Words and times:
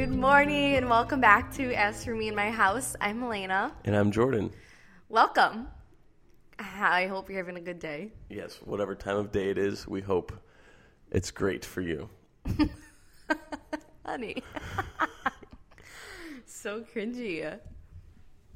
Good 0.00 0.12
morning 0.16 0.76
and 0.76 0.88
welcome 0.88 1.20
back 1.20 1.52
to 1.56 1.74
As 1.74 2.06
For 2.06 2.14
Me 2.14 2.28
in 2.28 2.34
My 2.34 2.50
House. 2.50 2.96
I'm 3.02 3.22
Elena. 3.22 3.70
And 3.84 3.94
I'm 3.94 4.10
Jordan. 4.10 4.50
Welcome. 5.10 5.68
Ah, 6.58 6.90
I 6.90 7.06
hope 7.06 7.28
you're 7.28 7.36
having 7.36 7.58
a 7.58 7.60
good 7.60 7.78
day. 7.78 8.10
Yes, 8.30 8.56
whatever 8.64 8.94
time 8.94 9.18
of 9.18 9.30
day 9.30 9.50
it 9.50 9.58
is, 9.58 9.86
we 9.86 10.00
hope 10.00 10.32
it's 11.10 11.30
great 11.30 11.66
for 11.66 11.82
you. 11.82 12.08
Honey. 14.06 14.42
so 16.46 16.80
cringy. 16.80 17.58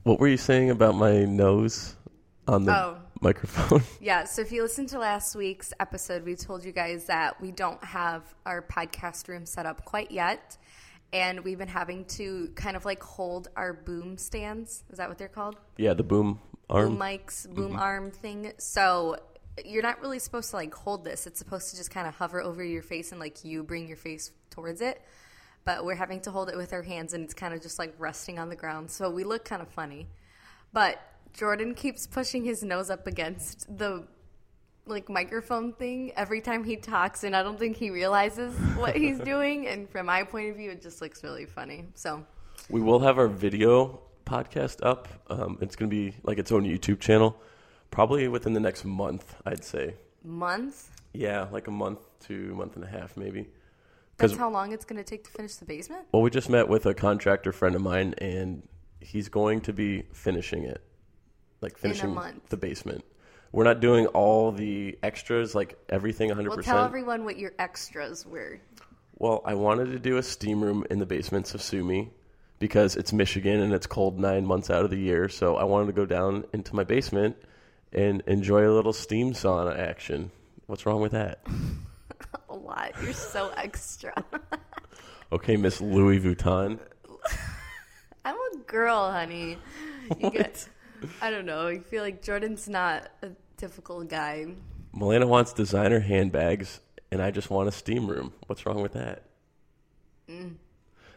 What 0.04 0.20
were 0.20 0.29
you 0.29 0.38
saying 0.38 0.70
about 0.70 0.95
my 0.95 1.26
nose 1.26 1.95
on 2.48 2.64
the 2.64 2.72
Oh. 2.74 2.96
microphone? 3.20 3.83
Yeah, 4.00 4.24
so 4.24 4.41
if 4.41 4.50
you 4.50 4.62
listened 4.62 4.88
to 4.91 4.98
last 4.98 5.36
week's 5.36 5.74
episode, 5.78 6.24
we 6.24 6.36
told 6.36 6.64
you 6.64 6.72
guys 6.72 7.05
that 7.05 7.38
we 7.38 7.50
don't 7.52 7.84
have 7.84 8.22
our 8.47 8.62
podcast 8.62 9.28
room 9.28 9.45
set 9.45 9.66
up 9.66 9.84
quite 9.84 10.11
yet. 10.11 10.56
And 11.14 11.45
we've 11.45 11.59
been 11.59 11.68
having 11.68 12.04
to 12.06 12.50
kind 12.56 12.77
of 12.77 12.84
like 12.84 13.00
hold 13.00 13.46
our 13.55 13.72
boom 13.72 14.18
stands. 14.18 14.82
Is 14.91 14.98
that 14.98 15.09
what 15.09 15.16
they're 15.16 15.28
called? 15.28 15.56
yeah, 15.77 15.95
the 15.95 16.02
boom 16.02 16.41
arm. 16.68 16.88
boom 16.91 16.98
mics, 16.98 17.48
boom 17.48 17.70
mm-hmm. 17.70 17.78
arm 17.78 18.10
thing. 18.10 18.52
So 18.59 19.16
you're 19.64 19.82
not 19.82 20.00
really 20.00 20.19
supposed 20.19 20.50
to 20.50 20.56
like 20.56 20.74
hold 20.74 21.05
this. 21.05 21.28
It's 21.28 21.38
supposed 21.38 21.70
to 21.70 21.77
just 21.77 21.91
kind 21.91 22.08
of 22.08 22.16
hover 22.16 22.42
over 22.42 22.64
your 22.64 22.82
face 22.82 23.12
and 23.12 23.20
like 23.20 23.45
you 23.45 23.62
bring 23.62 23.86
your 23.86 23.96
face 23.96 24.32
towards 24.50 24.80
it. 24.80 25.00
But 25.64 25.84
we're 25.84 25.95
having 25.95 26.20
to 26.22 26.32
hold 26.32 26.48
it 26.48 26.56
with 26.56 26.72
our 26.72 26.82
hands 26.82 27.14
and 27.14 27.24
it's 27.24 27.33
kind 27.33 27.55
of 27.55 27.62
just 27.62 27.78
like 27.78 27.94
resting 27.98 28.41
on 28.41 28.48
the 28.48 28.56
ground. 28.56 28.91
So 28.91 29.08
we 29.08 29.22
look 29.22 29.44
kind 29.44 29.62
of 29.62 29.69
funny. 29.69 30.08
But 30.72 31.00
Jordan 31.33 31.74
keeps 31.74 32.08
pushing 32.08 32.44
his 32.44 32.64
nose 32.64 32.91
up 32.91 33.06
against 33.06 33.78
the 33.78 34.05
like 34.87 35.09
microphone 35.09 35.73
thing 35.73 36.12
every 36.17 36.41
time 36.41 36.62
he 36.64 36.77
talks 36.77 37.25
and 37.25 37.34
I 37.34 37.42
don't 37.42 37.58
think 37.58 37.77
he 37.77 37.91
realizes 37.91 38.55
what 38.77 38.95
he's 38.95 39.19
doing 39.33 39.67
and 39.67 39.89
from 39.89 40.06
my 40.06 40.25
point 40.25 40.50
of 40.50 40.56
view 40.56 40.70
it 40.70 40.83
just 40.83 41.00
looks 41.00 41.22
really 41.22 41.47
funny. 41.47 41.86
So 41.95 42.25
we 42.69 42.81
will 42.81 43.00
have 43.00 43.19
our 43.19 43.28
video 43.28 44.00
podcast 44.25 44.84
up. 44.84 45.08
Um, 45.28 45.58
it's 45.61 45.77
going 45.77 45.91
to 45.91 45.95
be 45.95 46.17
like 46.23 46.39
its 46.39 46.53
own 46.53 46.64
YouTube 46.64 47.00
channel, 47.00 47.36
probably 47.91 48.28
within 48.28 48.53
the 48.53 48.61
next 48.61 48.84
month, 48.84 49.36
I'd 49.45 49.64
say. 49.64 49.95
month 50.23 50.91
Yeah, 51.12 51.48
like 51.53 51.69
a 51.69 51.70
month 51.70 52.01
to 52.27 52.51
a 52.53 52.55
month 52.55 52.77
and 52.77 52.84
a 52.84 52.89
half, 52.89 53.17
maybe. 53.17 53.48
that's 54.17 54.36
how 54.36 54.51
long 54.51 54.73
it's 54.73 54.84
going 54.84 55.03
to 55.03 55.05
take 55.05 55.25
to 55.25 55.30
finish 55.30 55.56
the 55.56 55.64
basement? 55.64 56.06
well, 56.12 56.23
we 56.23 56.30
just 56.30 56.48
met 56.48 56.69
with 56.69 56.86
a 56.86 56.95
contractor 56.95 57.53
friend 57.53 57.75
of 57.75 57.83
mine, 57.83 58.14
and 58.19 58.62
he's 59.01 59.28
going 59.28 59.61
to 59.62 59.73
be 59.73 60.05
finishing 60.12 60.64
it, 60.64 60.83
like 61.61 61.77
finishing 61.77 62.19
the 62.48 62.56
basement. 62.56 63.05
We're 63.55 63.62
not 63.62 63.78
doing 63.78 64.06
all 64.08 64.50
the 64.50 64.98
extras, 65.05 65.55
like 65.55 65.78
everything 65.88 66.28
100%. 66.28 66.48
Well, 66.48 66.58
tell 66.58 66.83
everyone 66.83 67.24
what 67.24 67.38
your 67.38 67.52
extras 67.61 68.27
were. 68.27 68.58
Well, 69.16 69.42
I 69.44 69.55
wanted 69.55 69.92
to 69.92 70.00
do 70.00 70.16
a 70.16 70.24
steam 70.24 70.61
room 70.61 70.84
in 70.91 70.98
the 70.98 71.06
basement, 71.06 71.55
of 71.55 71.62
sue 71.62 71.84
me, 71.84 72.11
because 72.58 72.96
it's 72.96 73.12
Michigan 73.12 73.61
and 73.61 73.72
it's 73.72 73.86
cold 73.86 74.19
nine 74.19 74.44
months 74.44 74.70
out 74.70 74.84
of 74.84 74.91
the 74.91 74.98
year. 74.98 75.28
So 75.28 75.55
I 75.55 75.62
wanted 75.62 75.86
to 75.86 75.92
go 75.92 76.05
down 76.05 76.46
into 76.52 76.74
my 76.74 76.83
basement 76.83 77.36
and 77.92 78.24
enjoy 78.27 78.69
a 78.69 78.74
little 78.74 78.92
steam 78.92 79.34
sauna 79.34 79.78
action. 79.78 80.33
What's 80.66 80.84
wrong 80.84 81.00
with 81.00 81.12
that? 81.12 81.46
A 82.48 82.56
lot. 82.56 82.91
You're 83.05 83.12
so 83.12 83.52
extra. 83.56 84.12
Okay, 85.33 85.56
Miss 85.56 85.80
Louis 85.80 86.20
Vuitton. 86.20 86.78
I'm 88.24 88.36
a 88.36 88.56
girl, 88.66 89.11
honey. 89.11 89.58
You 90.20 90.30
get. 90.30 90.68
I 91.20 91.30
don't 91.30 91.44
know. 91.44 91.66
I 91.66 91.78
feel 91.78 92.05
like 92.05 92.22
Jordan's 92.22 92.68
not 92.68 93.08
a 93.22 93.30
typical 93.69 94.05
guy. 94.05 94.47
Milena 94.93 95.27
wants 95.27 95.53
designer 95.53 96.01
handbags, 96.01 96.81
and 97.11 97.23
I 97.23 97.31
just 97.31 97.51
want 97.51 97.69
a 97.69 97.73
steam 97.73 98.07
room. 98.07 98.33
What's 98.47 98.67
wrong 98.67 98.83
with 98.83 98.93
that? 98.93 99.25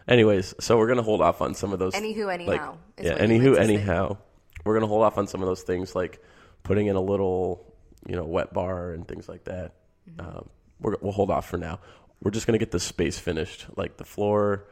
Anyways, 0.07 0.55
so 0.59 0.77
we're 0.77 0.87
gonna 0.87 1.03
hold 1.03 1.21
off 1.21 1.41
on 1.41 1.53
some 1.53 1.73
of 1.73 1.79
those. 1.79 1.93
Anywho, 1.93 2.25
like- 2.25 2.39
anyhow. 2.41 2.77
is 2.97 3.05
yeah, 3.05 3.17
anywho, 3.17 3.49
to 3.49 3.55
say. 3.55 3.63
anyhow, 3.63 4.17
we're 4.63 4.73
gonna 4.73 4.87
hold 4.87 5.03
off 5.03 5.17
on 5.17 5.27
some 5.27 5.41
of 5.41 5.47
those 5.47 5.61
things, 5.63 5.95
like 5.95 6.23
putting 6.63 6.87
in 6.87 6.95
a 6.95 7.01
little, 7.01 7.73
you 8.07 8.15
know, 8.15 8.23
wet 8.23 8.53
bar 8.53 8.91
and 8.93 9.07
things 9.07 9.27
like 9.27 9.43
that. 9.45 9.73
Mm-hmm. 10.09 10.37
Um, 10.37 10.49
we're, 10.79 10.95
we'll 11.01 11.11
hold 11.11 11.29
off 11.29 11.49
for 11.49 11.57
now. 11.57 11.79
We're 12.23 12.31
just 12.31 12.47
gonna 12.47 12.57
get 12.57 12.71
the 12.71 12.79
space 12.79 13.19
finished, 13.19 13.65
like 13.75 13.97
the 13.97 14.05
floor, 14.05 14.65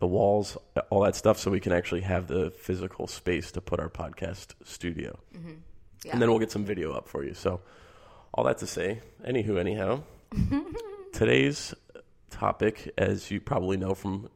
the 0.00 0.06
walls, 0.06 0.58
all 0.90 1.02
that 1.02 1.14
stuff, 1.14 1.38
so 1.38 1.50
we 1.50 1.60
can 1.60 1.72
actually 1.72 2.00
have 2.02 2.26
the 2.26 2.50
physical 2.50 3.06
space 3.06 3.52
to 3.52 3.60
put 3.60 3.78
our 3.78 3.88
podcast 3.88 4.54
studio, 4.64 5.18
Yeah. 6.04 6.12
and 6.12 6.22
then 6.22 6.30
we'll 6.30 6.38
get 6.38 6.50
some 6.50 6.64
video 6.64 6.92
up 6.92 7.08
for 7.08 7.24
you. 7.24 7.34
So, 7.34 7.60
all 8.32 8.44
that 8.44 8.58
to 8.58 8.66
say, 8.66 9.00
anywho, 9.26 9.58
anyhow, 9.58 10.02
today's 11.12 11.74
topic, 12.30 12.92
as 12.96 13.30
you 13.30 13.40
probably 13.40 13.76
know 13.76 13.94
from 13.94 14.28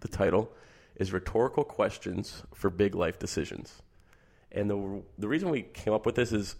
the 0.00 0.08
title, 0.08 0.50
is 0.96 1.12
rhetorical 1.12 1.64
questions 1.64 2.42
for 2.54 2.70
big 2.70 2.94
life 2.94 3.18
decisions. 3.18 3.82
And 4.52 4.70
the 4.70 5.02
the 5.18 5.28
reason 5.28 5.50
we 5.50 5.62
came 5.62 5.92
up 5.92 6.06
with 6.06 6.14
this 6.14 6.32
is 6.32 6.56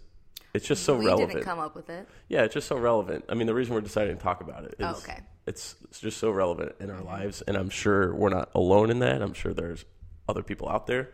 it's 0.53 0.65
just 0.65 0.83
so 0.83 0.97
we 0.97 1.05
relevant. 1.05 1.31
didn't 1.33 1.43
come 1.45 1.59
up 1.59 1.75
with 1.75 1.89
it. 1.89 2.07
yeah, 2.29 2.43
it's 2.43 2.53
just 2.53 2.67
so 2.67 2.77
relevant. 2.77 3.25
I 3.29 3.33
mean, 3.35 3.47
the 3.47 3.53
reason 3.53 3.73
we're 3.75 3.81
deciding 3.81 4.17
to 4.17 4.23
talk 4.23 4.41
about 4.41 4.63
it 4.65 4.75
is 4.79 4.85
Oh, 4.85 4.95
okay. 4.97 5.19
it's 5.45 5.75
it's 5.85 5.99
just 5.99 6.17
so 6.17 6.31
relevant 6.31 6.75
in 6.79 6.89
our 6.89 7.01
lives, 7.01 7.41
and 7.43 7.57
I'm 7.57 7.69
sure 7.69 8.13
we're 8.13 8.29
not 8.29 8.49
alone 8.55 8.89
in 8.89 8.99
that. 8.99 9.21
I'm 9.21 9.33
sure 9.33 9.53
there's 9.53 9.85
other 10.29 10.43
people 10.43 10.69
out 10.69 10.87
there 10.87 11.09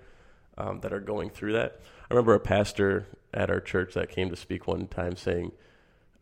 um, 0.57 0.79
that 0.81 0.93
are 0.93 0.99
going 0.99 1.29
through 1.29 1.53
that. 1.53 1.79
I 2.09 2.13
remember 2.13 2.33
a 2.35 2.39
pastor 2.39 3.07
at 3.33 3.49
our 3.49 3.59
church 3.59 3.94
that 3.95 4.09
came 4.09 4.29
to 4.29 4.35
speak 4.35 4.67
one 4.67 4.88
time 4.88 5.16
saying, 5.16 5.51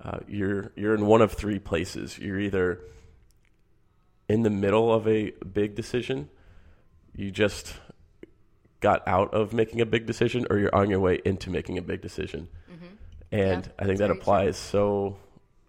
uh, 0.04 0.20
"You're 0.28 0.72
you're 0.76 0.96
in 0.96 1.06
one 1.06 1.22
of 1.22 1.32
three 1.34 1.60
places. 1.60 2.18
You're 2.18 2.40
either 2.40 2.80
in 4.30 4.44
the 4.44 4.50
middle 4.50 4.94
of 4.94 5.08
a 5.08 5.32
big 5.32 5.76
decision, 5.76 6.30
you 7.16 7.32
just 7.32 7.74
got 8.80 9.08
out 9.08 9.34
of 9.34 9.54
making 9.54 9.82
a 9.82 9.86
big 9.86 10.06
decision, 10.06 10.48
or 10.50 10.58
you're 10.58 10.74
on 10.76 10.90
your 10.90 11.00
way 11.00 11.20
into 11.26 11.50
making 11.50 11.78
a 11.78 11.82
big 11.82 12.02
decision." 12.02 12.48
And 13.34 13.66
Yeah, 13.66 13.72
I 13.80 13.86
think 13.86 14.00
that 14.00 14.08
very 14.08 14.10
true. 14.16 14.20
applies 14.22 14.58
so 14.58 15.18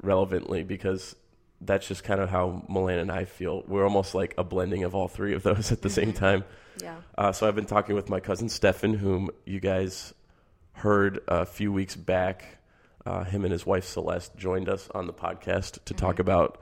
relevantly 0.03 0.65
because 0.65 1.15
that's 1.61 1.87
just 1.87 2.03
kind 2.03 2.21
of 2.21 2.29
how 2.29 2.65
Milan 2.69 2.99
and 2.99 3.13
I 3.13 3.25
feel. 3.25 3.63
We're 3.69 3.85
almost 3.85 4.17
like 4.17 4.35
a 4.37 4.43
blending 4.43 4.83
of 4.83 4.97
all 4.97 5.07
three 5.07 5.33
of 5.33 5.45
those 5.45 5.71
at 5.71 5.81
the 5.81 5.91
same 5.91 6.13
time. 6.13 6.43
Yeah. 6.83 6.97
Uh, 7.17 7.31
so 7.31 7.47
I've 7.47 7.55
been 7.55 7.67
talking 7.67 7.95
with 7.95 8.09
my 8.09 8.19
cousin 8.19 8.49
Stefan, 8.49 8.95
whom 8.95 9.31
you 9.47 9.61
guys 9.61 10.13
heard 10.83 11.21
a 11.29 11.47
few 11.47 11.73
weeks 11.73 11.95
back. 11.95 12.59
Uh, 13.07 13.23
him 13.25 13.45
and 13.45 13.53
his 13.53 13.65
wife 13.65 13.85
Celeste 13.85 14.37
joined 14.37 14.69
us 14.69 14.89
on 14.95 15.07
the 15.07 15.13
podcast 15.13 15.83
to 15.85 15.95
talk 15.95 16.19
about 16.19 16.61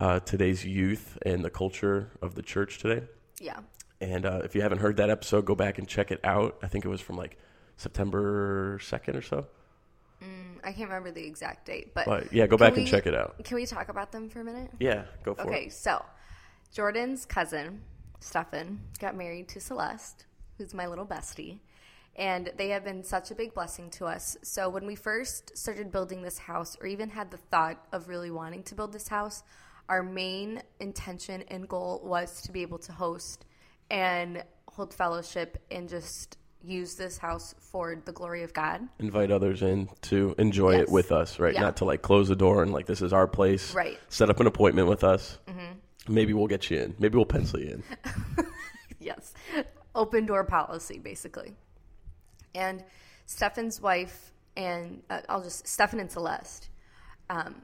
uh, 0.00 0.18
today's 0.20 0.64
youth 0.64 1.16
and 1.24 1.44
the 1.44 1.50
culture 1.50 2.10
of 2.20 2.34
the 2.34 2.42
church 2.42 2.78
today. 2.78 3.06
Yeah. 3.40 3.60
And 4.00 4.26
uh, 4.26 4.40
if 4.44 4.54
you 4.56 4.62
haven't 4.62 4.78
heard 4.78 4.96
that 4.96 5.08
episode, 5.08 5.44
go 5.44 5.54
back 5.54 5.78
and 5.78 5.86
check 5.86 6.10
it 6.10 6.20
out. 6.24 6.58
I 6.62 6.66
think 6.68 6.84
it 6.84 6.88
was 6.88 7.00
from 7.00 7.16
like 7.16 7.38
September 7.76 8.78
2nd 8.80 9.16
or 9.16 9.22
so. 9.22 9.46
I 10.62 10.72
can't 10.72 10.90
remember 10.90 11.10
the 11.10 11.24
exact 11.24 11.64
date, 11.66 11.94
but 11.94 12.04
But 12.06 12.32
yeah, 12.32 12.46
go 12.46 12.58
back 12.58 12.76
and 12.76 12.86
check 12.86 13.06
it 13.06 13.14
out. 13.14 13.42
Can 13.44 13.54
we 13.54 13.64
talk 13.64 13.88
about 13.88 14.12
them 14.12 14.28
for 14.28 14.40
a 14.40 14.44
minute? 14.44 14.70
Yeah, 14.78 15.04
go 15.22 15.34
for 15.34 15.42
Okay, 15.42 15.50
it. 15.50 15.54
Okay, 15.54 15.68
so 15.70 16.04
Jordan's 16.74 17.24
cousin, 17.24 17.80
Stefan, 18.20 18.80
got 18.98 19.16
married 19.16 19.48
to 19.48 19.60
Celeste, 19.60 20.26
who's 20.58 20.74
my 20.74 20.86
little 20.86 21.06
bestie. 21.06 21.60
And 22.16 22.52
they 22.56 22.68
have 22.70 22.84
been 22.84 23.02
such 23.02 23.30
a 23.30 23.34
big 23.34 23.54
blessing 23.54 23.88
to 23.92 24.06
us. 24.06 24.36
So 24.42 24.68
when 24.68 24.86
we 24.86 24.94
first 24.94 25.56
started 25.56 25.90
building 25.92 26.22
this 26.22 26.38
house, 26.38 26.76
or 26.80 26.86
even 26.86 27.08
had 27.08 27.30
the 27.30 27.36
thought 27.38 27.82
of 27.92 28.08
really 28.08 28.30
wanting 28.30 28.62
to 28.64 28.74
build 28.74 28.92
this 28.92 29.08
house, 29.08 29.42
our 29.88 30.02
main 30.02 30.62
intention 30.80 31.42
and 31.48 31.68
goal 31.68 32.00
was 32.04 32.42
to 32.42 32.52
be 32.52 32.62
able 32.62 32.78
to 32.78 32.92
host 32.92 33.44
and 33.90 34.42
hold 34.68 34.92
fellowship 34.94 35.62
and 35.70 35.88
just 35.88 36.36
use 36.62 36.94
this 36.94 37.16
house 37.16 37.54
for 37.58 38.00
the 38.04 38.12
glory 38.12 38.42
of 38.42 38.52
God. 38.52 38.82
Invite 38.98 39.30
others 39.30 39.62
in 39.62 39.88
to 40.02 40.34
enjoy 40.36 40.72
Yes. 40.72 40.82
it 40.82 40.88
with 40.90 41.10
us, 41.10 41.38
right? 41.38 41.54
Yeah. 41.54 41.62
Not 41.62 41.78
to 41.78 41.86
like 41.86 42.02
close 42.02 42.28
the 42.28 42.36
door 42.36 42.62
and 42.62 42.70
like 42.72 42.86
this 42.86 43.00
is 43.02 43.12
our 43.12 43.26
place. 43.26 43.74
Right. 43.74 43.98
Set 44.10 44.28
up 44.30 44.38
an 44.40 44.46
appointment 44.46 44.86
with 44.88 45.02
us. 45.02 45.38
Mm-hmm. 45.48 46.12
Maybe 46.14 46.34
we'll 46.34 46.48
get 46.48 46.70
you 46.70 46.78
in. 46.78 46.94
Maybe 46.98 47.16
we'll 47.16 47.24
pencil 47.24 47.60
you 47.60 47.82
in. 48.06 48.44
yes, 49.00 49.32
open 49.94 50.26
door 50.26 50.44
policy, 50.44 50.98
basically. 50.98 51.54
And 52.54 52.84
Stefan's 53.26 53.80
wife 53.80 54.32
and 54.56 55.02
uh, 55.10 55.20
I'll 55.28 55.42
just 55.42 55.66
Stefan 55.66 56.00
and 56.00 56.10
Celeste. 56.10 56.68
Um, 57.28 57.62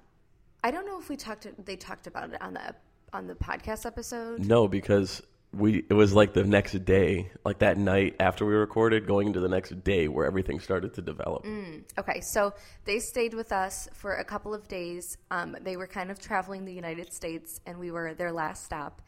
I 0.62 0.70
don't 0.70 0.86
know 0.86 0.98
if 0.98 1.08
we 1.08 1.16
talked. 1.16 1.46
They 1.64 1.76
talked 1.76 2.06
about 2.06 2.32
it 2.32 2.40
on 2.40 2.54
the 2.54 2.74
on 3.12 3.26
the 3.26 3.34
podcast 3.34 3.86
episode. 3.86 4.44
No, 4.44 4.68
because 4.68 5.22
we 5.52 5.84
it 5.88 5.94
was 5.94 6.12
like 6.12 6.32
the 6.32 6.44
next 6.44 6.84
day, 6.84 7.30
like 7.44 7.58
that 7.60 7.78
night 7.78 8.16
after 8.20 8.44
we 8.44 8.54
recorded, 8.54 9.06
going 9.06 9.28
into 9.28 9.40
the 9.40 9.48
next 9.48 9.82
day 9.84 10.08
where 10.08 10.26
everything 10.26 10.60
started 10.60 10.94
to 10.94 11.02
develop. 11.02 11.44
Mm. 11.44 11.84
Okay, 11.98 12.20
so 12.20 12.54
they 12.84 12.98
stayed 12.98 13.34
with 13.34 13.52
us 13.52 13.88
for 13.92 14.14
a 14.14 14.24
couple 14.24 14.54
of 14.54 14.68
days. 14.68 15.16
Um, 15.30 15.56
they 15.60 15.76
were 15.76 15.86
kind 15.86 16.10
of 16.10 16.18
traveling 16.18 16.64
the 16.64 16.74
United 16.74 17.12
States, 17.12 17.60
and 17.66 17.78
we 17.78 17.90
were 17.90 18.14
their 18.14 18.32
last 18.32 18.64
stop. 18.64 19.02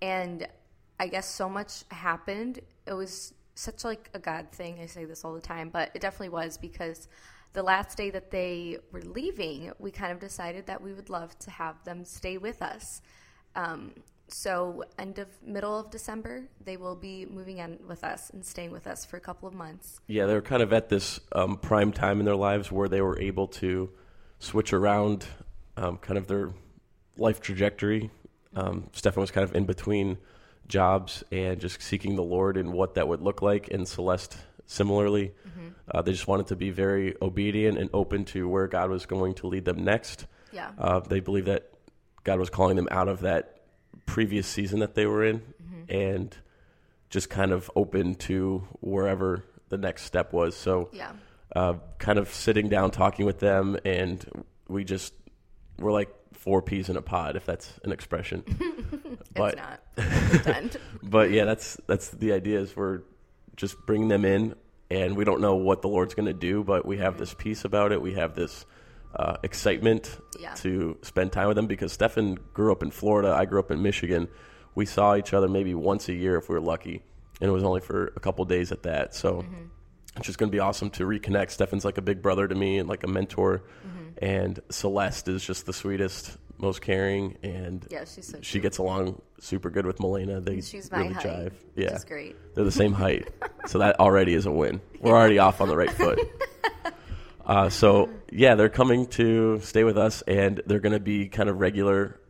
And 0.00 0.46
I 1.00 1.08
guess 1.08 1.28
so 1.28 1.48
much 1.48 1.84
happened. 1.90 2.60
It 2.86 2.92
was 2.92 3.34
such 3.58 3.84
like 3.84 4.08
a 4.14 4.18
God 4.20 4.52
thing. 4.52 4.78
I 4.80 4.86
say 4.86 5.04
this 5.04 5.24
all 5.24 5.34
the 5.34 5.40
time, 5.40 5.68
but 5.70 5.90
it 5.94 6.00
definitely 6.00 6.28
was 6.28 6.56
because 6.56 7.08
the 7.54 7.62
last 7.62 7.96
day 7.96 8.10
that 8.10 8.30
they 8.30 8.78
were 8.92 9.02
leaving, 9.02 9.72
we 9.80 9.90
kind 9.90 10.12
of 10.12 10.20
decided 10.20 10.66
that 10.66 10.80
we 10.80 10.92
would 10.92 11.10
love 11.10 11.36
to 11.40 11.50
have 11.50 11.82
them 11.84 12.04
stay 12.04 12.38
with 12.38 12.62
us. 12.62 13.02
Um, 13.56 13.94
so 14.28 14.84
end 14.98 15.18
of 15.18 15.26
middle 15.42 15.76
of 15.76 15.90
December, 15.90 16.44
they 16.64 16.76
will 16.76 16.94
be 16.94 17.26
moving 17.26 17.58
in 17.58 17.78
with 17.88 18.04
us 18.04 18.30
and 18.30 18.44
staying 18.44 18.70
with 18.70 18.86
us 18.86 19.04
for 19.04 19.16
a 19.16 19.20
couple 19.20 19.48
of 19.48 19.54
months. 19.54 19.98
Yeah, 20.06 20.26
they're 20.26 20.42
kind 20.42 20.62
of 20.62 20.72
at 20.72 20.88
this 20.88 21.18
um, 21.32 21.56
prime 21.56 21.90
time 21.90 22.20
in 22.20 22.26
their 22.26 22.36
lives 22.36 22.70
where 22.70 22.88
they 22.88 23.00
were 23.00 23.18
able 23.18 23.48
to 23.48 23.90
switch 24.38 24.72
around 24.72 25.26
um, 25.76 25.96
kind 25.96 26.16
of 26.18 26.28
their 26.28 26.50
life 27.16 27.40
trajectory. 27.40 28.10
Um, 28.54 28.88
Stefan 28.92 29.20
was 29.20 29.32
kind 29.32 29.42
of 29.42 29.56
in 29.56 29.64
between 29.64 30.18
jobs 30.68 31.24
and 31.32 31.60
just 31.60 31.82
seeking 31.82 32.16
the 32.16 32.22
Lord 32.22 32.56
and 32.56 32.72
what 32.72 32.94
that 32.94 33.08
would 33.08 33.22
look 33.22 33.42
like. 33.42 33.68
And 33.70 33.88
Celeste, 33.88 34.36
similarly, 34.66 35.32
mm-hmm. 35.48 35.68
uh, 35.90 36.02
they 36.02 36.12
just 36.12 36.28
wanted 36.28 36.48
to 36.48 36.56
be 36.56 36.70
very 36.70 37.14
obedient 37.20 37.78
and 37.78 37.90
open 37.92 38.24
to 38.26 38.48
where 38.48 38.66
God 38.68 38.90
was 38.90 39.06
going 39.06 39.34
to 39.34 39.46
lead 39.46 39.64
them 39.64 39.84
next. 39.84 40.26
Yeah. 40.52 40.70
Uh, 40.78 41.00
they 41.00 41.20
believe 41.20 41.46
that 41.46 41.70
God 42.24 42.38
was 42.38 42.50
calling 42.50 42.76
them 42.76 42.88
out 42.90 43.08
of 43.08 43.20
that 43.20 43.62
previous 44.06 44.46
season 44.46 44.80
that 44.80 44.94
they 44.94 45.06
were 45.06 45.24
in 45.24 45.38
mm-hmm. 45.40 45.82
and 45.88 46.36
just 47.10 47.30
kind 47.30 47.52
of 47.52 47.70
open 47.74 48.14
to 48.14 48.66
wherever 48.80 49.44
the 49.70 49.78
next 49.78 50.04
step 50.04 50.32
was. 50.32 50.54
So, 50.56 50.90
yeah. 50.92 51.12
uh, 51.54 51.74
kind 51.98 52.18
of 52.18 52.28
sitting 52.28 52.68
down, 52.68 52.90
talking 52.90 53.24
with 53.24 53.38
them, 53.38 53.78
and 53.84 54.24
we 54.68 54.84
just 54.84 55.14
we're 55.78 55.92
like 55.92 56.12
four 56.48 56.62
peas 56.62 56.88
in 56.88 56.96
a 56.96 57.02
pod, 57.02 57.36
if 57.36 57.44
that's 57.44 57.78
an 57.84 57.92
expression. 57.92 58.42
but, 59.34 59.58
it's 59.98 60.46
not. 60.46 60.76
but 61.02 61.30
yeah, 61.30 61.44
that's 61.44 61.78
that's 61.86 62.08
the 62.08 62.32
idea. 62.32 62.58
Is 62.60 62.74
we're 62.74 63.02
just 63.54 63.76
bringing 63.84 64.08
them 64.08 64.24
in, 64.24 64.54
and 64.90 65.14
we 65.14 65.26
don't 65.26 65.42
know 65.42 65.56
what 65.56 65.82
the 65.82 65.88
Lord's 65.88 66.14
going 66.14 66.24
to 66.24 66.32
do, 66.32 66.64
but 66.64 66.86
we 66.86 66.96
have 66.96 67.18
this 67.18 67.34
peace 67.34 67.66
about 67.66 67.92
it. 67.92 68.00
We 68.00 68.14
have 68.14 68.34
this 68.34 68.64
uh, 69.14 69.36
excitement 69.42 70.18
yeah. 70.40 70.54
to 70.54 70.96
spend 71.02 71.32
time 71.32 71.48
with 71.48 71.56
them 71.56 71.66
because 71.66 71.92
Stefan 71.92 72.38
grew 72.54 72.72
up 72.72 72.82
in 72.82 72.92
Florida. 72.92 73.34
I 73.34 73.44
grew 73.44 73.60
up 73.60 73.70
in 73.70 73.82
Michigan. 73.82 74.26
We 74.74 74.86
saw 74.86 75.16
each 75.16 75.34
other 75.34 75.48
maybe 75.48 75.74
once 75.74 76.08
a 76.08 76.14
year 76.14 76.38
if 76.38 76.48
we 76.48 76.54
were 76.54 76.62
lucky, 76.62 77.02
and 77.42 77.50
it 77.50 77.52
was 77.52 77.62
only 77.62 77.82
for 77.82 78.06
a 78.16 78.20
couple 78.20 78.46
days 78.46 78.72
at 78.72 78.84
that. 78.84 79.14
So. 79.14 79.42
Mm-hmm 79.42 79.64
it's 80.16 80.26
just 80.26 80.38
going 80.38 80.50
to 80.50 80.52
be 80.52 80.58
awesome 80.58 80.90
to 80.90 81.04
reconnect. 81.04 81.52
Stefan's 81.52 81.84
like 81.84 81.96
a 81.96 82.02
big 82.02 82.22
brother 82.22 82.48
to 82.48 82.54
me 82.54 82.78
and 82.78 82.88
like 82.88 83.04
a 83.04 83.06
mentor. 83.06 83.62
Mm-hmm. 83.86 83.97
And 84.20 84.58
Celeste 84.70 85.28
is 85.28 85.44
just 85.44 85.66
the 85.66 85.72
sweetest, 85.72 86.36
most 86.58 86.80
caring, 86.80 87.36
and 87.42 87.86
yeah, 87.88 88.04
she's 88.04 88.26
so 88.26 88.38
she 88.42 88.58
gets 88.58 88.78
along 88.78 89.22
super 89.38 89.70
good 89.70 89.86
with 89.86 89.98
Melena. 89.98 90.44
They 90.44 90.60
she's 90.60 90.90
my 90.90 91.02
really 91.02 91.14
height, 91.14 91.24
jive. 91.24 91.52
Yeah, 91.76 91.92
she's 91.92 92.04
great. 92.04 92.36
They're 92.54 92.64
the 92.64 92.72
same 92.72 92.92
height, 92.92 93.28
so 93.66 93.78
that 93.78 94.00
already 94.00 94.34
is 94.34 94.46
a 94.46 94.50
win. 94.50 94.80
We're 95.00 95.12
already 95.12 95.38
off 95.38 95.60
on 95.60 95.68
the 95.68 95.76
right 95.76 95.90
foot. 95.90 96.18
Uh, 97.48 97.70
so 97.70 98.10
yeah, 98.30 98.56
they're 98.56 98.68
coming 98.68 99.06
to 99.06 99.58
stay 99.60 99.82
with 99.82 99.96
us, 99.96 100.20
and 100.28 100.60
they're 100.66 100.80
going 100.80 100.92
to 100.92 101.00
be 101.00 101.30
kind 101.30 101.48
of 101.48 101.58
regular 101.58 102.20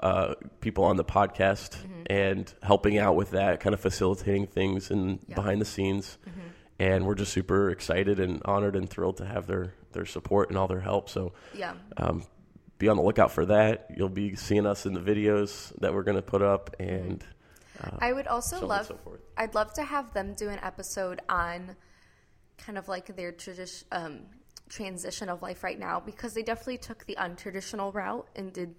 uh, 0.00 0.34
people 0.60 0.84
on 0.84 0.96
the 0.96 1.04
podcast 1.04 1.70
mm-hmm. 1.70 2.02
and 2.06 2.54
helping 2.62 2.96
out 2.96 3.16
with 3.16 3.32
that, 3.32 3.58
kind 3.58 3.74
of 3.74 3.80
facilitating 3.80 4.46
things 4.46 4.92
and 4.92 5.18
yeah. 5.26 5.34
behind 5.34 5.60
the 5.60 5.64
scenes. 5.64 6.16
Mm-hmm 6.24 6.40
and 6.82 7.06
we're 7.06 7.14
just 7.14 7.32
super 7.32 7.70
excited 7.70 8.18
and 8.18 8.42
honored 8.44 8.74
and 8.74 8.90
thrilled 8.90 9.16
to 9.16 9.24
have 9.24 9.46
their 9.46 9.72
their 9.92 10.06
support 10.06 10.48
and 10.48 10.58
all 10.58 10.68
their 10.68 10.80
help. 10.80 11.08
So 11.08 11.32
yeah, 11.54 11.74
um, 11.96 12.24
be 12.78 12.88
on 12.88 12.96
the 12.96 13.02
lookout 13.02 13.32
for 13.32 13.46
that. 13.46 13.88
You'll 13.96 14.08
be 14.08 14.34
seeing 14.34 14.66
us 14.66 14.86
in 14.86 14.94
the 14.94 15.00
videos 15.00 15.72
that 15.80 15.94
we're 15.94 16.02
going 16.02 16.16
to 16.16 16.22
put 16.22 16.42
up, 16.42 16.74
and 16.78 17.24
uh, 17.82 17.96
I 18.00 18.12
would 18.12 18.26
also 18.26 18.60
so 18.60 18.66
love. 18.66 18.86
So 18.86 18.98
I'd 19.36 19.54
love 19.54 19.72
to 19.74 19.82
have 19.82 20.12
them 20.12 20.34
do 20.34 20.48
an 20.48 20.58
episode 20.62 21.20
on 21.28 21.76
kind 22.58 22.78
of 22.78 22.88
like 22.88 23.14
their 23.16 23.32
tradition. 23.32 23.86
Um, 23.92 24.20
transition 24.68 25.28
of 25.28 25.42
life 25.42 25.62
right 25.62 25.78
now 25.78 26.00
because 26.00 26.32
they 26.32 26.42
definitely 26.42 26.78
took 26.78 27.04
the 27.04 27.14
untraditional 27.20 27.92
route 27.92 28.26
and 28.34 28.54
did 28.54 28.74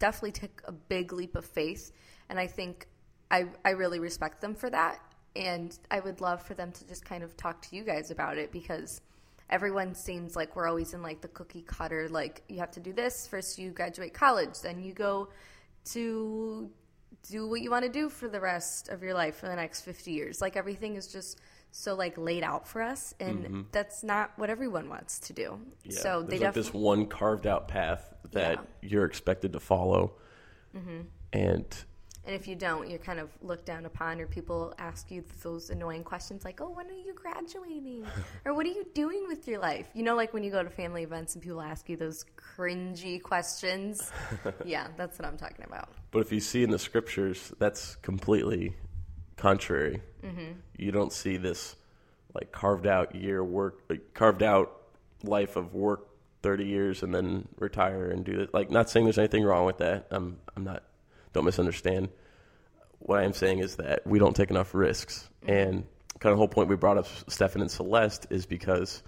definitely 0.00 0.32
take 0.32 0.60
a 0.64 0.72
big 0.72 1.12
leap 1.12 1.36
of 1.36 1.44
faith 1.44 1.92
and 2.28 2.40
I 2.40 2.48
think 2.48 2.88
I 3.30 3.46
I 3.64 3.70
really 3.70 4.00
respect 4.00 4.40
them 4.40 4.56
for 4.56 4.68
that 4.70 4.98
and 5.36 5.78
I 5.90 6.00
would 6.00 6.20
love 6.20 6.42
for 6.42 6.54
them 6.54 6.72
to 6.72 6.86
just 6.88 7.04
kind 7.04 7.22
of 7.22 7.36
talk 7.36 7.62
to 7.62 7.76
you 7.76 7.84
guys 7.84 8.10
about 8.10 8.36
it 8.38 8.50
because 8.50 9.00
everyone 9.50 9.94
seems 9.94 10.34
like 10.34 10.56
we're 10.56 10.68
always 10.68 10.92
in 10.92 11.02
like 11.02 11.20
the 11.20 11.28
cookie 11.28 11.62
cutter 11.62 12.08
like 12.08 12.42
you 12.48 12.58
have 12.58 12.70
to 12.70 12.80
do 12.80 12.92
this 12.92 13.26
first 13.26 13.58
you 13.58 13.70
graduate 13.70 14.12
college 14.12 14.60
then 14.62 14.82
you 14.82 14.92
go 14.92 15.28
to 15.84 16.68
do 17.28 17.48
what 17.48 17.60
you 17.60 17.70
want 17.70 17.84
to 17.84 17.90
do 17.90 18.08
for 18.08 18.28
the 18.28 18.40
rest 18.40 18.88
of 18.88 19.02
your 19.02 19.14
life 19.14 19.36
for 19.36 19.46
the 19.46 19.56
next 19.56 19.82
50 19.82 20.10
years 20.10 20.40
like 20.40 20.56
everything 20.56 20.96
is 20.96 21.06
just 21.06 21.40
so 21.70 21.94
like 21.94 22.16
laid 22.16 22.42
out 22.42 22.66
for 22.66 22.82
us 22.82 23.14
and 23.20 23.44
mm-hmm. 23.44 23.60
that's 23.70 24.02
not 24.02 24.32
what 24.36 24.50
everyone 24.50 24.88
wants 24.88 25.18
to 25.20 25.32
do 25.32 25.60
yeah, 25.84 25.98
so 25.98 26.22
they 26.22 26.38
like 26.38 26.54
this 26.54 26.72
one 26.72 27.06
carved 27.06 27.46
out 27.46 27.68
path 27.68 28.14
that 28.32 28.58
yeah. 28.82 28.88
you're 28.88 29.04
expected 29.04 29.52
to 29.52 29.60
follow 29.60 30.14
mm-hmm. 30.74 31.02
and 31.32 31.84
and 32.26 32.34
if 32.34 32.48
you 32.48 32.56
don't, 32.56 32.90
you're 32.90 32.98
kind 32.98 33.20
of 33.20 33.30
looked 33.40 33.66
down 33.66 33.86
upon, 33.86 34.20
or 34.20 34.26
people 34.26 34.74
ask 34.78 35.10
you 35.12 35.24
those 35.42 35.70
annoying 35.70 36.02
questions 36.02 36.44
like, 36.44 36.60
oh, 36.60 36.70
when 36.70 36.86
are 36.88 36.92
you 36.92 37.14
graduating? 37.14 38.04
or 38.44 38.52
what 38.52 38.66
are 38.66 38.70
you 38.70 38.84
doing 38.94 39.26
with 39.28 39.46
your 39.46 39.60
life? 39.60 39.86
You 39.94 40.02
know, 40.02 40.16
like 40.16 40.34
when 40.34 40.42
you 40.42 40.50
go 40.50 40.62
to 40.62 40.68
family 40.68 41.04
events 41.04 41.34
and 41.34 41.42
people 41.42 41.60
ask 41.60 41.88
you 41.88 41.96
those 41.96 42.24
cringy 42.36 43.22
questions. 43.22 44.10
yeah, 44.64 44.88
that's 44.96 45.18
what 45.18 45.26
I'm 45.26 45.36
talking 45.36 45.64
about. 45.64 45.88
But 46.10 46.20
if 46.20 46.32
you 46.32 46.40
see 46.40 46.64
in 46.64 46.70
the 46.70 46.78
scriptures, 46.80 47.52
that's 47.58 47.94
completely 47.96 48.74
contrary. 49.36 50.02
Mm-hmm. 50.24 50.52
You 50.76 50.90
don't 50.90 51.12
see 51.12 51.36
this 51.36 51.76
like 52.34 52.50
carved 52.50 52.88
out 52.88 53.14
year 53.14 53.44
work, 53.44 53.82
like 53.88 54.14
carved 54.14 54.42
out 54.42 54.72
life 55.22 55.54
of 55.54 55.74
work 55.74 56.08
30 56.42 56.64
years 56.64 57.02
and 57.02 57.14
then 57.14 57.48
retire 57.58 58.10
and 58.10 58.24
do 58.24 58.40
it. 58.40 58.52
Like, 58.52 58.70
not 58.70 58.90
saying 58.90 59.06
there's 59.06 59.18
anything 59.18 59.44
wrong 59.44 59.64
with 59.64 59.78
that. 59.78 60.06
I'm, 60.10 60.38
I'm 60.56 60.64
not 60.64 60.84
don't 61.36 61.44
misunderstand. 61.44 62.08
What 62.98 63.20
I 63.20 63.24
am 63.24 63.32
saying 63.32 63.60
is 63.60 63.76
that 63.76 64.06
we 64.06 64.18
don't 64.18 64.34
take 64.34 64.50
enough 64.50 64.74
risks. 64.74 65.28
Mm-hmm. 65.42 65.52
And 65.52 65.84
kind 66.18 66.32
of 66.32 66.36
the 66.36 66.38
whole 66.38 66.48
point 66.48 66.68
we 66.68 66.76
brought 66.76 66.98
up 66.98 67.06
Stefan 67.28 67.60
and 67.62 67.70
Celeste 67.70 68.26
is 68.30 68.46
because 68.46 69.02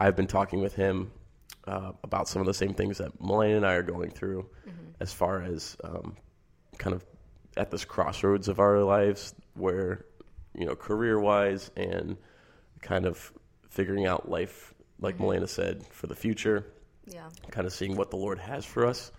I've 0.00 0.16
been 0.16 0.26
talking 0.26 0.60
with 0.60 0.74
him 0.74 1.10
uh, 1.66 1.92
about 2.02 2.28
some 2.28 2.40
of 2.40 2.46
the 2.46 2.54
same 2.54 2.74
things 2.74 2.98
that 2.98 3.20
Melanie 3.20 3.54
and 3.54 3.66
I 3.66 3.74
are 3.74 3.82
going 3.82 4.10
through 4.10 4.48
mm-hmm. 4.66 4.90
as 5.00 5.12
far 5.12 5.42
as 5.42 5.76
um, 5.82 6.16
kind 6.78 6.94
of 6.94 7.04
at 7.56 7.70
this 7.70 7.84
crossroads 7.84 8.48
of 8.48 8.58
our 8.58 8.82
lives 8.82 9.34
where, 9.54 10.04
you 10.54 10.66
know, 10.66 10.74
career 10.74 11.18
wise 11.18 11.70
and 11.76 12.16
kind 12.82 13.06
of 13.06 13.32
figuring 13.68 14.06
out 14.06 14.28
life, 14.28 14.74
like 15.00 15.18
mm 15.18 15.38
hmm 15.38 15.46
said, 15.46 15.84
for 15.90 16.06
the 16.06 16.14
future. 16.14 16.66
Yeah. 17.06 17.28
Kind 17.50 17.66
of 17.66 17.72
seeing 17.72 17.96
what 17.96 18.10
the 18.10 18.16
Lord 18.16 18.38
has 18.38 18.64
for 18.64 18.86
us. 18.86 19.10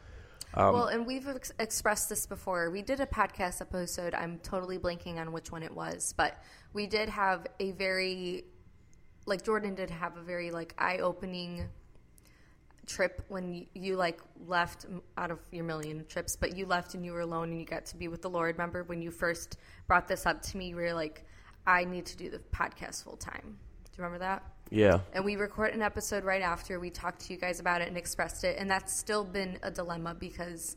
Um, 0.55 0.73
well, 0.73 0.85
and 0.87 1.05
we've 1.05 1.27
ex- 1.27 1.51
expressed 1.59 2.09
this 2.09 2.25
before. 2.25 2.69
We 2.69 2.81
did 2.81 3.01
a 3.01 3.05
podcast 3.05 3.61
episode. 3.61 4.13
I'm 4.13 4.39
totally 4.39 4.77
blanking 4.77 5.17
on 5.17 5.31
which 5.31 5.51
one 5.51 5.63
it 5.63 5.73
was, 5.73 6.13
but 6.15 6.41
we 6.73 6.87
did 6.87 7.09
have 7.09 7.45
a 7.59 7.71
very, 7.71 8.45
like 9.25 9.43
Jordan 9.43 9.75
did 9.75 9.89
have 9.89 10.15
a 10.17 10.21
very 10.21 10.51
like 10.51 10.73
eye 10.77 10.99
opening 10.99 11.67
trip 12.87 13.25
when 13.27 13.53
you, 13.53 13.65
you, 13.73 13.95
like 13.95 14.21
left 14.47 14.85
out 15.17 15.31
of 15.31 15.39
your 15.51 15.65
million 15.65 16.05
trips, 16.07 16.35
but 16.35 16.55
you 16.55 16.65
left 16.65 16.93
and 16.93 17.03
you 17.03 17.11
were 17.11 17.21
alone 17.21 17.49
and 17.49 17.59
you 17.59 17.65
got 17.65 17.85
to 17.87 17.97
be 17.97 18.07
with 18.07 18.21
the 18.21 18.29
Lord. 18.29 18.55
Remember 18.55 18.83
when 18.83 19.01
you 19.01 19.11
first 19.11 19.57
brought 19.87 20.07
this 20.07 20.25
up 20.25 20.41
to 20.43 20.57
me? 20.57 20.69
You 20.69 20.75
were 20.77 20.93
like, 20.93 21.25
I 21.67 21.83
need 21.83 22.05
to 22.05 22.17
do 22.17 22.29
the 22.29 22.39
podcast 22.53 23.03
full 23.03 23.17
time. 23.17 23.57
Do 23.85 23.91
you 23.97 24.03
remember 24.03 24.19
that? 24.19 24.43
Yeah. 24.69 24.99
And 25.13 25.23
we 25.23 25.35
record 25.35 25.73
an 25.73 25.81
episode 25.81 26.23
right 26.23 26.41
after 26.41 26.79
we 26.79 26.89
talked 26.89 27.21
to 27.21 27.33
you 27.33 27.39
guys 27.39 27.59
about 27.59 27.81
it 27.81 27.87
and 27.87 27.97
expressed 27.97 28.43
it. 28.43 28.57
And 28.57 28.69
that's 28.69 28.97
still 28.97 29.23
been 29.23 29.59
a 29.63 29.71
dilemma 29.71 30.15
because 30.15 30.75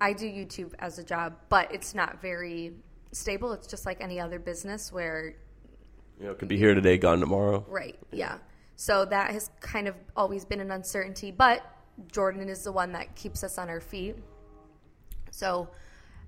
I 0.00 0.12
do 0.12 0.26
YouTube 0.26 0.72
as 0.78 0.98
a 0.98 1.04
job, 1.04 1.34
but 1.48 1.72
it's 1.72 1.94
not 1.94 2.20
very 2.20 2.74
stable. 3.12 3.52
It's 3.52 3.66
just 3.66 3.86
like 3.86 4.00
any 4.00 4.20
other 4.20 4.38
business 4.38 4.92
where. 4.92 5.34
You 6.18 6.26
know, 6.26 6.32
it 6.32 6.38
could 6.38 6.48
be 6.48 6.58
here 6.58 6.74
today, 6.74 6.98
gone 6.98 7.20
tomorrow. 7.20 7.64
Right. 7.68 7.98
Yeah. 8.12 8.38
So 8.76 9.04
that 9.06 9.30
has 9.30 9.50
kind 9.60 9.88
of 9.88 9.94
always 10.16 10.44
been 10.44 10.60
an 10.60 10.70
uncertainty, 10.70 11.30
but 11.30 11.62
Jordan 12.12 12.48
is 12.48 12.62
the 12.62 12.72
one 12.72 12.92
that 12.92 13.16
keeps 13.16 13.42
us 13.42 13.56
on 13.58 13.70
our 13.70 13.80
feet. 13.80 14.16
So 15.30 15.68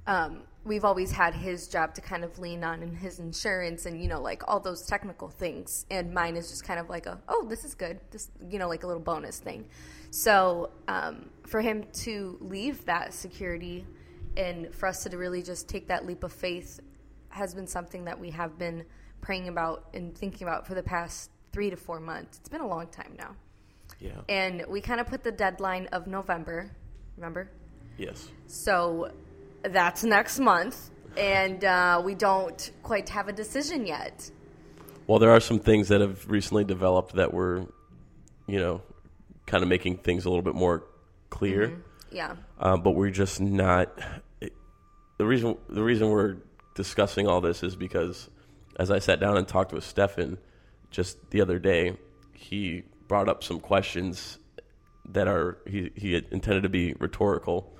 um, 0.09 0.43
we've 0.65 0.85
always 0.85 1.13
had 1.13 1.35
his 1.35 1.69
job 1.69 1.95
to 1.95 2.01
kind 2.01 2.25
of 2.25 2.39
lean 2.39 2.65
on 2.65 2.83
and 2.83 2.97
his 2.97 3.21
insurance 3.21 3.87
and 3.87 4.03
you 4.03 4.09
know 4.09 4.21
like 4.21 4.43
all 4.49 4.59
those 4.59 4.85
technical 4.85 5.29
things. 5.29 5.87
And 5.91 6.13
mine 6.13 6.37
is 6.37 6.49
just 6.49 6.65
kind 6.65 6.81
of 6.81 6.89
like 6.89 7.07
a 7.07 7.21
oh 7.29 7.47
this 7.49 7.65
is 7.65 7.75
good. 7.75 8.01
This 8.11 8.31
you 8.51 8.59
know 8.59 8.69
like 8.69 8.83
a 8.83 8.87
little 8.87 9.03
bonus 9.03 9.39
thing. 9.39 9.67
So 10.11 10.71
um, 10.89 11.31
for 11.47 11.61
him 11.61 11.85
to 12.05 12.39
leave 12.41 12.85
that 12.87 13.13
security 13.15 13.87
and 14.37 14.75
for 14.75 14.87
us 14.87 15.05
to 15.05 15.17
really 15.17 15.43
just 15.43 15.69
take 15.69 15.87
that 15.89 16.07
leap 16.07 16.25
of 16.25 16.33
faith 16.33 16.81
has 17.29 17.55
been 17.55 17.67
something 17.67 18.05
that 18.05 18.19
we 18.19 18.31
have 18.31 18.59
been 18.59 18.85
praying 19.21 19.49
about 19.49 19.89
and 19.93 20.17
thinking 20.17 20.47
about 20.47 20.67
for 20.67 20.75
the 20.75 20.83
past 20.83 21.31
three 21.53 21.69
to 21.69 21.77
four 21.77 22.01
months. 22.01 22.39
It's 22.39 22.49
been 22.49 22.63
a 22.63 22.67
long 22.67 22.87
time 22.89 23.15
now. 23.19 23.37
Yeah. 24.01 24.13
And 24.29 24.65
we 24.69 24.81
kind 24.81 25.01
of 25.01 25.07
put 25.07 25.23
the 25.23 25.33
deadline 25.33 25.87
of 25.89 26.07
november. 26.07 26.71
Remember? 27.17 27.51
Yes. 27.99 28.29
So 28.47 29.11
that's 29.63 30.05
next 30.05 30.39
month, 30.39 30.91
and 31.17 31.65
uh, 31.65 32.01
we 32.05 32.15
don't 32.15 32.71
quite 32.83 33.09
have 33.09 33.29
a 33.29 33.33
decision 33.33 33.87
yet. 33.87 34.31
Well, 35.07 35.19
there 35.19 35.31
are 35.31 35.41
some 35.41 35.59
things 35.59 35.89
that 35.89 36.01
have 36.01 36.29
recently 36.29 36.65
developed 36.65 37.15
that 37.15 37.33
were, 37.33 37.67
you 38.47 38.59
know, 38.59 38.83
kind 39.47 39.63
of 39.63 39.69
making 39.69 39.99
things 39.99 40.27
a 40.27 40.29
little 40.29 40.43
bit 40.43 40.55
more 40.55 40.85
clear. 41.31 41.69
Mm-hmm. 41.69 41.81
Yeah. 42.13 42.37
Uh, 42.59 42.77
but 42.77 42.93
we're 42.93 43.11
just 43.11 43.41
not. 43.41 43.99
It, 44.41 44.53
the 45.17 45.27
reason 45.27 45.57
the 45.69 45.83
reason 45.83 46.11
we're 46.11 46.37
discussing 46.75 47.27
all 47.27 47.41
this 47.41 47.63
is 47.63 47.75
because 47.75 48.29
as 48.79 48.91
I 48.91 48.99
sat 48.99 49.19
down 49.19 49.37
and 49.37 49.47
talked 49.47 49.73
with 49.73 49.85
Stefan 49.85 50.39
just 50.91 51.31
the 51.31 51.41
other 51.41 51.59
day, 51.59 51.97
he 52.33 52.85
brought 53.09 53.29
up 53.29 53.43
some 53.43 53.61
questions 53.61 54.39
that 55.11 55.27
are 55.27 55.59
he 55.67 55.91
he 55.97 56.13
had 56.13 56.27
intended 56.31 56.63
to 56.63 56.69
be 56.69 56.95
rhetorical, 56.99 57.73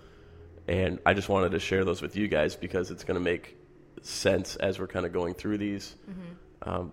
and 0.69 0.99
I 1.07 1.15
just 1.15 1.29
wanted 1.29 1.53
to 1.53 1.59
share 1.61 1.85
those 1.85 2.03
with 2.03 2.15
you 2.15 2.29
guys 2.29 2.55
because 2.55 2.91
it's 2.91 3.03
going 3.03 3.15
to 3.17 3.25
make 3.25 3.57
sense 4.03 4.55
as 4.57 4.79
we're 4.79 4.87
kind 4.87 5.07
of 5.07 5.13
going 5.13 5.35
through 5.35 5.59
these. 5.59 5.97
Um, 6.63 6.93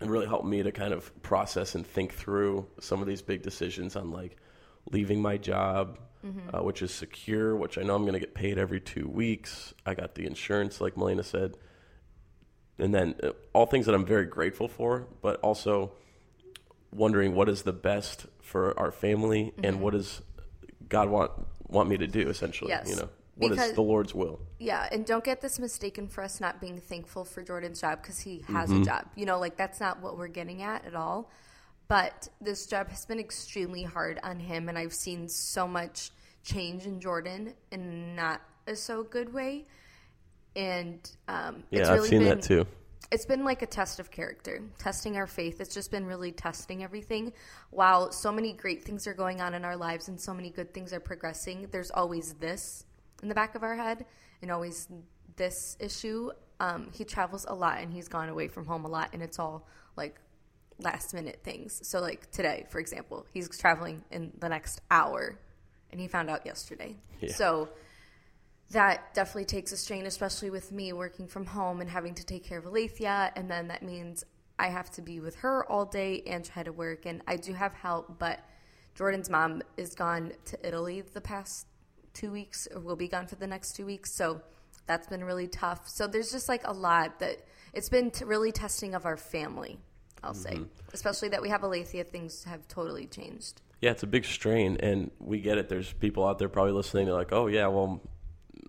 and 0.00 0.10
really 0.10 0.26
help 0.26 0.44
me 0.44 0.62
to 0.64 0.72
kind 0.72 0.92
of 0.92 1.22
process 1.22 1.74
and 1.76 1.86
think 1.86 2.12
through 2.12 2.66
some 2.80 3.00
of 3.00 3.06
these 3.06 3.22
big 3.22 3.42
decisions 3.42 3.94
on 3.96 4.10
like 4.10 4.36
leaving 4.90 5.22
my 5.22 5.36
job, 5.36 5.98
uh, 6.52 6.62
which 6.62 6.82
is 6.82 6.92
secure, 6.92 7.54
which 7.56 7.78
I 7.78 7.82
know 7.82 7.94
I'm 7.94 8.02
going 8.02 8.14
to 8.14 8.18
get 8.20 8.34
paid 8.34 8.58
every 8.58 8.80
two 8.80 9.08
weeks. 9.08 9.72
I 9.86 9.94
got 9.94 10.14
the 10.16 10.26
insurance, 10.26 10.80
like 10.80 10.96
Melina 10.96 11.22
said, 11.22 11.56
and 12.78 12.92
then 12.92 13.14
uh, 13.22 13.30
all 13.52 13.66
things 13.66 13.86
that 13.86 13.94
I'm 13.94 14.04
very 14.04 14.26
grateful 14.26 14.68
for, 14.68 15.06
but 15.20 15.40
also 15.40 15.92
wondering 16.90 17.34
what 17.34 17.48
is 17.48 17.62
the 17.62 17.72
best 17.72 18.26
for 18.42 18.78
our 18.78 18.90
family 18.90 19.52
and 19.62 19.80
what 19.80 19.92
does 19.92 20.20
God 20.88 21.08
want 21.08 21.30
want 21.72 21.88
me 21.88 21.96
to 21.98 22.06
do 22.06 22.28
essentially. 22.28 22.70
Yes. 22.70 22.88
You 22.88 22.96
know, 22.96 23.08
what 23.36 23.52
is 23.52 23.56
Because- 23.58 23.72
the 23.74 23.82
Lord's 23.82 24.14
will? 24.14 24.38
Yeah, 24.58 24.88
and 24.92 25.04
don't 25.06 25.24
get 25.24 25.40
this 25.40 25.58
mistaken 25.58 26.06
for 26.08 26.22
us 26.22 26.40
not 26.40 26.60
being 26.60 26.78
thankful 26.80 27.24
for 27.24 27.42
Jordan's 27.42 27.80
job 27.80 28.02
because 28.02 28.20
he 28.20 28.44
has 28.48 28.70
Mm-hmm. 28.70 28.82
a 28.82 28.84
job. 28.84 29.04
You 29.16 29.26
know, 29.26 29.38
like 29.38 29.56
that's 29.56 29.80
not 29.80 30.00
what 30.00 30.16
we're 30.16 30.28
getting 30.28 30.62
at 30.62 30.84
at 30.84 30.94
all. 30.94 31.30
But 31.88 32.28
this 32.40 32.66
job 32.66 32.88
has 32.88 33.04
been 33.04 33.18
extremely 33.18 33.82
hard 33.82 34.18
on 34.22 34.38
him, 34.38 34.68
and 34.68 34.78
I've 34.78 34.94
seen 34.94 35.28
so 35.28 35.66
much 35.68 36.10
change 36.42 36.86
in 36.86 37.00
Jordan 37.00 37.54
in 37.70 38.14
not 38.16 38.40
a 38.66 38.76
so 38.76 39.02
good 39.02 39.32
way. 39.34 39.66
And 40.54 40.98
um, 41.28 41.64
Yeah, 41.70 41.80
it's 41.80 41.88
I've 41.88 41.96
really 41.96 42.08
seen 42.08 42.18
been, 42.20 42.28
that 42.28 42.42
too. 42.42 42.66
It's 43.12 43.26
been 43.26 43.44
like 43.44 43.60
a 43.60 43.66
test 43.66 44.00
of 44.00 44.10
character, 44.10 44.62
testing 44.78 45.18
our 45.18 45.26
faith. 45.26 45.60
It's 45.60 45.74
just 45.74 45.90
been 45.90 46.06
really 46.06 46.32
testing 46.32 46.82
everything. 46.82 47.34
While 47.70 48.10
so 48.10 48.32
many 48.32 48.54
great 48.54 48.82
things 48.82 49.06
are 49.06 49.12
going 49.12 49.42
on 49.42 49.52
in 49.52 49.66
our 49.66 49.76
lives 49.76 50.08
and 50.08 50.18
so 50.18 50.32
many 50.32 50.48
good 50.48 50.72
things 50.72 50.94
are 50.94 51.00
progressing, 51.00 51.68
there's 51.70 51.90
always 51.90 52.32
this 52.40 52.86
in 53.22 53.28
the 53.28 53.34
back 53.34 53.54
of 53.54 53.62
our 53.62 53.76
head 53.76 54.06
and 54.40 54.50
always 54.50 54.88
this 55.36 55.76
issue. 55.78 56.30
Um, 56.58 56.88
he 56.94 57.04
travels 57.04 57.44
a 57.46 57.54
lot 57.54 57.80
and 57.80 57.92
he's 57.92 58.08
gone 58.08 58.30
away 58.30 58.48
from 58.48 58.64
home 58.64 58.86
a 58.86 58.88
lot, 58.88 59.10
and 59.12 59.22
it's 59.22 59.38
all 59.38 59.68
like 59.94 60.18
last 60.78 61.12
minute 61.12 61.40
things. 61.44 61.86
So, 61.86 62.00
like 62.00 62.30
today, 62.30 62.64
for 62.70 62.78
example, 62.78 63.26
he's 63.34 63.46
traveling 63.58 64.02
in 64.10 64.32
the 64.38 64.48
next 64.48 64.80
hour 64.90 65.38
and 65.90 66.00
he 66.00 66.08
found 66.08 66.30
out 66.30 66.46
yesterday. 66.46 66.96
Yeah. 67.20 67.34
So, 67.34 67.68
that 68.72 69.14
definitely 69.14 69.44
takes 69.44 69.72
a 69.72 69.76
strain, 69.76 70.06
especially 70.06 70.50
with 70.50 70.72
me 70.72 70.92
working 70.92 71.26
from 71.26 71.46
home 71.46 71.80
and 71.80 71.88
having 71.88 72.14
to 72.14 72.24
take 72.24 72.44
care 72.44 72.58
of 72.58 72.66
Alethea. 72.66 73.32
And 73.36 73.50
then 73.50 73.68
that 73.68 73.82
means 73.82 74.24
I 74.58 74.68
have 74.68 74.90
to 74.92 75.02
be 75.02 75.20
with 75.20 75.36
her 75.36 75.64
all 75.70 75.84
day 75.84 76.22
and 76.26 76.44
try 76.44 76.62
to 76.62 76.72
work. 76.72 77.06
And 77.06 77.22
I 77.26 77.36
do 77.36 77.52
have 77.52 77.74
help, 77.74 78.18
but 78.18 78.40
Jordan's 78.94 79.30
mom 79.30 79.62
is 79.76 79.94
gone 79.94 80.32
to 80.46 80.66
Italy 80.66 81.02
the 81.02 81.20
past 81.20 81.66
two 82.14 82.30
weeks, 82.30 82.68
or 82.74 82.80
will 82.80 82.96
be 82.96 83.08
gone 83.08 83.26
for 83.26 83.36
the 83.36 83.46
next 83.46 83.74
two 83.76 83.86
weeks. 83.86 84.12
So 84.12 84.40
that's 84.86 85.06
been 85.06 85.24
really 85.24 85.48
tough. 85.48 85.88
So 85.88 86.06
there's 86.06 86.32
just 86.32 86.48
like 86.48 86.66
a 86.66 86.72
lot 86.72 87.18
that 87.20 87.38
it's 87.72 87.88
been 87.88 88.10
t- 88.10 88.24
really 88.24 88.52
testing 88.52 88.94
of 88.94 89.06
our 89.06 89.16
family, 89.16 89.78
I'll 90.22 90.34
say. 90.34 90.54
Mm-hmm. 90.54 90.64
Especially 90.92 91.28
that 91.30 91.42
we 91.42 91.48
have 91.48 91.62
Alethea, 91.62 92.04
things 92.04 92.44
have 92.44 92.66
totally 92.68 93.06
changed. 93.06 93.60
Yeah, 93.80 93.90
it's 93.90 94.04
a 94.04 94.06
big 94.06 94.24
strain, 94.24 94.76
and 94.78 95.10
we 95.18 95.40
get 95.40 95.58
it. 95.58 95.68
There's 95.68 95.92
people 95.92 96.24
out 96.24 96.38
there 96.38 96.48
probably 96.48 96.72
listening. 96.72 97.06
They're 97.06 97.14
like, 97.14 97.32
"Oh 97.32 97.48
yeah, 97.48 97.66
well, 97.66 98.00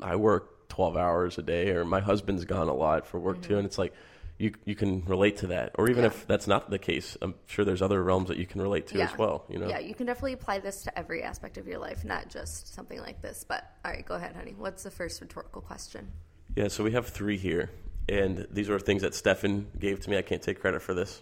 I 0.04 0.16
work 0.18 0.68
12 0.70 0.98
hours 0.98 1.38
a 1.38 1.42
day, 1.44 1.70
or 1.70 1.86
my 1.86 2.00
husband's 2.00 2.46
gone 2.46 2.68
a 2.68 2.74
lot 2.74 3.08
for 3.08 3.20
work 3.20 3.42
too." 3.42 3.58
And 3.58 3.66
it's 3.66 3.78
like, 3.78 3.94
you 4.38 4.52
you 4.66 4.76
can 4.76 5.06
relate 5.06 5.38
to 5.38 5.48
that, 5.48 5.72
or 5.76 5.90
even 5.90 6.04
Mm-hmm. 6.04 6.14
Yeah. 6.14 6.22
if 6.22 6.28
that's 6.28 6.48
not 6.48 6.70
the 6.70 6.80
case, 6.80 7.16
I'm 7.22 7.36
sure 7.46 7.64
there's 7.64 7.82
other 7.82 8.04
realms 8.04 8.28
that 8.30 8.38
you 8.38 8.46
can 8.48 8.62
relate 8.62 8.88
to 8.88 9.00
as 9.02 9.18
well. 9.18 9.46
You 9.50 9.60
know, 9.60 9.68
Yeah, 9.70 9.80
you 9.80 9.94
can 9.94 10.06
definitely 10.08 10.34
apply 10.34 10.60
this 10.60 10.84
to 10.84 10.98
every 10.98 11.24
aspect 11.24 11.58
of 11.58 11.68
your 11.68 11.78
life, 11.80 12.04
not 12.04 12.30
just 12.30 12.74
something 12.74 13.00
like 13.00 13.22
this. 13.22 13.46
But 13.48 13.64
all 13.86 13.92
right, 13.92 14.06
go 14.06 14.16
ahead, 14.16 14.36
honey. 14.36 14.56
What's 14.58 14.84
the 14.84 14.92
first 14.92 15.22
rhetorical 15.22 15.62
question? 15.62 16.12
Yeah, 16.56 16.68
so 16.68 16.84
we 16.84 16.92
have 16.92 17.08
three 17.08 17.38
here, 17.38 17.70
and 18.10 18.48
these 18.52 18.70
are 18.70 18.80
things 18.80 19.04
that 19.04 19.14
Stefan 19.16 19.68
gave 19.80 20.02
to 20.02 20.10
me. 20.10 20.18
I 20.18 20.22
can't 20.24 20.42
take 20.42 20.60
credit 20.60 20.82
for 20.82 20.94
this, 20.94 21.22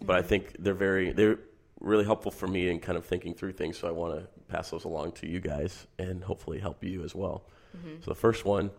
but 0.00 0.16
I 0.16 0.22
think 0.22 0.56
they're 0.58 0.74
very 0.74 1.12
they're 1.12 1.38
really 1.80 2.04
helpful 2.04 2.30
for 2.30 2.46
me 2.46 2.68
in 2.68 2.78
kind 2.78 2.96
of 2.96 3.04
thinking 3.04 3.34
through 3.34 3.52
things. 3.52 3.76
So 3.78 3.88
I 3.88 3.90
want 3.90 4.18
to 4.18 4.28
pass 4.48 4.70
those 4.70 4.84
along 4.84 5.12
to 5.12 5.26
you 5.28 5.40
guys 5.40 5.86
and 5.98 6.22
hopefully 6.22 6.60
help 6.60 6.84
you 6.84 7.02
as 7.02 7.12
well. 7.14 7.44
So 8.00 8.10
the 8.10 8.14
first 8.14 8.44
one 8.44 8.70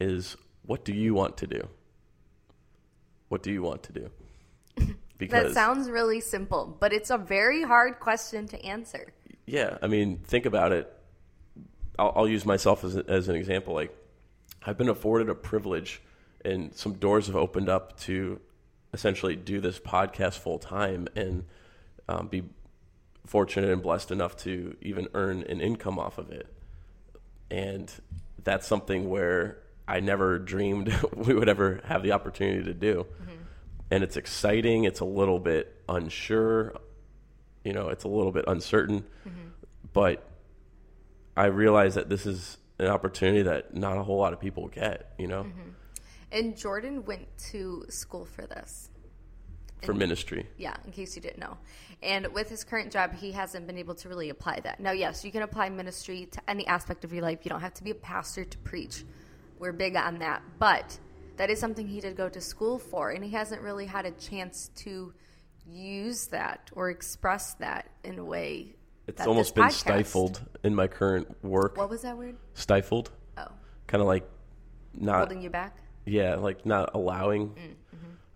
is, 0.00 0.36
what 0.66 0.84
do 0.84 0.94
you 0.94 1.14
want 1.14 1.36
to 1.38 1.46
do? 1.46 1.68
What 3.28 3.42
do 3.42 3.52
you 3.52 3.62
want 3.62 3.82
to 3.84 3.92
do? 3.92 4.10
Because 5.18 5.52
That 5.52 5.54
sounds 5.54 5.90
really 5.90 6.20
simple, 6.20 6.76
but 6.78 6.92
it's 6.92 7.10
a 7.10 7.18
very 7.18 7.64
hard 7.64 7.98
question 7.98 8.46
to 8.48 8.64
answer. 8.64 9.12
Yeah, 9.46 9.76
I 9.82 9.88
mean, 9.88 10.18
think 10.18 10.46
about 10.46 10.70
it. 10.70 10.92
I'll, 11.98 12.12
I'll 12.14 12.28
use 12.28 12.46
myself 12.46 12.84
as, 12.84 12.96
as 12.96 13.28
an 13.28 13.34
example. 13.34 13.74
Like, 13.74 13.92
I've 14.64 14.78
been 14.78 14.88
afforded 14.88 15.28
a 15.28 15.34
privilege, 15.34 16.00
and 16.44 16.72
some 16.72 16.94
doors 16.94 17.26
have 17.26 17.34
opened 17.34 17.68
up 17.68 17.98
to 18.02 18.40
essentially 18.92 19.34
do 19.34 19.60
this 19.60 19.80
podcast 19.80 20.38
full 20.38 20.58
time 20.58 21.08
and 21.16 21.44
um, 22.08 22.28
be 22.28 22.44
fortunate 23.26 23.70
and 23.70 23.82
blessed 23.82 24.10
enough 24.10 24.36
to 24.36 24.76
even 24.80 25.08
earn 25.14 25.42
an 25.48 25.60
income 25.60 25.98
off 25.98 26.18
of 26.18 26.30
it. 26.30 26.46
And 27.50 27.90
that's 28.44 28.66
something 28.66 29.08
where 29.08 29.58
I 29.86 30.00
never 30.00 30.38
dreamed 30.38 30.94
we 31.16 31.34
would 31.34 31.48
ever 31.48 31.80
have 31.84 32.02
the 32.02 32.12
opportunity 32.12 32.64
to 32.64 32.74
do. 32.74 33.06
Mm-hmm. 33.22 33.42
And 33.90 34.04
it's 34.04 34.16
exciting. 34.16 34.84
It's 34.84 35.00
a 35.00 35.04
little 35.04 35.38
bit 35.38 35.74
unsure. 35.88 36.74
You 37.64 37.72
know, 37.72 37.88
it's 37.88 38.04
a 38.04 38.08
little 38.08 38.32
bit 38.32 38.44
uncertain. 38.46 39.04
Mm-hmm. 39.26 39.48
But 39.92 40.28
I 41.36 41.46
realize 41.46 41.94
that 41.94 42.08
this 42.08 42.26
is 42.26 42.58
an 42.78 42.86
opportunity 42.86 43.42
that 43.42 43.74
not 43.74 43.96
a 43.96 44.02
whole 44.02 44.18
lot 44.18 44.32
of 44.32 44.40
people 44.40 44.68
get, 44.68 45.12
you 45.18 45.26
know, 45.26 45.44
mm-hmm. 45.44 45.70
And 46.30 46.56
Jordan 46.56 47.04
went 47.04 47.26
to 47.50 47.86
school 47.88 48.24
for 48.26 48.46
this. 48.46 48.90
For 49.82 49.94
ministry. 49.94 50.46
Yeah, 50.56 50.76
in 50.84 50.92
case 50.92 51.14
you 51.16 51.22
didn't 51.22 51.38
know. 51.38 51.56
And 52.02 52.26
with 52.32 52.48
his 52.48 52.64
current 52.64 52.92
job, 52.92 53.14
he 53.14 53.32
hasn't 53.32 53.66
been 53.66 53.78
able 53.78 53.94
to 53.96 54.08
really 54.08 54.30
apply 54.30 54.60
that. 54.60 54.80
Now, 54.80 54.92
yes, 54.92 55.24
you 55.24 55.32
can 55.32 55.42
apply 55.42 55.68
ministry 55.68 56.26
to 56.32 56.40
any 56.48 56.66
aspect 56.66 57.04
of 57.04 57.12
your 57.12 57.22
life. 57.22 57.40
You 57.44 57.48
don't 57.50 57.60
have 57.60 57.74
to 57.74 57.84
be 57.84 57.90
a 57.90 57.94
pastor 57.96 58.44
to 58.44 58.58
preach. 58.58 59.04
We're 59.58 59.72
big 59.72 59.96
on 59.96 60.18
that. 60.20 60.42
But 60.58 60.98
that 61.36 61.50
is 61.50 61.58
something 61.58 61.86
he 61.86 62.00
did 62.00 62.16
go 62.16 62.28
to 62.28 62.40
school 62.40 62.78
for, 62.78 63.10
and 63.10 63.24
he 63.24 63.30
hasn't 63.30 63.62
really 63.62 63.86
had 63.86 64.06
a 64.06 64.12
chance 64.12 64.70
to 64.76 65.12
use 65.66 66.28
that 66.28 66.70
or 66.72 66.90
express 66.90 67.54
that 67.54 67.90
in 68.04 68.18
a 68.18 68.24
way. 68.24 68.74
It's 69.06 69.26
almost 69.26 69.54
been 69.54 69.64
podcast- 69.64 69.72
stifled 69.72 70.42
in 70.62 70.74
my 70.74 70.86
current 70.86 71.42
work. 71.42 71.76
What 71.76 71.90
was 71.90 72.02
that 72.02 72.16
word? 72.16 72.36
Stifled, 72.54 73.10
Oh, 73.38 73.48
kind 73.86 74.00
of 74.02 74.06
like 74.06 74.28
not 74.94 75.18
holding 75.18 75.42
you 75.42 75.50
back? 75.50 75.76
Yeah, 76.04 76.36
like 76.36 76.64
not 76.66 76.90
allowing. 76.94 77.48
Mm-hmm. 77.48 77.72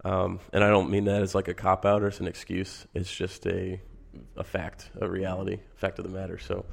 Um, 0.04 0.40
and 0.52 0.64
I 0.64 0.68
don't 0.68 0.90
mean 0.90 1.04
that 1.04 1.23
as 1.23 1.35
like 1.35 1.49
a 1.49 1.54
cop 1.54 1.85
out 1.87 2.02
or 2.02 2.09
as 2.09 2.21
an 2.21 2.26
excuse. 2.26 2.87
It's 2.94 3.14
just 3.14 3.47
a 3.47 3.80
a 4.37 4.44
fact, 4.44 4.90
a 5.00 5.09
reality, 5.09 5.61
fact 5.75 5.99
of 5.99 6.04
the 6.04 6.11
matter. 6.11 6.38
So, 6.38 6.66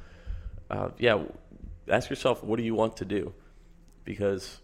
uh, 0.69 0.89
yeah, 0.98 1.24
ask 1.88 2.09
yourself, 2.09 2.43
what 2.43 2.57
do 2.57 2.63
you 2.63 2.75
want 2.75 2.98
to 2.98 3.05
do? 3.05 3.33
Because 4.03 4.59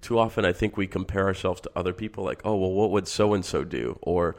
too 0.00 0.18
often 0.18 0.44
I 0.44 0.52
think 0.52 0.76
we 0.76 0.86
compare 0.86 1.26
ourselves 1.26 1.60
to 1.62 1.70
other 1.76 1.92
people, 1.92 2.24
like, 2.24 2.40
oh, 2.44 2.56
well, 2.56 2.72
what 2.72 2.90
would 2.90 3.06
so 3.06 3.34
and 3.34 3.44
so 3.44 3.64
do, 3.64 3.98
or 4.02 4.36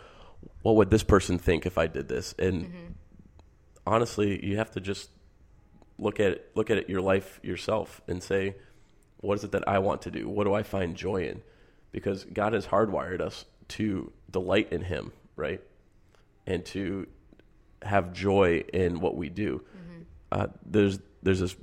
what 0.61 0.75
would 0.75 0.89
this 0.89 1.03
person 1.03 1.37
think 1.37 1.65
if 1.65 1.77
I 1.77 1.87
did 1.87 2.07
this? 2.07 2.33
And 2.37 2.95
honestly, 3.85 4.45
you 4.45 4.57
have 4.57 4.71
to 4.71 4.81
just 4.81 5.09
look 5.97 6.19
at 6.19 6.31
it, 6.31 6.51
look 6.55 6.69
at 6.69 6.77
it, 6.77 6.89
your 6.89 7.01
life 7.01 7.39
yourself 7.43 8.01
and 8.07 8.21
say, 8.21 8.55
what 9.17 9.37
is 9.37 9.43
it 9.43 9.51
that 9.51 9.67
I 9.67 9.79
want 9.79 10.01
to 10.03 10.11
do? 10.11 10.29
What 10.29 10.45
do 10.45 10.53
I 10.53 10.63
find 10.63 10.95
joy 10.95 11.27
in? 11.27 11.41
Because 11.91 12.25
God 12.25 12.53
has 12.53 12.67
hardwired 12.67 13.21
us 13.21 13.45
to 13.69 14.11
delight 14.29 14.71
in 14.71 14.81
Him, 14.81 15.11
right? 15.35 15.61
And 16.45 16.65
to 16.67 17.07
have 17.81 18.13
joy 18.13 18.63
in 18.73 18.99
what 18.99 19.15
we 19.15 19.29
do. 19.29 19.63
Mm-hmm. 19.75 20.01
Uh, 20.31 20.47
there's 20.65 20.99
there's 21.23 21.39
this 21.39 21.55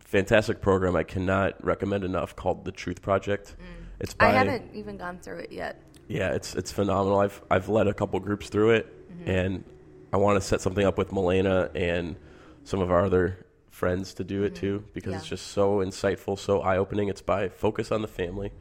fantastic 0.00 0.60
program 0.60 0.96
I 0.96 1.04
cannot 1.04 1.64
recommend 1.64 2.04
enough 2.04 2.34
called 2.36 2.64
the 2.64 2.72
Truth 2.72 3.02
Project. 3.02 3.56
Mm. 3.58 3.86
It's 4.00 4.14
by 4.14 4.26
I 4.26 4.30
haven't 4.30 4.74
even 4.74 4.96
gone 4.96 5.18
through 5.18 5.38
it 5.38 5.52
yet. 5.52 5.80
yeah, 6.08 6.32
it's 6.32 6.54
it's 6.54 6.72
phenomenal. 6.72 7.20
I've 7.20 7.40
I've 7.50 7.68
led 7.68 7.86
a 7.86 7.94
couple 7.94 8.18
groups 8.20 8.48
through 8.48 8.70
it, 8.70 9.10
mm-hmm. 9.12 9.30
and 9.30 9.64
I 10.12 10.16
want 10.16 10.40
to 10.40 10.46
set 10.46 10.60
something 10.60 10.84
up 10.84 10.98
with 10.98 11.12
Milena 11.12 11.70
and 11.74 12.16
some 12.64 12.80
of 12.80 12.90
our 12.90 13.04
other 13.04 13.46
friends 13.70 14.14
to 14.14 14.24
do 14.24 14.42
it 14.42 14.54
mm-hmm. 14.54 14.60
too 14.60 14.84
because 14.92 15.14
it's 15.14 15.26
just 15.26 15.48
so 15.48 15.78
insightful, 15.78 16.38
so 16.38 16.60
eye 16.60 16.76
opening. 16.76 17.08
It's 17.08 17.22
by 17.22 17.48
Focus 17.48 17.92
on 17.92 18.02
the 18.02 18.08
Family. 18.08 18.52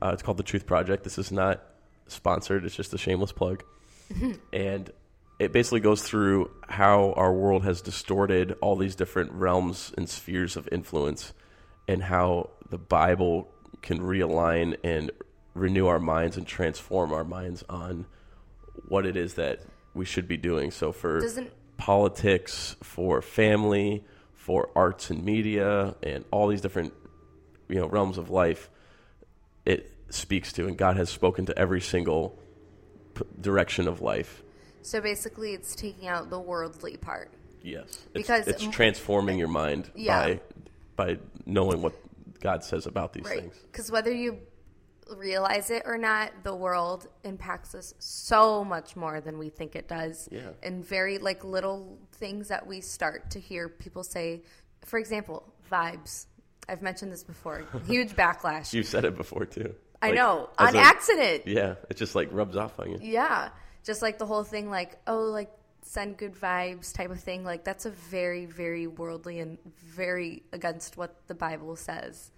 Uh, 0.00 0.10
it's 0.12 0.22
called 0.22 0.36
the 0.36 0.42
Truth 0.42 0.66
Project. 0.66 1.04
This 1.04 1.18
is 1.18 1.32
not 1.32 1.62
sponsored. 2.06 2.64
It's 2.64 2.76
just 2.76 2.94
a 2.94 2.98
shameless 2.98 3.32
plug, 3.32 3.64
and 4.52 4.90
it 5.38 5.52
basically 5.52 5.80
goes 5.80 6.02
through 6.02 6.50
how 6.68 7.12
our 7.12 7.32
world 7.32 7.64
has 7.64 7.80
distorted 7.80 8.56
all 8.60 8.76
these 8.76 8.94
different 8.94 9.32
realms 9.32 9.92
and 9.96 10.08
spheres 10.08 10.56
of 10.56 10.68
influence, 10.72 11.32
and 11.86 12.02
how 12.02 12.50
the 12.70 12.78
Bible 12.78 13.48
can 13.82 14.00
realign 14.00 14.76
and 14.82 15.10
renew 15.54 15.86
our 15.86 15.98
minds 15.98 16.36
and 16.36 16.46
transform 16.46 17.12
our 17.12 17.24
minds 17.24 17.64
on 17.68 18.06
what 18.88 19.06
it 19.06 19.16
is 19.16 19.34
that 19.34 19.60
we 19.94 20.04
should 20.04 20.28
be 20.28 20.36
doing. 20.36 20.70
So 20.70 20.92
for 20.92 21.20
Doesn't 21.20 21.52
politics, 21.76 22.76
for 22.82 23.22
family, 23.22 24.04
for 24.34 24.70
arts 24.76 25.10
and 25.10 25.24
media, 25.24 25.94
and 26.02 26.24
all 26.30 26.48
these 26.48 26.60
different 26.60 26.92
you 27.68 27.76
know 27.76 27.86
realms 27.88 28.18
of 28.18 28.30
life, 28.30 28.68
it 29.68 29.92
speaks 30.10 30.52
to, 30.54 30.66
and 30.66 30.76
God 30.76 30.96
has 30.96 31.10
spoken 31.10 31.46
to 31.46 31.58
every 31.58 31.80
single 31.80 32.38
p- 33.14 33.24
direction 33.40 33.86
of 33.88 34.00
life. 34.00 34.42
so 34.82 35.00
basically 35.00 35.52
it's 35.52 35.74
taking 35.74 36.08
out 36.08 36.30
the 36.30 36.40
worldly 36.40 36.96
part. 36.96 37.30
Yes, 37.62 37.84
it's, 37.88 38.06
Because 38.14 38.46
it's 38.48 38.62
m- 38.64 38.70
transforming 38.70 39.36
your 39.38 39.48
mind 39.48 39.90
Yeah. 39.94 40.20
by 40.24 40.40
by 40.96 41.18
knowing 41.46 41.82
what 41.82 41.92
God 42.40 42.64
says 42.64 42.86
about 42.86 43.12
these 43.12 43.24
Right. 43.24 43.40
things. 43.40 43.54
Because 43.70 43.90
whether 43.90 44.10
you 44.12 44.38
realize 45.16 45.70
it 45.70 45.82
or 45.86 45.96
not, 45.98 46.32
the 46.42 46.54
world 46.54 47.06
impacts 47.24 47.74
us 47.74 47.94
so 47.98 48.64
much 48.64 48.96
more 48.96 49.20
than 49.20 49.38
we 49.38 49.48
think 49.48 49.76
it 49.76 49.86
does. 49.88 50.28
Yeah. 50.32 50.50
And 50.62 50.84
very 50.84 51.18
like 51.18 51.44
little 51.44 51.98
things 52.12 52.48
that 52.48 52.66
we 52.66 52.80
start 52.80 53.30
to 53.32 53.40
hear 53.40 53.68
people 53.68 54.02
say. 54.04 54.42
For 54.84 54.98
example, 54.98 55.52
vibes. 55.70 56.26
I've 56.68 56.82
mentioned 56.82 57.10
this 57.12 57.24
before. 57.24 57.64
Huge 57.86 58.10
backlash. 58.14 58.72
You've 58.74 58.86
said 58.86 59.04
it 59.04 59.16
before 59.16 59.46
too. 59.46 59.74
I 60.02 60.08
Like, 60.08 60.16
know. 60.16 60.48
On 60.58 60.74
a- 60.74 60.78
accident. 60.78 61.46
Yeah, 61.46 61.74
it 61.90 61.96
just 61.96 62.14
like 62.14 62.28
rubs 62.32 62.56
off 62.56 62.78
on 62.78 62.90
you. 62.90 62.98
Yeah. 63.02 63.48
Just 63.84 64.02
like 64.02 64.18
the 64.18 64.26
whole 64.26 64.44
thing, 64.44 64.68
like, 64.70 64.98
oh, 65.06 65.20
like, 65.22 65.50
send 65.82 66.18
good 66.18 66.34
vibes 66.34 66.92
type 66.92 67.10
of 67.10 67.20
thing. 67.20 67.42
Like, 67.44 67.64
that's 67.64 67.86
a 67.86 67.90
very, 67.90 68.44
very 68.44 68.86
worldly 68.86 69.38
and 69.40 69.56
very 69.86 70.42
against 70.52 70.96
what 70.98 71.16
the 71.26 71.34
Bible 71.34 71.74
says. 71.76 72.30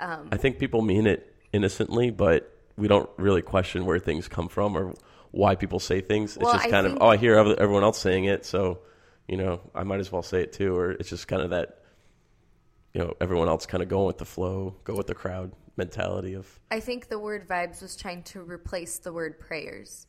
Um, 0.00 0.28
I 0.32 0.36
think 0.36 0.58
people 0.58 0.82
mean 0.82 1.06
it 1.06 1.32
innocently, 1.52 2.10
but 2.10 2.52
we 2.76 2.88
don't 2.88 3.08
really 3.18 3.42
question 3.42 3.84
where 3.84 3.98
things 4.00 4.26
come 4.26 4.48
from 4.48 4.76
or 4.76 4.94
why 5.30 5.54
people 5.54 5.78
say 5.78 6.00
things. 6.00 6.36
It's 6.36 6.42
Well, 6.44 6.54
just 6.54 6.66
I 6.66 6.70
kind 6.70 6.86
of, 6.86 6.98
oh, 7.00 7.06
I 7.08 7.16
hear 7.18 7.36
everyone 7.36 7.84
else 7.84 8.00
saying 8.00 8.24
it, 8.24 8.44
so, 8.44 8.80
you 9.28 9.36
know, 9.36 9.60
I 9.74 9.84
might 9.84 10.00
as 10.00 10.10
well 10.10 10.22
say 10.22 10.40
it 10.42 10.52
too. 10.52 10.76
Or 10.76 10.90
it's 10.90 11.08
just 11.10 11.28
kind 11.28 11.42
of 11.42 11.50
that, 11.50 11.79
you 12.94 13.00
know, 13.00 13.14
everyone 13.20 13.48
else 13.48 13.66
kind 13.66 13.82
of 13.82 13.88
going 13.88 14.06
with 14.06 14.18
the 14.18 14.24
flow, 14.24 14.74
go 14.84 14.94
with 14.94 15.06
the 15.06 15.14
crowd 15.14 15.52
mentality 15.76 16.34
of, 16.34 16.58
I 16.70 16.80
think 16.80 17.08
the 17.08 17.18
word 17.18 17.48
vibes 17.48 17.80
was 17.82 17.96
trying 17.96 18.22
to 18.24 18.42
replace 18.42 18.98
the 18.98 19.12
word 19.12 19.38
prayers. 19.38 20.06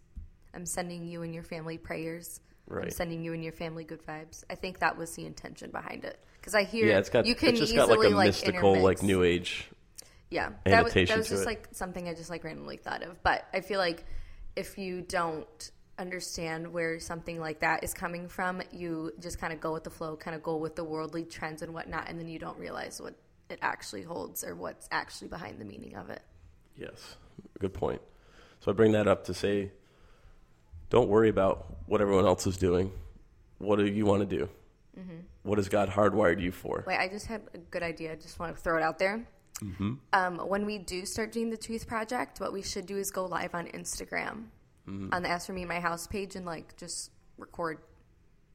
I'm 0.54 0.66
sending 0.66 1.06
you 1.08 1.22
and 1.22 1.34
your 1.34 1.44
family 1.44 1.78
prayers. 1.78 2.42
Right. 2.68 2.86
I'm 2.86 2.92
sending 2.92 3.24
you 3.24 3.34
and 3.34 3.44
your 3.44 3.54
family 3.54 3.84
good 3.84 4.06
vibes. 4.06 4.44
I 4.50 4.56
think 4.56 4.80
that 4.80 4.98
was 4.98 5.16
the 5.16 5.26
intention 5.26 5.72
behind 5.72 6.06
it. 6.06 6.20
Because 6.40 6.56
I 6.56 6.64
hear 6.64 6.88
yeah, 6.88 6.98
it's 6.98 7.10
got, 7.10 7.26
you 7.26 7.36
can 7.36 7.50
it's 7.50 7.60
just 7.60 7.74
easily 7.74 7.88
got 7.88 8.00
like 8.00 8.12
a 8.12 8.16
like 8.16 8.28
mystical, 8.28 8.82
like 8.82 9.04
new 9.04 9.24
age. 9.24 9.70
Yeah, 10.32 10.52
that 10.66 10.84
was, 10.84 10.94
that 10.94 11.18
was 11.18 11.30
just 11.30 11.44
it. 11.44 11.46
like 11.46 11.68
something 11.72 12.08
I 12.08 12.14
just 12.14 12.30
like 12.30 12.44
randomly 12.44 12.78
thought 12.78 13.04
of. 13.04 13.22
But 13.22 13.46
I 13.54 13.62
feel 13.62 13.80
like 13.80 14.06
if 14.56 14.78
you 14.78 15.02
don't 15.02 15.72
understand 16.02 16.74
where 16.74 17.00
something 17.00 17.40
like 17.40 17.60
that 17.60 17.84
is 17.84 17.94
coming 17.94 18.28
from, 18.28 18.62
you 18.72 19.12
just 19.20 19.40
kind 19.40 19.54
of 19.54 19.62
go 19.62 19.72
with 19.72 19.84
the 19.84 19.90
flow, 19.90 20.16
kind 20.18 20.36
of 20.36 20.44
go 20.44 20.58
with 20.58 20.76
the 20.76 20.84
worldly 20.84 21.24
trends 21.24 21.62
and 21.62 21.74
whatnot, 21.74 22.10
and 22.10 22.20
then 22.20 22.28
you 22.28 22.40
don't 22.40 22.58
realize 22.58 23.00
what 23.00 23.14
it 23.50 23.60
actually 23.62 24.02
holds 24.02 24.44
or 24.44 24.56
what's 24.56 24.90
actually 24.92 25.28
behind 25.28 25.60
the 25.60 25.66
meaning 25.66 25.96
of 25.96 26.10
it. 26.10 26.22
Yes, 26.76 27.16
good 27.60 27.74
point. 27.74 28.02
So 28.60 28.72
I 28.72 28.74
bring 28.74 28.92
that 28.94 29.08
up 29.08 29.26
to 29.26 29.34
say, 29.34 29.72
don't 30.90 31.08
worry 31.08 31.30
about 31.30 31.74
what 31.86 32.02
everyone 32.02 32.26
else 32.26 32.46
is 32.48 32.58
doing. 32.58 32.92
What 33.60 33.78
do 33.78 33.86
you 33.86 34.06
want 34.06 34.28
to 34.28 34.38
do? 34.38 34.50
Mm-hmm. 35.00 35.18
What 35.44 35.58
has 35.58 35.70
God 35.70 35.90
hardwired 35.90 36.42
you 36.42 36.52
for? 36.52 36.84
Wait, 36.86 36.98
I 36.98 37.08
just 37.08 37.28
had 37.28 37.42
a 37.54 37.58
good 37.58 37.84
idea. 37.84 38.12
I 38.12 38.16
just 38.16 38.40
want 38.40 38.56
to 38.56 38.62
throw 38.62 38.78
it 38.78 38.84
out 38.84 39.00
there. 39.00 39.26
Mm-hmm. 39.64 39.94
Um, 40.14 40.38
when 40.38 40.66
we 40.66 40.80
do 40.80 41.06
start 41.06 41.32
doing 41.32 41.50
the 41.50 41.58
Truth 41.58 41.88
Project, 41.88 42.40
what 42.40 42.52
we 42.52 42.62
should 42.62 42.88
do 42.88 42.98
is 42.98 43.12
go 43.12 43.26
live 43.26 43.54
on 43.54 43.68
Instagram 43.68 44.46
Mm-hmm. 44.92 45.14
on 45.14 45.24
the 45.24 45.30
Ask 45.30 45.48
for 45.48 45.54
Me 45.54 45.64
My 45.64 45.80
House 45.80 46.06
page 46.06 46.36
and 46.36 46.46
like 46.46 46.76
just 46.76 47.12
record 47.38 47.78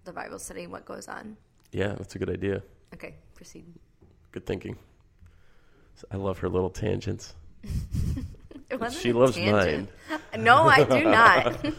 the 0.04 0.12
Bible 0.12 0.38
study 0.38 0.64
and 0.64 0.72
what 0.72 0.84
goes 0.84 1.08
on. 1.08 1.36
Yeah, 1.72 1.94
that's 1.94 2.14
a 2.14 2.18
good 2.18 2.28
idea. 2.28 2.62
Okay, 2.92 3.14
proceed. 3.34 3.64
Good 4.32 4.44
thinking. 4.44 4.76
I 6.10 6.16
love 6.16 6.38
her 6.40 6.48
little 6.48 6.70
tangents. 6.70 7.34
She 8.90 9.12
loves 9.12 9.36
tangent. 9.36 9.88
No, 10.36 10.64
I 10.68 10.82
do 10.82 11.04
not. 11.04 11.64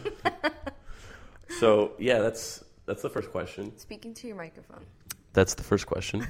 So 1.60 1.92
yeah, 1.98 2.20
that's 2.20 2.64
that's 2.86 3.02
the 3.02 3.10
first 3.10 3.30
question. 3.30 3.76
Speaking 3.78 4.14
to 4.14 4.26
your 4.26 4.36
microphone. 4.36 4.84
That's 5.32 5.54
the 5.54 5.62
first 5.62 5.86
question. 5.86 6.26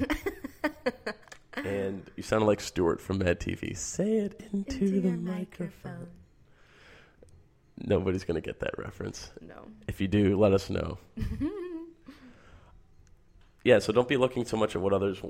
and 1.54 2.02
you 2.16 2.22
sounded 2.22 2.46
like 2.46 2.60
Stuart 2.60 3.00
from 3.00 3.18
Mad 3.18 3.40
TV. 3.40 3.76
Say 3.76 4.18
it 4.18 4.42
into, 4.52 5.00
the 5.00 5.10
microphone. 5.10 6.08
Nobody's 7.80 8.24
gonna 8.24 8.40
get 8.40 8.60
that 8.60 8.78
reference. 8.78 9.30
No. 9.40 9.66
If 9.86 10.00
you 10.00 10.08
do, 10.08 10.36
let 10.36 10.52
us 10.52 10.68
know. 10.70 10.98
yeah, 13.64 13.78
so 13.78 13.92
don't 13.92 14.08
be 14.08 14.16
looking 14.16 14.44
so 14.44 14.56
much 14.56 14.74
at 14.74 14.82
what 14.82 14.92
others 14.92 15.20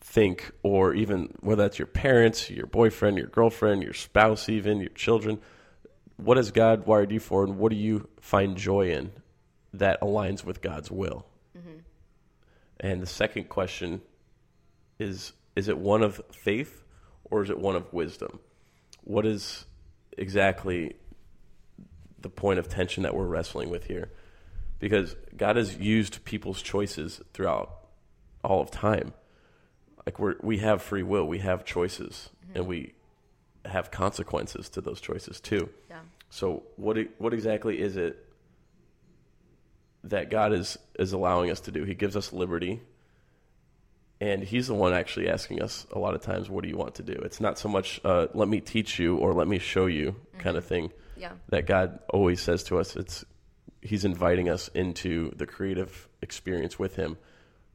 think, 0.00 0.52
or 0.62 0.94
even 0.94 1.34
whether 1.40 1.62
that's 1.62 1.78
your 1.78 1.86
parents, 1.86 2.50
your 2.50 2.66
boyfriend, 2.66 3.18
your 3.18 3.26
girlfriend, 3.26 3.82
your 3.82 3.92
spouse, 3.92 4.48
even 4.48 4.80
your 4.80 4.90
children. 4.90 5.40
What 6.16 6.36
has 6.36 6.50
God 6.50 6.86
wired 6.86 7.12
you 7.12 7.20
for, 7.20 7.44
and 7.44 7.58
what 7.58 7.70
do 7.70 7.76
you 7.76 8.08
find 8.20 8.56
joy 8.56 8.90
in 8.90 9.12
that 9.74 10.00
aligns 10.00 10.44
with 10.44 10.60
God's 10.60 10.90
will? 10.90 11.26
Mm-hmm. 11.56 11.78
And 12.80 13.02
the 13.02 13.06
second 13.06 13.48
question 13.48 14.00
is 14.98 15.32
is 15.56 15.68
it 15.68 15.78
one 15.78 16.02
of 16.02 16.20
faith 16.30 16.84
or 17.24 17.42
is 17.42 17.50
it 17.50 17.58
one 17.58 17.76
of 17.76 17.92
wisdom? 17.92 18.38
What 19.02 19.26
is 19.26 19.64
exactly 20.16 20.94
the 22.20 22.30
point 22.30 22.58
of 22.58 22.68
tension 22.68 23.02
that 23.04 23.14
we're 23.14 23.26
wrestling 23.26 23.70
with 23.70 23.86
here? 23.86 24.10
Because 24.78 25.16
God 25.36 25.56
has 25.56 25.76
used 25.76 26.24
people's 26.24 26.62
choices 26.62 27.20
throughout 27.32 27.78
all 28.44 28.60
of 28.60 28.70
time. 28.70 29.12
Like 30.06 30.18
we're 30.18 30.36
we 30.40 30.58
have 30.58 30.82
free 30.82 31.02
will, 31.02 31.26
we 31.26 31.38
have 31.40 31.64
choices, 31.64 32.30
and 32.54 32.66
we 32.66 32.94
have 33.64 33.90
consequences 33.90 34.68
to 34.70 34.80
those 34.80 35.00
choices 35.00 35.40
too. 35.40 35.68
Yeah. 35.90 36.00
So 36.30 36.62
what 36.76 36.96
what 37.18 37.34
exactly 37.34 37.80
is 37.80 37.96
it 37.96 38.24
that 40.04 40.30
God 40.30 40.52
is 40.52 40.78
is 40.98 41.12
allowing 41.12 41.50
us 41.50 41.60
to 41.60 41.70
do? 41.70 41.84
He 41.84 41.94
gives 41.94 42.16
us 42.16 42.32
liberty. 42.32 42.80
And 44.20 44.42
he's 44.42 44.66
the 44.66 44.74
one 44.74 44.92
actually 44.92 45.28
asking 45.28 45.62
us 45.62 45.86
a 45.92 45.98
lot 46.00 46.16
of 46.16 46.22
times, 46.22 46.50
what 46.50 46.64
do 46.64 46.68
you 46.68 46.76
want 46.76 46.96
to 46.96 47.04
do? 47.04 47.12
It's 47.12 47.40
not 47.40 47.56
so 47.56 47.68
much, 47.68 48.00
uh, 48.04 48.26
let 48.34 48.48
me 48.48 48.60
teach 48.60 48.98
you 48.98 49.16
or 49.16 49.32
let 49.32 49.46
me 49.46 49.60
show 49.60 49.86
you 49.86 50.16
kind 50.38 50.56
of 50.56 50.64
thing 50.64 50.90
Yeah. 51.18 51.32
that 51.48 51.66
God 51.66 51.98
always 52.08 52.40
says 52.40 52.64
to 52.64 52.78
us. 52.78 52.96
It's 52.96 53.24
He's 53.80 54.04
inviting 54.04 54.48
us 54.48 54.68
into 54.68 55.30
the 55.36 55.46
creative 55.46 56.08
experience 56.20 56.78
with 56.78 56.96
Him. 56.96 57.16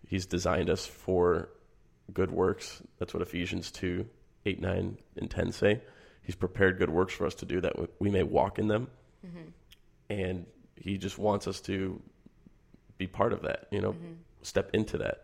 He's 0.06 0.25
designed 0.25 0.69
us 0.69 0.86
for 0.86 1.49
good 2.13 2.32
works. 2.32 2.82
That's 2.99 3.13
what 3.13 3.21
Ephesians 3.21 3.71
2 3.71 4.06
8, 4.45 4.62
9, 4.62 4.97
and 5.15 5.32
10 5.32 5.51
say. 5.53 5.82
He's 6.21 6.36
prepared 6.36 6.77
good 6.77 6.89
works 6.89 7.13
for 7.13 7.25
us 7.25 7.36
to 7.36 7.45
do 7.45 7.62
that 7.62 7.79
we- 7.79 7.88
we 7.99 8.10
may 8.10 8.23
walk 8.23 8.60
in 8.60 8.67
them. 8.67 8.89
Mm-hmm. 9.25 9.49
And 10.10 10.45
He 10.75 10.97
just 10.97 11.17
wants 11.17 11.47
us 11.47 11.62
to 11.62 12.01
be 12.97 13.08
part 13.08 13.34
of 13.34 13.41
that, 13.43 13.67
you 13.71 13.82
know, 13.82 13.93
mm-hmm. 13.93 14.13
step 14.41 14.69
into 14.73 14.97
that. 14.99 15.23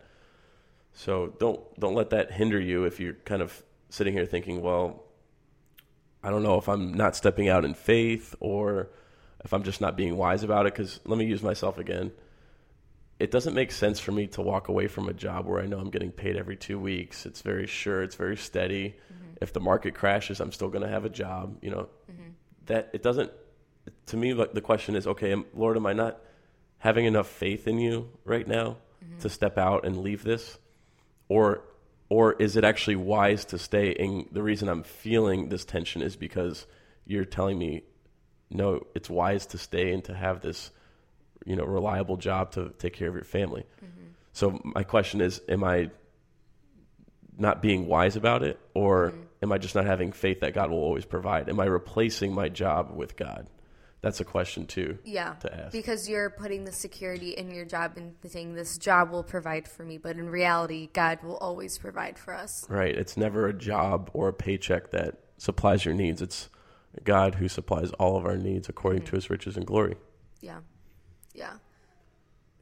So 0.92 1.34
don't 1.38 1.60
don't 1.78 1.94
let 1.94 2.10
that 2.10 2.32
hinder 2.32 2.60
you 2.60 2.84
if 2.84 2.98
you're 3.00 3.14
kind 3.14 3.42
of 3.42 3.62
sitting 3.90 4.12
here 4.12 4.26
thinking, 4.26 4.62
well, 4.62 5.04
I 6.22 6.30
don't 6.30 6.42
know 6.42 6.58
if 6.58 6.68
I'm 6.68 6.92
not 6.92 7.16
stepping 7.16 7.48
out 7.48 7.64
in 7.64 7.74
faith 7.74 8.34
or 8.40 8.90
if 9.44 9.52
I'm 9.52 9.62
just 9.62 9.80
not 9.80 9.96
being 9.96 10.16
wise 10.16 10.42
about 10.42 10.66
it. 10.66 10.74
Because 10.74 11.00
let 11.04 11.18
me 11.18 11.24
use 11.24 11.42
myself 11.42 11.78
again. 11.78 12.12
It 13.18 13.30
doesn't 13.30 13.54
make 13.54 13.70
sense 13.70 14.00
for 14.00 14.12
me 14.12 14.26
to 14.28 14.42
walk 14.42 14.68
away 14.68 14.86
from 14.86 15.08
a 15.08 15.12
job 15.12 15.46
where 15.46 15.60
I 15.60 15.66
know 15.66 15.78
I'm 15.78 15.90
getting 15.90 16.10
paid 16.10 16.36
every 16.36 16.56
two 16.56 16.78
weeks. 16.78 17.26
It's 17.26 17.42
very 17.42 17.66
sure, 17.66 18.02
it's 18.02 18.16
very 18.16 18.36
steady. 18.36 18.96
Mm-hmm. 19.12 19.32
If 19.42 19.52
the 19.52 19.60
market 19.60 19.94
crashes, 19.94 20.40
I'm 20.40 20.52
still 20.52 20.68
going 20.68 20.84
to 20.84 20.88
have 20.88 21.04
a 21.04 21.10
job. 21.10 21.58
You 21.60 21.70
know, 21.70 21.88
mm-hmm. 22.10 22.30
that 22.66 22.90
it 22.92 23.02
doesn't. 23.02 23.30
To 24.06 24.16
me, 24.16 24.32
like 24.34 24.52
the 24.52 24.60
question 24.60 24.96
is, 24.96 25.06
okay, 25.06 25.34
Lord, 25.54 25.76
am 25.76 25.86
I 25.86 25.92
not 25.92 26.18
having 26.78 27.04
enough 27.04 27.28
faith 27.28 27.68
in 27.68 27.78
you 27.78 28.08
right 28.24 28.46
now 28.48 28.78
mm-hmm. 29.04 29.18
to 29.18 29.28
step 29.28 29.58
out 29.58 29.84
and 29.84 29.98
leave 29.98 30.22
this, 30.24 30.58
or 31.28 31.62
or 32.10 32.34
is 32.34 32.56
it 32.56 32.64
actually 32.64 32.96
wise 32.96 33.46
to 33.46 33.58
stay? 33.58 33.94
And 33.94 34.28
the 34.32 34.42
reason 34.42 34.68
I'm 34.68 34.82
feeling 34.82 35.48
this 35.48 35.64
tension 35.64 36.02
is 36.02 36.16
because 36.16 36.66
you're 37.06 37.24
telling 37.24 37.58
me, 37.58 37.84
no, 38.50 38.84
it's 38.94 39.08
wise 39.08 39.46
to 39.46 39.58
stay 39.58 39.92
and 39.92 40.04
to 40.04 40.14
have 40.14 40.42
this, 40.42 40.72
you 41.46 41.56
know, 41.56 41.64
reliable 41.64 42.16
job 42.16 42.50
to 42.52 42.74
take 42.78 42.94
care 42.94 43.08
of 43.08 43.14
your 43.14 43.24
family. 43.24 43.64
Mm-hmm. 43.82 44.08
So 44.32 44.60
my 44.64 44.82
question 44.82 45.20
is, 45.20 45.40
am 45.48 45.62
I 45.64 45.90
not 47.38 47.62
being 47.62 47.86
wise 47.86 48.16
about 48.16 48.42
it, 48.42 48.58
or 48.74 49.10
mm-hmm. 49.10 49.20
am 49.44 49.52
I 49.52 49.58
just 49.58 49.76
not 49.76 49.86
having 49.86 50.12
faith 50.12 50.40
that 50.40 50.52
God 50.52 50.70
will 50.70 50.78
always 50.78 51.04
provide? 51.04 51.48
Am 51.48 51.60
I 51.60 51.64
replacing 51.64 52.34
my 52.34 52.48
job 52.48 52.90
with 52.94 53.16
God 53.16 53.46
that's 54.02 54.20
a 54.20 54.24
question 54.24 54.66
too. 54.66 54.98
Yeah. 55.04 55.34
To 55.40 55.54
ask. 55.54 55.72
Because 55.72 56.08
you're 56.08 56.30
putting 56.30 56.64
the 56.64 56.72
security 56.72 57.30
in 57.30 57.50
your 57.50 57.64
job 57.64 57.92
and 57.96 58.14
saying 58.26 58.54
this 58.54 58.78
job 58.78 59.10
will 59.10 59.22
provide 59.22 59.68
for 59.68 59.84
me, 59.84 59.98
but 59.98 60.16
in 60.16 60.30
reality, 60.30 60.88
God 60.92 61.22
will 61.22 61.36
always 61.36 61.76
provide 61.76 62.18
for 62.18 62.34
us. 62.34 62.64
Right. 62.68 62.94
It's 62.94 63.16
never 63.16 63.46
a 63.46 63.52
job 63.52 64.10
or 64.14 64.28
a 64.28 64.32
paycheck 64.32 64.90
that 64.92 65.18
supplies 65.36 65.84
your 65.84 65.94
needs. 65.94 66.22
It's 66.22 66.48
God 67.04 67.36
who 67.36 67.48
supplies 67.48 67.90
all 67.92 68.16
of 68.16 68.24
our 68.24 68.36
needs 68.36 68.68
according 68.68 69.02
to 69.02 69.06
mm-hmm. 69.08 69.16
his 69.16 69.30
riches 69.30 69.56
and 69.56 69.66
glory. 69.66 69.96
Yeah. 70.40 70.60
Yeah. 71.34 71.54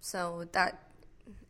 So 0.00 0.46
that 0.52 0.82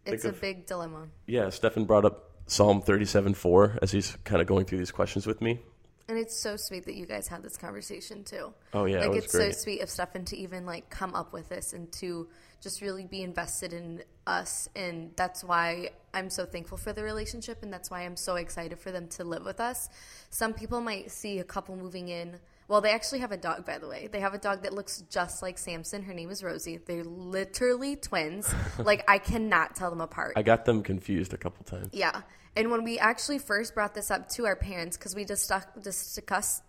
it's 0.04 0.24
a 0.24 0.32
big 0.32 0.66
dilemma. 0.66 1.08
Yeah, 1.26 1.50
Stefan 1.50 1.84
brought 1.84 2.04
up 2.04 2.30
Psalm 2.46 2.80
37 2.80 3.34
4 3.34 3.78
as 3.82 3.92
he's 3.92 4.16
kind 4.24 4.40
of 4.40 4.48
going 4.48 4.64
through 4.64 4.78
these 4.78 4.90
questions 4.90 5.26
with 5.26 5.40
me. 5.40 5.60
And 6.08 6.16
it's 6.16 6.34
so 6.34 6.56
sweet 6.56 6.86
that 6.86 6.94
you 6.94 7.04
guys 7.04 7.28
had 7.28 7.42
this 7.42 7.58
conversation 7.58 8.24
too. 8.24 8.54
Oh, 8.72 8.86
yeah, 8.86 8.96
it 8.96 9.00
like 9.00 9.10
was 9.10 9.24
it's 9.24 9.32
great. 9.34 9.54
so 9.54 9.60
sweet 9.60 9.80
of 9.82 9.90
Stefan 9.90 10.24
to 10.26 10.36
even 10.38 10.64
like 10.64 10.88
come 10.88 11.14
up 11.14 11.34
with 11.34 11.50
this 11.50 11.74
and 11.74 11.92
to 11.92 12.28
just 12.62 12.80
really 12.80 13.04
be 13.04 13.22
invested 13.22 13.74
in 13.74 14.02
us, 14.26 14.68
and 14.74 15.12
that's 15.16 15.44
why 15.44 15.90
I'm 16.14 16.30
so 16.30 16.46
thankful 16.46 16.78
for 16.78 16.94
the 16.94 17.02
relationship, 17.02 17.62
and 17.62 17.72
that's 17.72 17.90
why 17.90 18.02
I'm 18.02 18.16
so 18.16 18.36
excited 18.36 18.78
for 18.78 18.90
them 18.90 19.06
to 19.08 19.24
live 19.24 19.44
with 19.44 19.60
us. 19.60 19.90
Some 20.30 20.54
people 20.54 20.80
might 20.80 21.10
see 21.10 21.40
a 21.40 21.44
couple 21.44 21.76
moving 21.76 22.08
in. 22.08 22.40
Well, 22.68 22.82
they 22.82 22.92
actually 22.92 23.20
have 23.20 23.32
a 23.32 23.36
dog, 23.38 23.64
by 23.64 23.78
the 23.78 23.88
way. 23.88 24.08
They 24.12 24.20
have 24.20 24.34
a 24.34 24.38
dog 24.38 24.62
that 24.62 24.74
looks 24.74 25.02
just 25.08 25.42
like 25.42 25.56
Samson. 25.56 26.02
Her 26.02 26.12
name 26.12 26.30
is 26.30 26.42
Rosie. 26.42 26.76
They're 26.76 27.02
literally 27.02 27.96
twins. 27.96 28.54
like 28.78 29.04
I 29.08 29.16
cannot 29.16 29.74
tell 29.74 29.88
them 29.88 30.02
apart. 30.02 30.34
I 30.36 30.42
got 30.42 30.66
them 30.66 30.82
confused 30.82 31.32
a 31.32 31.38
couple 31.38 31.64
times. 31.64 31.88
Yeah. 31.92 32.20
And 32.54 32.70
when 32.70 32.84
we 32.84 32.98
actually 32.98 33.38
first 33.38 33.74
brought 33.74 33.94
this 33.94 34.10
up 34.10 34.28
to 34.30 34.44
our 34.44 34.56
parents, 34.56 34.98
because 34.98 35.14
we 35.14 35.24
just 35.24 35.50
discussed, 35.82 36.62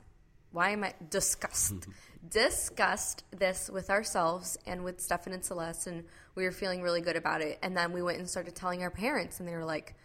why 0.51 0.69
am 0.69 0.85
I 0.85 0.93
discussed, 1.09 1.87
discussed 2.29 3.23
this 3.37 3.69
with 3.69 3.89
ourselves 3.89 4.57
and 4.65 4.85
with 4.85 5.01
Stefan 5.01 5.33
and 5.33 5.43
Celeste, 5.43 5.87
and 5.87 6.05
we 6.35 6.45
were 6.45 6.51
feeling 6.51 6.81
really 6.81 7.01
good 7.01 7.17
about 7.17 7.41
it. 7.41 7.59
And 7.61 7.75
then 7.75 7.91
we 7.91 8.01
went 8.01 8.19
and 8.19 8.29
started 8.29 8.55
telling 8.55 8.83
our 8.83 8.91
parents, 8.91 9.41
and 9.41 9.49
they 9.49 9.53
were 9.53 9.65
like, 9.65 9.95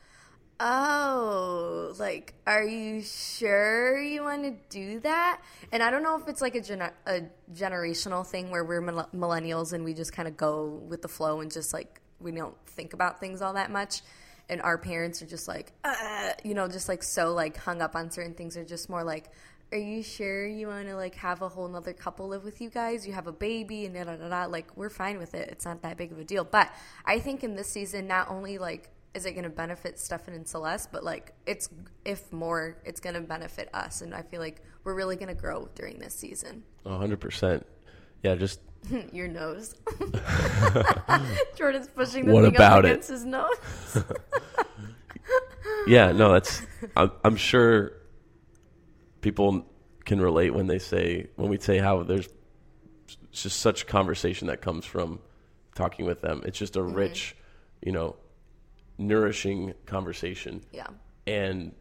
"Oh, 0.60 1.94
like, 1.98 2.34
are 2.46 2.64
you 2.64 3.02
sure 3.02 4.00
you 4.00 4.22
want 4.22 4.44
to 4.44 4.54
do 4.68 5.00
that?" 5.00 5.40
And 5.72 5.82
I 5.82 5.90
don't 5.90 6.02
know 6.02 6.16
if 6.16 6.28
it's 6.28 6.40
like 6.40 6.54
a, 6.54 6.60
gener- 6.60 6.92
a 7.06 7.22
generational 7.52 8.26
thing 8.26 8.50
where 8.50 8.64
we're 8.64 8.80
mill- 8.80 9.08
millennials 9.14 9.72
and 9.72 9.84
we 9.84 9.94
just 9.94 10.12
kind 10.12 10.28
of 10.28 10.36
go 10.36 10.82
with 10.88 11.02
the 11.02 11.08
flow 11.08 11.40
and 11.40 11.50
just 11.50 11.72
like 11.72 12.00
we 12.20 12.32
don't 12.32 12.56
think 12.66 12.92
about 12.92 13.20
things 13.20 13.42
all 13.42 13.54
that 13.54 13.70
much. 13.70 14.02
And 14.48 14.60
our 14.60 14.76
parents 14.76 15.22
are 15.22 15.26
just 15.26 15.48
like, 15.48 15.72
uh, 15.84 16.32
you 16.44 16.54
know, 16.54 16.68
just 16.68 16.88
like 16.88 17.02
so 17.02 17.32
like 17.32 17.56
hung 17.56 17.80
up 17.80 17.96
on 17.96 18.10
certain 18.10 18.34
things. 18.34 18.56
Are 18.56 18.64
just 18.64 18.90
more 18.90 19.02
like, 19.02 19.30
are 19.72 19.78
you 19.78 20.02
sure 20.02 20.46
you 20.46 20.68
want 20.68 20.86
to 20.88 20.96
like 20.96 21.14
have 21.16 21.42
a 21.42 21.48
whole 21.48 21.66
nother 21.66 21.92
couple 21.92 22.28
live 22.28 22.44
with 22.44 22.60
you 22.60 22.68
guys? 22.68 23.06
You 23.06 23.14
have 23.14 23.26
a 23.26 23.32
baby 23.32 23.86
and 23.86 23.94
da 23.94 24.04
da 24.04 24.16
da 24.16 24.28
da. 24.28 24.44
Like 24.44 24.76
we're 24.76 24.90
fine 24.90 25.18
with 25.18 25.34
it. 25.34 25.48
It's 25.50 25.64
not 25.64 25.82
that 25.82 25.96
big 25.96 26.12
of 26.12 26.18
a 26.18 26.24
deal. 26.24 26.44
But 26.44 26.70
I 27.06 27.20
think 27.20 27.42
in 27.42 27.56
this 27.56 27.68
season, 27.68 28.06
not 28.06 28.30
only 28.30 28.58
like 28.58 28.90
is 29.14 29.26
it 29.26 29.32
going 29.32 29.44
to 29.44 29.50
benefit 29.50 29.98
Stefan 29.98 30.34
and 30.34 30.46
Celeste, 30.46 30.90
but 30.92 31.04
like 31.04 31.34
it's 31.46 31.68
if 32.04 32.32
more, 32.32 32.76
it's 32.84 33.00
going 33.00 33.14
to 33.14 33.20
benefit 33.20 33.68
us. 33.72 34.00
And 34.00 34.14
I 34.14 34.22
feel 34.22 34.40
like 34.40 34.62
we're 34.82 34.94
really 34.94 35.16
going 35.16 35.28
to 35.28 35.34
grow 35.34 35.68
during 35.74 35.98
this 35.98 36.14
season. 36.14 36.64
A 36.84 36.90
100%. 36.90 37.62
Yeah, 38.22 38.34
just 38.34 38.60
Your 39.12 39.28
nose. 39.28 39.74
Jordan's 41.56 41.88
pushing 41.88 42.26
the 42.26 42.32
What 42.32 42.44
thing 42.44 42.54
about 42.54 42.80
up 42.80 42.84
it? 42.84 42.88
against 42.90 43.08
his 43.08 43.24
nose. 43.24 43.48
yeah, 45.86 46.12
no, 46.12 46.32
that's. 46.32 46.62
I'm, 46.96 47.12
I'm 47.24 47.36
sure 47.36 47.92
people 49.20 49.66
can 50.04 50.20
relate 50.20 50.50
when 50.50 50.66
they 50.66 50.78
say 50.78 51.28
when 51.36 51.48
we 51.48 51.58
say 51.58 51.78
how 51.78 52.02
there's 52.02 52.28
just 53.32 53.60
such 53.60 53.86
conversation 53.86 54.48
that 54.48 54.60
comes 54.60 54.84
from 54.84 55.20
talking 55.74 56.04
with 56.04 56.20
them. 56.20 56.42
It's 56.44 56.58
just 56.58 56.76
a 56.76 56.80
mm-hmm. 56.80 56.94
rich, 56.94 57.36
you 57.82 57.92
know, 57.92 58.16
nourishing 58.98 59.74
conversation, 59.86 60.62
yeah. 60.72 60.86
and 61.26 61.72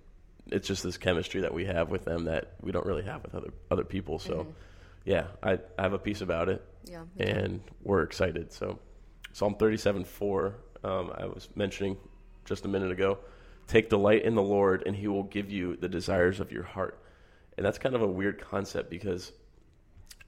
it's 0.48 0.68
just 0.68 0.84
this 0.84 0.98
chemistry 0.98 1.42
that 1.42 1.54
we 1.54 1.66
have 1.66 1.90
with 1.90 2.06
them 2.06 2.26
that 2.26 2.54
we 2.62 2.72
don't 2.72 2.86
really 2.86 3.04
have 3.04 3.24
with 3.24 3.36
other 3.36 3.52
other 3.72 3.84
people. 3.84 4.20
So, 4.20 4.48
yeah, 5.06 5.28
I, 5.42 5.54
I 5.78 5.82
have 5.84 5.94
a 5.94 6.00
piece 6.00 6.22
about 6.22 6.50
it, 6.50 6.64
Yeah. 6.86 7.04
me 7.18 7.26
too. 7.26 7.32
and 7.32 7.62
we're 7.84 8.04
excited. 8.04 8.52
So, 8.52 8.80
Psalm 9.32 9.56
37 9.56 10.04
4, 10.06 10.56
um, 10.84 11.12
I 11.18 11.26
was 11.26 11.48
mentioning 11.56 11.98
just 12.46 12.66
a 12.66 12.68
minute 12.68 12.92
ago. 12.92 13.20
Take 13.68 13.90
delight 13.90 14.24
in 14.24 14.36
the 14.36 14.42
Lord, 14.42 14.84
and 14.86 14.94
he 14.96 15.08
will 15.08 15.24
give 15.24 15.50
you 15.50 15.78
the 15.78 15.88
desires 15.88 16.42
of 16.42 16.52
your 16.52 16.64
heart. 16.64 17.00
And 17.58 17.66
that's 17.66 17.78
kind 17.78 17.96
of 17.96 18.02
a 18.02 18.08
weird 18.08 18.42
concept 18.42 18.90
because 18.90 19.32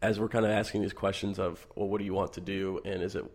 as 0.01 0.19
we're 0.19 0.29
kind 0.29 0.45
of 0.45 0.51
asking 0.51 0.81
these 0.83 0.93
questions 0.93 1.39
of, 1.39 1.65
well, 1.75 1.87
what 1.87 1.97
do 1.99 2.05
you 2.05 2.13
want 2.13 2.33
to 2.33 2.41
do? 2.41 2.79
And 2.85 3.01
is 3.01 3.15
it 3.15 3.25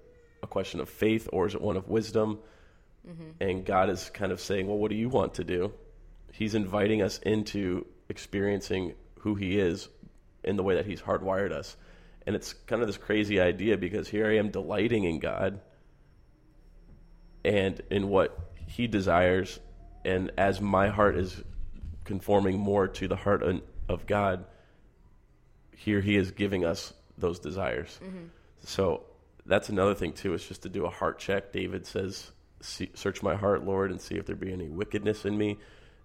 a 0.42 0.46
question 0.46 0.80
of 0.80 0.88
faith 0.88 1.28
or 1.32 1.46
is 1.46 1.54
it 1.54 1.60
one 1.60 1.76
of 1.76 1.88
wisdom? 1.88 2.38
Mm-hmm. 3.08 3.42
And 3.42 3.64
God 3.64 3.90
is 3.90 4.10
kind 4.10 4.32
of 4.32 4.40
saying, 4.40 4.66
well, 4.66 4.78
what 4.78 4.90
do 4.90 4.96
you 4.96 5.08
want 5.08 5.34
to 5.34 5.44
do? 5.44 5.72
He's 6.32 6.54
inviting 6.54 7.02
us 7.02 7.18
into 7.18 7.86
experiencing 8.08 8.94
who 9.20 9.34
he 9.34 9.58
is 9.58 9.88
in 10.44 10.56
the 10.56 10.62
way 10.62 10.74
that 10.76 10.86
he's 10.86 11.00
hardwired 11.00 11.52
us. 11.52 11.76
And 12.26 12.36
it's 12.36 12.52
kind 12.52 12.82
of 12.82 12.88
this 12.88 12.96
crazy 12.96 13.40
idea 13.40 13.76
because 13.76 14.08
here 14.08 14.26
I 14.26 14.36
am 14.36 14.50
delighting 14.50 15.04
in 15.04 15.18
God 15.18 15.60
and 17.44 17.80
in 17.90 18.08
what 18.08 18.38
he 18.66 18.86
desires. 18.86 19.58
And 20.04 20.30
as 20.36 20.60
my 20.60 20.88
heart 20.88 21.16
is 21.16 21.42
conforming 22.04 22.58
more 22.58 22.88
to 22.88 23.08
the 23.08 23.16
heart 23.16 23.42
of- 23.42 24.06
God, 24.06 24.44
here 25.76 26.00
he 26.00 26.16
is 26.16 26.30
giving 26.30 26.64
us 26.64 26.92
those 27.18 27.38
desires. 27.38 27.98
Mm-hmm. 28.02 28.26
So 28.64 29.04
that's 29.46 29.68
another 29.68 29.94
thing 29.94 30.12
too. 30.12 30.34
Is 30.34 30.46
just 30.46 30.62
to 30.62 30.68
do 30.68 30.84
a 30.84 30.90
heart 30.90 31.18
check. 31.18 31.52
David 31.52 31.86
says, 31.86 32.30
see, 32.60 32.90
"Search 32.94 33.22
my 33.22 33.36
heart, 33.36 33.64
Lord, 33.64 33.90
and 33.90 34.00
see 34.00 34.16
if 34.16 34.26
there 34.26 34.36
be 34.36 34.52
any 34.52 34.68
wickedness 34.68 35.24
in 35.24 35.36
me. 35.36 35.58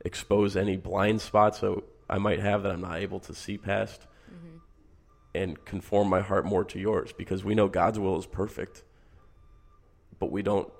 Expose 0.03 0.55
any 0.55 0.77
blind 0.77 1.21
spots 1.21 1.59
so 1.59 1.83
I 2.09 2.17
might 2.17 2.39
have 2.39 2.63
that 2.63 2.71
I'm 2.71 2.81
not 2.81 2.99
able 2.99 3.19
to 3.21 3.33
see 3.33 3.57
past, 3.57 4.01
mm-hmm. 4.31 4.57
and 5.33 5.65
conform 5.65 6.09
my 6.09 6.21
heart 6.21 6.45
more 6.45 6.63
to 6.65 6.79
yours. 6.79 7.11
Because 7.13 7.43
we 7.43 7.55
know 7.55 7.67
God's 7.67 7.99
will 7.99 8.17
is 8.17 8.25
perfect, 8.25 8.83
but 10.19 10.31
we 10.31 10.41
don't 10.43 10.71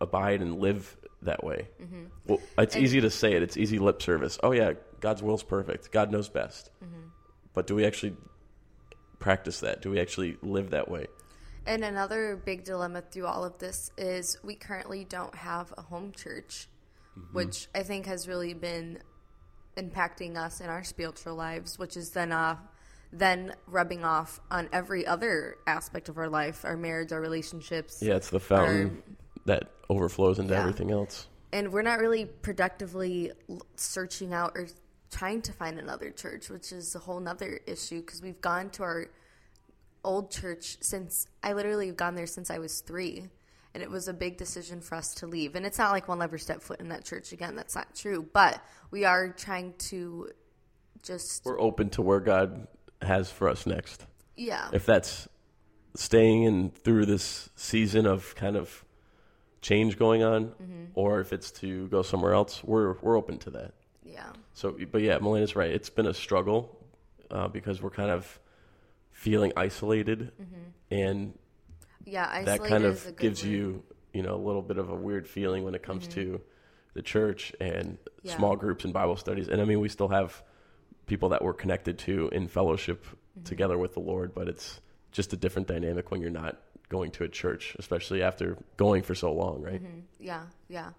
abide 0.00 0.42
and 0.42 0.58
live 0.58 0.96
that 1.22 1.44
way. 1.44 1.68
Mm-hmm. 1.82 2.04
Well, 2.26 2.40
it's 2.58 2.76
easy 2.76 3.00
to 3.00 3.10
say 3.10 3.34
it. 3.34 3.42
It's 3.42 3.56
easy 3.56 3.78
lip 3.78 4.02
service. 4.02 4.38
Oh 4.42 4.52
yeah, 4.52 4.72
God's 5.00 5.22
will's 5.22 5.42
perfect. 5.42 5.90
God 5.92 6.10
knows 6.10 6.28
best. 6.28 6.70
Mm-hmm. 6.84 7.08
But 7.52 7.66
do 7.66 7.74
we 7.74 7.84
actually 7.86 8.16
practice 9.18 9.60
that? 9.60 9.80
Do 9.80 9.90
we 9.90 10.00
actually 10.00 10.36
live 10.42 10.70
that 10.70 10.90
way? 10.90 11.06
And 11.66 11.82
another 11.84 12.36
big 12.36 12.64
dilemma 12.64 13.02
through 13.10 13.26
all 13.26 13.44
of 13.44 13.58
this 13.58 13.90
is 13.96 14.38
we 14.44 14.54
currently 14.54 15.04
don't 15.04 15.34
have 15.34 15.72
a 15.78 15.82
home 15.82 16.12
church, 16.12 16.68
which 17.32 17.68
I 17.74 17.82
think 17.82 18.06
has 18.06 18.28
really 18.28 18.52
been 18.54 18.98
impacting 19.76 20.36
us 20.36 20.60
in 20.60 20.68
our 20.68 20.84
spiritual 20.84 21.34
lives, 21.34 21.78
which 21.78 21.96
is 21.96 22.10
then 22.10 22.32
uh, 22.32 22.56
then 23.12 23.54
rubbing 23.66 24.04
off 24.04 24.40
on 24.50 24.68
every 24.72 25.06
other 25.06 25.56
aspect 25.66 26.08
of 26.08 26.18
our 26.18 26.28
life, 26.28 26.64
our 26.64 26.76
marriage, 26.76 27.12
our 27.12 27.20
relationships. 27.20 28.02
Yeah, 28.02 28.16
it's 28.16 28.30
the 28.30 28.40
fountain 28.40 29.02
that 29.46 29.70
overflows 29.88 30.38
into 30.38 30.52
Yeah. 30.54 30.60
everything 30.60 30.90
else. 30.90 31.28
and 31.52 31.72
we're 31.72 31.82
not 31.82 32.00
really 32.00 32.26
productively 32.26 33.30
searching 33.76 34.32
out 34.32 34.52
or 34.56 34.66
trying 35.12 35.40
to 35.42 35.52
find 35.52 35.78
another 35.78 36.10
church, 36.10 36.50
which 36.50 36.72
is 36.72 36.96
a 36.96 36.98
whole 36.98 37.20
nother 37.20 37.60
issue 37.66 38.00
because 38.00 38.20
we've 38.20 38.40
gone 38.40 38.68
to 38.70 38.82
our 38.82 39.06
old 40.04 40.30
church 40.30 40.76
since 40.80 41.26
I 41.42 41.52
literally 41.54 41.86
have 41.88 41.96
gone 41.96 42.14
there 42.14 42.26
since 42.26 42.50
I 42.50 42.58
was 42.58 42.80
three. 42.80 43.28
And 43.74 43.82
it 43.82 43.90
was 43.90 44.06
a 44.06 44.12
big 44.14 44.36
decision 44.36 44.80
for 44.80 44.94
us 44.94 45.14
to 45.14 45.26
leave. 45.26 45.56
And 45.56 45.66
it's 45.66 45.78
not 45.78 45.90
like 45.90 46.06
we'll 46.06 46.16
never 46.16 46.38
step 46.38 46.62
foot 46.62 46.78
in 46.78 46.90
that 46.90 47.04
church 47.04 47.32
again. 47.32 47.56
That's 47.56 47.74
not 47.74 47.92
true. 47.96 48.24
But 48.32 48.62
we 48.92 49.04
are 49.04 49.30
trying 49.30 49.74
to 49.90 50.28
just, 51.02 51.44
We're 51.44 51.60
open 51.60 51.90
to 51.90 52.02
where 52.02 52.20
God 52.20 52.68
has 53.02 53.30
for 53.32 53.48
us 53.48 53.66
next. 53.66 54.06
yeah. 54.36 54.68
If 54.72 54.86
that's 54.86 55.26
staying 55.96 56.44
in 56.44 56.70
through 56.70 57.06
this 57.06 57.50
season 57.56 58.06
of 58.06 58.34
kind 58.36 58.56
of 58.56 58.84
change 59.60 59.98
going 59.98 60.22
on, 60.22 60.46
Mm-hmm. 60.46 60.84
or 60.94 61.20
if 61.20 61.32
it's 61.32 61.50
to 61.52 61.88
go 61.88 62.02
somewhere 62.02 62.32
else, 62.34 62.62
we're 62.62 62.94
we're 63.02 63.16
open 63.16 63.38
to 63.38 63.50
that. 63.50 63.72
Yeah. 64.04 64.30
So, 64.52 64.76
but 64.92 65.02
yeah, 65.02 65.18
Melena's 65.18 65.56
right. 65.56 65.70
It's 65.70 65.90
been 65.90 66.06
a 66.06 66.14
struggle 66.14 66.78
uh, 67.30 67.48
because 67.48 67.82
we're 67.82 67.90
kind 67.90 68.10
of 68.10 68.38
feeling 69.14 69.52
isolated, 69.56 70.30
and 70.90 71.38
Yeah. 72.04 72.44
that 72.44 72.62
kind 72.64 72.84
of 72.84 73.16
gives 73.16 73.42
word. 73.42 73.48
Mm-hmm. 73.50 73.54
you, 73.54 73.82
you 74.12 74.22
know, 74.22 74.34
a 74.34 74.42
little 74.44 74.60
bit 74.62 74.76
of 74.76 74.90
a 74.90 74.94
weird 74.94 75.26
feeling 75.26 75.64
when 75.64 75.74
it 75.74 75.82
comes 75.82 76.06
to 76.08 76.40
the 76.92 77.00
church 77.02 77.52
and 77.60 77.96
Yeah. 78.22 78.36
small 78.36 78.54
groups 78.56 78.84
and 78.84 78.92
Bible 78.92 79.16
studies. 79.16 79.48
And 79.48 79.60
I 79.62 79.64
mean, 79.64 79.80
we 79.80 79.88
still 79.88 80.08
have 80.08 80.42
people 81.06 81.30
that 81.30 81.42
we're 81.42 81.54
connected 81.54 81.98
to 82.00 82.28
in 82.28 82.48
fellowship 82.48 83.04
Mm-hmm. 83.04 83.44
together 83.46 83.76
with 83.76 83.94
the 83.94 84.00
Lord, 84.00 84.32
but 84.32 84.46
it's 84.46 84.80
just 85.10 85.32
a 85.32 85.36
different 85.36 85.66
dynamic 85.66 86.12
when 86.12 86.20
you're 86.20 86.30
not 86.30 86.56
going 86.88 87.10
to 87.12 87.24
a 87.24 87.28
church, 87.28 87.74
especially 87.80 88.22
after 88.22 88.56
going 88.76 89.02
for 89.02 89.16
so 89.16 89.32
long, 89.32 89.60
right? 89.60 89.82
Yeah, 90.20 90.44
yeah. 90.68 90.90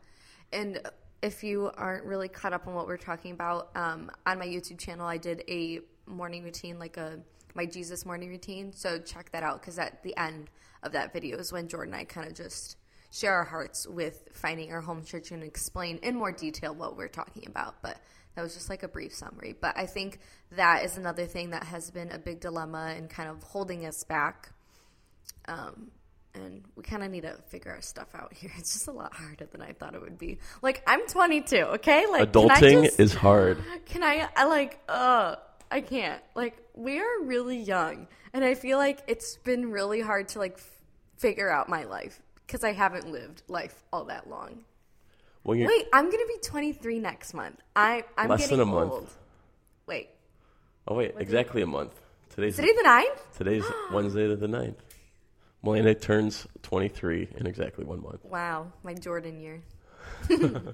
And 0.52 0.82
if 1.22 1.46
you 1.46 1.72
aren't 1.78 2.04
really 2.04 2.28
caught 2.28 2.52
up 2.52 2.68
on 2.68 2.74
what 2.74 2.88
we're 2.88 2.98
talking 2.98 3.32
about, 3.32 3.70
um, 3.78 4.12
on 4.26 4.38
my 4.38 4.46
YouTube 4.46 4.80
channel, 4.80 5.08
I 5.08 5.16
did 5.18 5.44
a 5.48 5.80
morning 6.08 6.44
routine, 6.44 6.78
like 6.78 6.98
a 6.98 7.20
my 7.56 7.66
Jesus 7.66 8.06
morning 8.06 8.30
routine. 8.30 8.74
So 8.74 9.00
check 9.00 9.32
that 9.32 9.44
out 9.44 9.62
because 9.62 9.80
at 9.80 10.04
the 10.04 10.16
end 10.18 10.50
of 10.84 10.92
that 10.92 11.14
video 11.14 11.38
is 11.38 11.52
when 11.52 11.68
Jordan 11.68 11.94
and 11.94 12.02
I 12.02 12.06
kind 12.06 12.28
of 12.28 12.36
just 12.36 12.78
share 13.12 13.34
our 13.34 13.46
hearts 13.46 13.88
with 13.88 14.28
finding 14.34 14.72
our 14.74 14.82
home 14.82 15.04
church 15.04 15.32
and 15.32 15.42
explain 15.42 15.98
in 15.98 16.16
more 16.16 16.32
detail 16.32 16.76
what 16.76 16.98
we're 16.98 17.08
talking 17.08 17.46
about. 17.48 17.82
But 17.82 17.98
that 18.36 18.42
was 18.42 18.54
just 18.54 18.70
like 18.70 18.84
a 18.84 18.88
brief 18.88 19.14
summary. 19.14 19.56
But 19.60 19.78
I 19.78 19.86
think 19.86 20.20
that 20.52 20.84
is 20.84 20.98
another 20.98 21.26
thing 21.26 21.52
that 21.52 21.64
has 21.64 21.90
been 21.90 22.12
a 22.12 22.20
big 22.20 22.42
dilemma 22.42 22.94
and 22.96 23.10
kind 23.10 23.30
of 23.30 23.42
holding 23.42 23.86
us 23.86 24.04
back. 24.04 24.52
Um, 25.48 25.92
and 26.34 26.66
we 26.76 26.84
kind 26.84 27.02
of 27.02 27.10
need 27.10 27.22
to 27.22 27.38
figure 27.48 27.72
our 27.72 27.82
stuff 27.82 28.10
out 28.14 28.34
here. 28.34 28.52
It's 28.58 28.74
just 28.74 28.88
a 28.90 28.92
lot 28.92 29.14
harder 29.14 29.46
than 29.46 29.62
I 29.62 29.72
thought 29.72 29.96
it 29.96 30.02
would 30.02 30.18
be. 30.18 30.40
Like 30.62 30.84
I'm 30.86 31.08
22, 31.08 31.56
okay? 31.56 32.06
Like 32.08 32.32
adulting 32.32 32.84
just, 32.84 33.00
is 33.00 33.14
hard. 33.14 33.64
Can 33.86 34.04
I? 34.04 34.28
I 34.36 34.46
like. 34.46 34.80
Uh, 34.90 35.36
I 35.72 35.80
can't. 35.80 36.22
Like 36.36 36.58
we 36.76 37.00
are 37.00 37.22
really 37.24 37.58
young, 37.58 38.08
and 38.34 38.44
I 38.44 38.54
feel 38.56 38.78
like 38.78 39.02
it's 39.08 39.38
been 39.38 39.72
really 39.72 40.02
hard 40.02 40.30
to 40.30 40.40
like 40.40 40.54
f- 40.58 40.70
figure 41.18 41.50
out 41.50 41.70
my 41.70 41.84
life 41.86 42.22
because 42.46 42.64
I 42.64 42.74
haven't 42.74 43.12
lived 43.12 43.44
life 43.48 43.84
all 43.92 44.06
that 44.06 44.30
long. 44.30 44.60
You're 45.48 45.68
Wait, 45.68 45.88
I'm 45.94 46.06
gonna 46.06 46.26
be 46.28 46.38
23 46.44 47.00
next 47.00 47.34
month. 47.34 47.60
I 47.76 48.04
I'm 48.18 48.30
Less 48.30 48.42
getting 48.42 48.58
than 48.58 48.68
a 48.68 48.72
month. 48.72 48.92
old. 48.92 49.10
Wait, 49.86 50.10
oh 50.88 50.96
wait, 50.96 51.14
exactly 51.18 51.62
a 51.62 51.68
month. 51.68 51.94
Today's 52.30 52.56
today 52.56 52.74
the 52.76 52.84
ninth? 52.84 53.38
today's 53.38 53.64
Wednesday 53.92 54.34
the 54.36 54.48
9th. 54.48 54.76
Melania 55.64 55.96
turns 55.96 56.46
23 56.64 57.30
in 57.38 57.48
exactly 57.48 57.86
one 57.86 58.02
month. 58.02 58.24
Wow, 58.26 58.72
my 58.84 58.94
Jordan 58.94 59.40
year. 59.40 59.62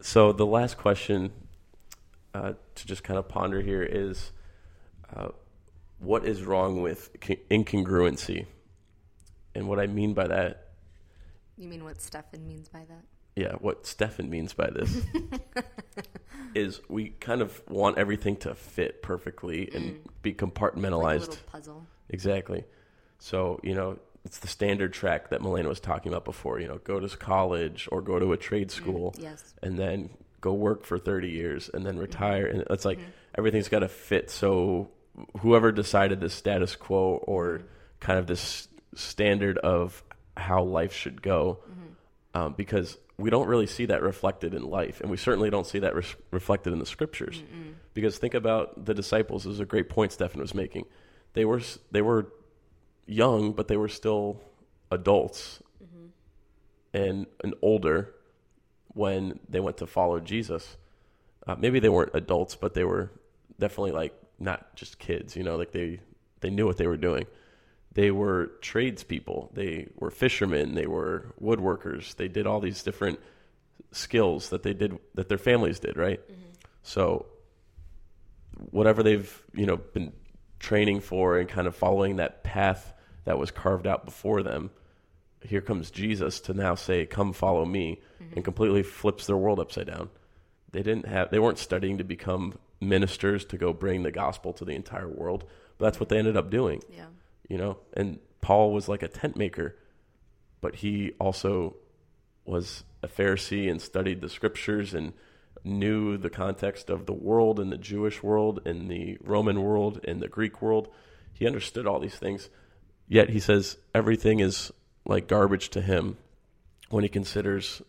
So 0.00 0.32
the 0.32 0.46
last 0.46 0.76
question 0.76 1.32
uh, 2.34 2.52
to 2.74 2.86
just 2.86 3.02
kind 3.02 3.18
of 3.18 3.28
ponder 3.28 3.60
here 3.60 3.82
is, 3.82 4.30
uh, 5.14 5.28
what 5.98 6.24
is 6.24 6.42
wrong 6.42 6.82
with 6.82 7.10
incongruency? 7.50 8.46
And 9.54 9.68
what 9.68 9.80
I 9.80 9.86
mean 9.86 10.14
by 10.14 10.26
that, 10.26 10.68
You 11.56 11.68
mean 11.68 11.84
what 11.84 12.00
Stefan 12.02 12.46
means 12.46 12.68
by 12.68 12.80
that? 12.80 13.04
yeah, 13.34 13.52
what 13.52 13.86
Stefan 13.86 14.30
means 14.30 14.52
by 14.52 14.70
this 14.70 15.02
is 16.54 16.80
we 16.88 17.10
kind 17.10 17.40
of 17.42 17.62
want 17.68 17.98
everything 17.98 18.36
to 18.38 18.54
fit 18.54 19.02
perfectly 19.02 19.70
and 19.74 19.84
mm. 19.84 19.98
be 20.22 20.30
Like 20.30 20.42
a 20.42 20.46
compartmentalized. 20.46 21.20
little 21.20 21.36
puzzle. 21.46 21.86
Exactly. 22.08 22.64
So, 23.18 23.60
you 23.62 23.74
know, 23.74 23.98
it's 24.24 24.38
the 24.38 24.48
standard 24.48 24.92
track 24.92 25.30
that 25.30 25.40
Melena 25.40 25.68
was 25.68 25.80
talking 25.80 26.12
about 26.12 26.24
before, 26.24 26.60
you 26.60 26.66
know, 26.68 26.78
go 26.78 26.98
to 27.00 27.16
college 27.16 27.88
or 27.92 28.02
go 28.02 28.18
to 28.18 28.32
a 28.32 28.36
trade 28.36 28.68
mm, 28.68 28.72
school 28.72 29.14
Yes. 29.18 29.54
and 29.62 29.78
then 29.78 30.10
go 30.40 30.52
work 30.52 30.84
for 30.84 30.98
30 30.98 31.28
years 31.30 31.70
and 31.72 31.84
then 31.84 31.94
mm-hmm. 31.94 32.02
retire. 32.02 32.46
And 32.46 32.64
it's 32.70 32.84
like 32.84 32.98
mm-hmm. 32.98 33.10
everything's 33.36 33.68
got 33.68 33.80
to 33.80 33.88
fit. 33.88 34.30
So, 34.30 34.90
whoever 35.40 35.72
decided 35.72 36.20
the 36.20 36.30
status 36.30 36.76
quo 36.76 37.16
or 37.26 37.62
kind 38.00 38.18
of 38.18 38.26
this 38.26 38.68
standard 38.94 39.58
of 39.58 40.02
how 40.36 40.62
life 40.62 40.92
should 40.92 41.22
go, 41.22 41.58
um, 42.34 42.54
because 42.56 42.98
we 43.18 43.30
don't 43.30 43.48
really 43.48 43.66
see 43.66 43.86
that 43.86 44.02
reflected 44.02 44.52
in 44.52 44.62
life. 44.62 45.00
And 45.00 45.10
we 45.10 45.16
certainly 45.16 45.48
don't 45.48 45.66
see 45.66 45.78
that 45.80 45.94
reflected 46.30 46.72
in 46.72 46.78
the 46.78 46.86
scriptures. 46.86 47.42
Because 47.94 48.18
think 48.18 48.34
about 48.34 48.84
the 48.84 48.92
disciples, 48.92 49.44
this 49.44 49.54
is 49.54 49.60
a 49.60 49.64
great 49.64 49.88
point 49.88 50.12
Stephen 50.12 50.40
was 50.40 50.54
making. 50.54 50.84
They 51.32 51.46
were, 51.46 51.62
they 51.90 52.02
were 52.02 52.30
young, 53.06 53.52
but 53.52 53.68
they 53.68 53.76
were 53.78 53.88
still 53.88 54.40
adults 54.90 55.62
and, 56.92 57.26
and 57.42 57.54
older 57.62 58.14
when 58.88 59.40
they 59.48 59.60
went 59.60 59.78
to 59.78 59.86
follow 59.86 60.20
Jesus. 60.20 60.76
Uh, 61.46 61.54
maybe 61.58 61.80
they 61.80 61.88
weren't 61.88 62.10
adults, 62.14 62.54
but 62.54 62.74
they 62.74 62.84
were 62.84 63.10
definitely 63.58 63.92
like 63.92 64.14
not 64.38 64.74
just 64.76 64.98
kids. 64.98 65.36
You 65.36 65.42
know, 65.42 65.56
like 65.56 65.72
they 65.72 66.00
they 66.40 66.50
knew 66.50 66.66
what 66.66 66.76
they 66.76 66.86
were 66.86 66.96
doing. 66.96 67.26
They 67.92 68.10
were 68.10 68.52
tradespeople. 68.60 69.50
They 69.54 69.88
were 69.96 70.10
fishermen. 70.10 70.74
They 70.74 70.86
were 70.86 71.34
woodworkers. 71.42 72.14
They 72.16 72.28
did 72.28 72.46
all 72.46 72.60
these 72.60 72.82
different 72.82 73.20
skills 73.90 74.50
that 74.50 74.62
they 74.62 74.74
did 74.74 74.98
that 75.14 75.28
their 75.28 75.38
families 75.38 75.80
did. 75.80 75.96
Right. 75.96 76.20
Mm-hmm. 76.20 76.50
So 76.82 77.26
whatever 78.70 79.02
they've 79.02 79.42
you 79.54 79.66
know 79.66 79.76
been 79.76 80.12
training 80.58 81.00
for 81.00 81.38
and 81.38 81.48
kind 81.48 81.66
of 81.66 81.76
following 81.76 82.16
that 82.16 82.42
path 82.42 82.92
that 83.24 83.38
was 83.38 83.50
carved 83.50 83.86
out 83.86 84.04
before 84.04 84.42
them 84.42 84.70
here 85.42 85.60
comes 85.60 85.90
jesus 85.90 86.40
to 86.40 86.54
now 86.54 86.74
say 86.74 87.06
come 87.06 87.32
follow 87.32 87.64
me 87.64 88.00
mm-hmm. 88.22 88.34
and 88.34 88.44
completely 88.44 88.82
flips 88.82 89.26
their 89.26 89.36
world 89.36 89.60
upside 89.60 89.86
down 89.86 90.08
they 90.72 90.82
didn't 90.82 91.06
have 91.06 91.30
they 91.30 91.38
weren't 91.38 91.58
studying 91.58 91.98
to 91.98 92.04
become 92.04 92.54
ministers 92.80 93.44
to 93.44 93.56
go 93.56 93.72
bring 93.72 94.02
the 94.02 94.10
gospel 94.12 94.52
to 94.52 94.64
the 94.64 94.74
entire 94.74 95.08
world 95.08 95.44
but 95.78 95.86
that's 95.86 96.00
what 96.00 96.08
they 96.08 96.18
ended 96.18 96.36
up 96.36 96.50
doing. 96.50 96.82
Yeah. 96.90 97.06
you 97.48 97.58
know 97.58 97.78
and 97.94 98.18
paul 98.40 98.72
was 98.72 98.88
like 98.88 99.02
a 99.02 99.08
tent 99.08 99.36
maker 99.36 99.76
but 100.60 100.76
he 100.76 101.12
also 101.18 101.76
was 102.44 102.84
a 103.02 103.08
pharisee 103.08 103.70
and 103.70 103.80
studied 103.80 104.20
the 104.20 104.28
scriptures 104.28 104.94
and 104.94 105.12
knew 105.64 106.16
the 106.16 106.30
context 106.30 106.90
of 106.90 107.06
the 107.06 107.12
world 107.12 107.58
and 107.58 107.72
the 107.72 107.78
jewish 107.78 108.22
world 108.22 108.60
and 108.64 108.90
the 108.90 109.18
roman 109.20 109.62
world 109.62 110.00
and 110.04 110.20
the 110.20 110.28
greek 110.28 110.62
world. 110.62 110.88
He 111.32 111.46
understood 111.46 111.86
all 111.86 112.00
these 112.00 112.16
things. 112.16 112.48
Yet 113.08 113.28
he 113.30 113.40
says 113.40 113.76
everything 113.94 114.40
is 114.40 114.72
like 115.04 115.28
garbage 115.28 115.68
to 115.70 115.80
him 115.82 116.16
when 116.88 117.02
he 117.04 117.08
considers 117.08 117.82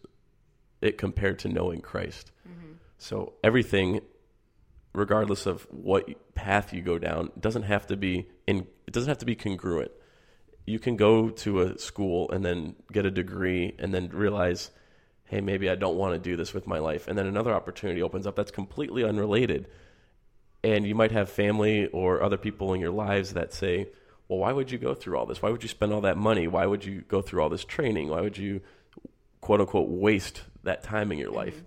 it 0.82 0.98
compared 0.98 1.40
to 1.40 1.48
knowing 1.50 1.82
christ. 1.82 2.32
Mm-hmm. 2.48 2.74
So 2.98 3.34
everything 3.44 4.02
regardless 4.98 5.46
of 5.46 5.68
what 5.70 6.10
path 6.34 6.74
you 6.74 6.82
go 6.82 6.98
down 6.98 7.32
doesn't 7.40 7.64
have 7.64 7.86
to 7.86 7.96
be 7.96 8.28
in 8.48 8.66
it 8.88 8.94
doesn't 8.94 9.10
have 9.10 9.20
to 9.20 9.26
be 9.26 9.36
congruent. 9.36 9.92
You 10.66 10.80
can 10.80 10.98
go 10.98 11.30
to 11.30 11.62
a 11.62 11.78
school 11.78 12.32
and 12.32 12.44
then 12.44 12.76
get 12.92 13.06
a 13.06 13.12
degree 13.12 13.76
and 13.78 13.94
then 13.94 14.10
realize 14.10 14.72
hey 15.26 15.42
maybe 15.42 15.70
i 15.70 15.76
don't 15.76 15.98
want 15.98 16.14
to 16.14 16.30
do 16.30 16.36
this 16.36 16.54
with 16.54 16.66
my 16.66 16.80
life. 16.80 17.08
And 17.08 17.18
then 17.18 17.28
another 17.28 17.54
opportunity 17.54 18.02
opens 18.02 18.26
up 18.26 18.36
that's 18.36 18.52
completely 18.52 19.04
unrelated. 19.04 19.68
And 20.64 20.86
you 20.88 20.96
might 20.96 21.12
have 21.12 21.30
family 21.30 21.86
or 21.88 22.24
other 22.24 22.38
people 22.38 22.74
in 22.74 22.82
your 22.82 22.92
lives 22.92 23.34
that 23.34 23.54
say 23.54 23.90
well 24.28 24.40
why 24.40 24.52
would 24.52 24.72
you 24.72 24.80
go 24.80 24.96
through 24.96 25.18
all 25.18 25.28
this? 25.28 25.44
Why 25.44 25.52
would 25.52 25.62
you 25.62 25.70
spend 25.70 25.94
all 25.94 26.02
that 26.02 26.18
money? 26.18 26.48
Why 26.48 26.66
would 26.66 26.84
you 26.84 27.02
go 27.02 27.22
through 27.22 27.44
all 27.44 27.50
this 27.50 27.66
training? 27.66 28.10
Why 28.10 28.22
would 28.22 28.38
you 28.38 28.62
quote 29.42 29.62
unquote 29.62 29.90
waste 29.90 30.42
that 30.64 30.82
time 30.82 31.12
in 31.12 31.20
your 31.20 31.30
mm-hmm. 31.30 31.38
life? 31.38 31.64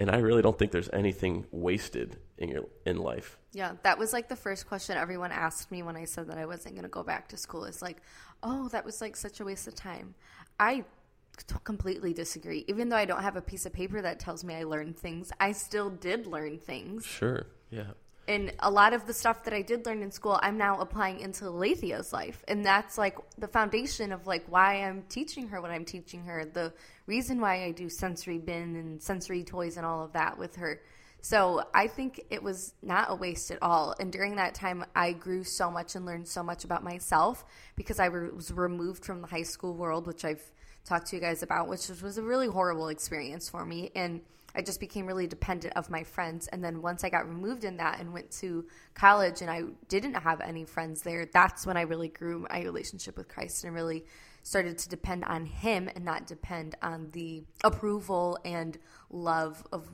And 0.00 0.10
i 0.10 0.18
really 0.18 0.42
don't 0.42 0.58
think 0.58 0.72
there's 0.72 0.90
anything 0.92 1.46
wasted 1.52 2.18
in 2.38 2.48
your 2.48 2.64
in 2.84 2.98
life 2.98 3.38
Yeah, 3.52 3.72
that 3.82 3.98
was 3.98 4.12
like 4.12 4.28
the 4.28 4.36
first 4.36 4.66
question 4.68 4.96
everyone 4.96 5.32
asked 5.32 5.70
me 5.72 5.82
when 5.82 5.96
I 5.96 6.04
said 6.04 6.28
that 6.28 6.38
I 6.38 6.46
wasn't 6.46 6.74
going 6.74 6.84
to 6.84 6.90
go 6.90 7.02
back 7.02 7.28
to 7.28 7.36
school. 7.36 7.64
Is 7.64 7.80
like, 7.80 8.02
oh, 8.42 8.68
that 8.68 8.84
was 8.84 9.00
like 9.00 9.16
such 9.16 9.40
a 9.40 9.44
waste 9.44 9.66
of 9.66 9.74
time. 9.74 10.14
I 10.60 10.84
t- 11.38 11.56
completely 11.64 12.12
disagree. 12.12 12.64
Even 12.68 12.88
though 12.88 12.96
I 12.96 13.04
don't 13.04 13.22
have 13.22 13.36
a 13.36 13.42
piece 13.42 13.66
of 13.66 13.72
paper 13.72 14.00
that 14.02 14.20
tells 14.20 14.44
me 14.44 14.54
I 14.54 14.64
learned 14.64 14.98
things, 14.98 15.32
I 15.40 15.52
still 15.52 15.90
did 15.90 16.26
learn 16.26 16.58
things. 16.58 17.06
sure 17.06 17.46
yeah 17.70 17.92
And 18.28 18.52
a 18.60 18.70
lot 18.70 18.92
of 18.92 19.06
the 19.06 19.12
stuff 19.12 19.44
that 19.44 19.54
I 19.54 19.62
did 19.62 19.86
learn 19.86 20.02
in 20.02 20.10
school, 20.10 20.38
I'm 20.42 20.58
now 20.58 20.80
applying 20.80 21.20
into 21.20 21.46
Alethea's 21.46 22.12
life. 22.12 22.44
And 22.48 22.64
that's 22.64 22.98
like 22.98 23.16
the 23.38 23.48
foundation 23.48 24.12
of 24.12 24.26
like 24.26 24.44
why 24.48 24.82
I'm 24.82 25.04
teaching 25.08 25.48
her 25.48 25.60
what 25.60 25.70
I'm 25.70 25.84
teaching 25.84 26.24
her, 26.24 26.44
the 26.44 26.72
reason 27.06 27.40
why 27.40 27.64
I 27.64 27.70
do 27.70 27.88
sensory 27.88 28.38
bin 28.38 28.76
and 28.76 29.02
sensory 29.02 29.44
toys 29.44 29.76
and 29.76 29.86
all 29.86 30.04
of 30.04 30.12
that 30.12 30.36
with 30.38 30.56
her. 30.56 30.80
So 31.28 31.64
I 31.74 31.88
think 31.88 32.20
it 32.30 32.40
was 32.40 32.72
not 32.82 33.10
a 33.10 33.16
waste 33.16 33.50
at 33.50 33.60
all. 33.60 33.96
And 33.98 34.12
during 34.12 34.36
that 34.36 34.54
time, 34.54 34.84
I 34.94 35.10
grew 35.10 35.42
so 35.42 35.72
much 35.72 35.96
and 35.96 36.06
learned 36.06 36.28
so 36.28 36.40
much 36.40 36.62
about 36.62 36.84
myself 36.84 37.44
because 37.74 37.98
I 37.98 38.08
was 38.10 38.52
removed 38.52 39.04
from 39.04 39.22
the 39.22 39.26
high 39.26 39.42
school 39.42 39.74
world, 39.74 40.06
which 40.06 40.24
I've 40.24 40.52
talked 40.84 41.08
to 41.08 41.16
you 41.16 41.20
guys 41.20 41.42
about, 41.42 41.66
which 41.66 41.88
was 42.00 42.16
a 42.16 42.22
really 42.22 42.46
horrible 42.46 42.86
experience 42.86 43.48
for 43.48 43.66
me. 43.66 43.90
And 43.96 44.20
I 44.54 44.62
just 44.62 44.78
became 44.78 45.04
really 45.04 45.26
dependent 45.26 45.74
of 45.74 45.90
my 45.90 46.04
friends. 46.04 46.46
And 46.46 46.62
then 46.62 46.80
once 46.80 47.02
I 47.02 47.08
got 47.08 47.28
removed 47.28 47.64
in 47.64 47.78
that 47.78 47.98
and 47.98 48.12
went 48.12 48.30
to 48.42 48.64
college 48.94 49.40
and 49.40 49.50
I 49.50 49.62
didn't 49.88 50.14
have 50.14 50.40
any 50.40 50.64
friends 50.64 51.02
there, 51.02 51.26
that's 51.26 51.66
when 51.66 51.76
I 51.76 51.80
really 51.80 52.08
grew 52.08 52.46
my 52.48 52.62
relationship 52.62 53.16
with 53.16 53.26
Christ 53.26 53.64
and 53.64 53.74
really 53.74 54.04
started 54.44 54.78
to 54.78 54.88
depend 54.88 55.24
on 55.24 55.46
Him 55.46 55.90
and 55.92 56.04
not 56.04 56.28
depend 56.28 56.76
on 56.82 57.10
the 57.10 57.42
approval 57.64 58.38
and 58.44 58.78
love 59.10 59.66
of 59.72 59.90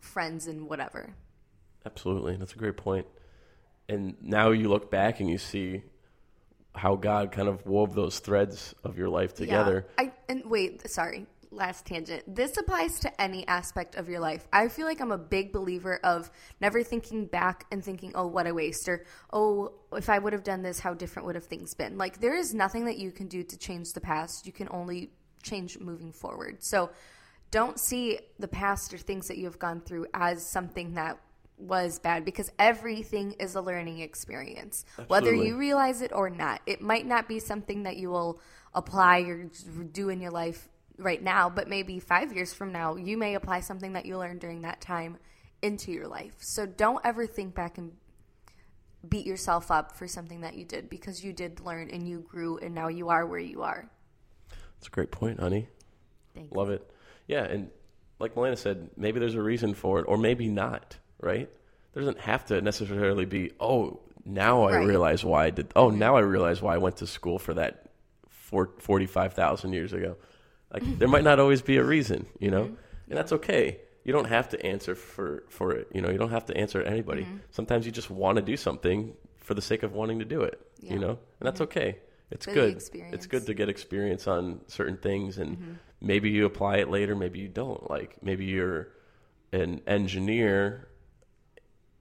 friends 0.00 0.46
and 0.46 0.68
whatever. 0.68 1.14
Absolutely. 1.84 2.36
That's 2.36 2.52
a 2.52 2.58
great 2.58 2.76
point. 2.76 3.06
And 3.88 4.16
now 4.20 4.50
you 4.50 4.68
look 4.68 4.90
back 4.90 5.20
and 5.20 5.30
you 5.30 5.38
see 5.38 5.82
how 6.74 6.96
God 6.96 7.32
kind 7.32 7.48
of 7.48 7.64
wove 7.66 7.94
those 7.94 8.18
threads 8.18 8.74
of 8.84 8.98
your 8.98 9.08
life 9.08 9.34
together. 9.34 9.86
Yeah. 9.98 10.04
I 10.04 10.12
and 10.28 10.44
wait, 10.44 10.88
sorry, 10.90 11.26
last 11.50 11.86
tangent. 11.86 12.22
This 12.32 12.56
applies 12.56 13.00
to 13.00 13.20
any 13.20 13.46
aspect 13.48 13.96
of 13.96 14.08
your 14.08 14.20
life. 14.20 14.46
I 14.52 14.68
feel 14.68 14.86
like 14.86 15.00
I'm 15.00 15.10
a 15.10 15.18
big 15.18 15.52
believer 15.52 15.98
of 16.04 16.30
never 16.60 16.82
thinking 16.82 17.26
back 17.26 17.66
and 17.72 17.82
thinking, 17.82 18.12
"Oh, 18.14 18.26
what 18.26 18.46
a 18.46 18.54
waste," 18.54 18.88
or 18.88 19.04
"Oh, 19.32 19.72
if 19.92 20.08
I 20.08 20.18
would 20.18 20.32
have 20.32 20.44
done 20.44 20.62
this, 20.62 20.78
how 20.80 20.94
different 20.94 21.26
would 21.26 21.34
have 21.34 21.46
things 21.46 21.74
been?" 21.74 21.98
Like 21.98 22.20
there 22.20 22.36
is 22.36 22.54
nothing 22.54 22.84
that 22.84 22.98
you 22.98 23.10
can 23.10 23.28
do 23.28 23.42
to 23.42 23.56
change 23.56 23.92
the 23.92 24.00
past. 24.00 24.46
You 24.46 24.52
can 24.52 24.68
only 24.70 25.10
change 25.42 25.78
moving 25.78 26.12
forward. 26.12 26.62
So 26.62 26.90
don't 27.50 27.78
see 27.78 28.18
the 28.38 28.48
past 28.48 28.92
or 28.92 28.98
things 28.98 29.28
that 29.28 29.38
you 29.38 29.44
have 29.44 29.58
gone 29.58 29.80
through 29.80 30.06
as 30.14 30.44
something 30.50 30.94
that 30.94 31.18
was 31.56 31.98
bad 31.98 32.24
because 32.24 32.50
everything 32.58 33.32
is 33.40 33.54
a 33.54 33.60
learning 33.60 34.00
experience, 34.00 34.84
whether 35.08 35.34
you 35.34 35.56
realize 35.56 36.02
it 36.02 36.12
or 36.12 36.30
not. 36.30 36.60
It 36.66 36.80
might 36.80 37.06
not 37.06 37.28
be 37.28 37.40
something 37.40 37.82
that 37.82 37.96
you 37.96 38.10
will 38.10 38.40
apply 38.74 39.20
or 39.20 39.50
do 39.92 40.08
in 40.08 40.20
your 40.20 40.30
life 40.30 40.68
right 40.98 41.22
now, 41.22 41.48
but 41.48 41.68
maybe 41.68 41.98
five 42.00 42.32
years 42.32 42.52
from 42.52 42.72
now, 42.72 42.96
you 42.96 43.16
may 43.16 43.34
apply 43.34 43.60
something 43.60 43.94
that 43.94 44.06
you 44.06 44.18
learned 44.18 44.40
during 44.40 44.62
that 44.62 44.80
time 44.80 45.18
into 45.62 45.90
your 45.90 46.06
life. 46.06 46.34
So 46.38 46.66
don't 46.66 47.00
ever 47.04 47.26
think 47.26 47.54
back 47.54 47.78
and 47.78 47.92
beat 49.08 49.26
yourself 49.26 49.70
up 49.70 49.96
for 49.96 50.06
something 50.06 50.40
that 50.42 50.54
you 50.54 50.64
did 50.64 50.90
because 50.90 51.24
you 51.24 51.32
did 51.32 51.60
learn 51.60 51.90
and 51.90 52.08
you 52.08 52.20
grew 52.20 52.58
and 52.58 52.74
now 52.74 52.88
you 52.88 53.08
are 53.08 53.26
where 53.26 53.38
you 53.38 53.62
are. 53.62 53.88
That's 54.50 54.88
a 54.88 54.90
great 54.90 55.10
point, 55.10 55.40
honey. 55.40 55.68
Thank 56.34 56.54
Love 56.54 56.70
it. 56.70 56.88
Yeah, 57.28 57.44
and 57.44 57.70
like 58.18 58.34
Melana 58.34 58.58
said, 58.58 58.90
maybe 58.96 59.20
there's 59.20 59.36
a 59.36 59.42
reason 59.42 59.74
for 59.74 60.00
it, 60.00 60.06
or 60.08 60.18
maybe 60.18 60.48
not. 60.48 60.96
Right? 61.20 61.48
There 61.92 62.02
doesn't 62.02 62.20
have 62.20 62.46
to 62.46 62.60
necessarily 62.60 63.24
be. 63.24 63.52
Oh, 63.60 64.00
now 64.24 64.62
I 64.64 64.76
Right. 64.78 64.86
realize 64.86 65.24
why 65.24 65.46
I 65.46 65.50
did. 65.50 65.70
Oh, 65.76 65.88
mm-hmm. 65.88 65.98
now 65.98 66.16
I 66.16 66.20
realize 66.20 66.60
why 66.60 66.74
I 66.74 66.78
went 66.78 66.96
to 66.98 67.06
school 67.06 67.38
for 67.38 67.54
that 67.54 67.90
for 68.28 68.70
forty-five 68.78 69.34
thousand 69.34 69.72
years 69.72 69.92
ago. 69.92 70.16
Like 70.72 70.82
mm-hmm. 70.82 70.98
there 70.98 71.08
might 71.08 71.24
not 71.24 71.38
always 71.38 71.62
be 71.62 71.76
a 71.76 71.84
reason, 71.84 72.26
you 72.38 72.50
know, 72.50 72.64
mm-hmm. 72.64 72.74
and 73.08 73.18
that's 73.18 73.32
okay. 73.32 73.78
You 74.04 74.12
don't 74.12 74.26
have 74.26 74.50
to 74.50 74.66
answer 74.66 74.94
for 74.94 75.44
for 75.48 75.72
it. 75.72 75.88
You 75.92 76.00
know, 76.00 76.10
you 76.10 76.18
don't 76.18 76.30
have 76.30 76.46
to 76.46 76.56
answer 76.56 76.82
anybody. 76.82 77.26
Sometimes 77.50 77.84
you 77.86 77.92
just 77.92 78.10
want 78.10 78.36
to 78.36 78.42
do 78.42 78.56
something 78.56 79.14
for 79.38 79.54
the 79.54 79.62
sake 79.62 79.82
of 79.82 79.92
wanting 79.92 80.18
to 80.20 80.24
do 80.24 80.42
it. 80.42 80.60
Yeah. 80.80 80.92
You 80.94 80.98
know, 80.98 81.10
and 81.40 81.46
that's 81.46 81.60
okay. 81.62 81.98
It's 82.30 82.44
For 82.44 82.52
good. 82.52 82.82
It's 82.92 83.26
good 83.26 83.46
to 83.46 83.54
get 83.54 83.68
experience 83.68 84.26
on 84.26 84.60
certain 84.66 84.98
things, 84.98 85.38
and 85.38 85.78
maybe 86.00 86.30
you 86.30 86.46
apply 86.46 86.78
it 86.78 86.90
later. 86.90 87.14
Maybe 87.14 87.38
you 87.40 87.48
don't. 87.48 87.88
Like 87.90 88.22
maybe 88.22 88.46
you're 88.46 88.88
an 89.52 89.80
engineer, 89.86 90.88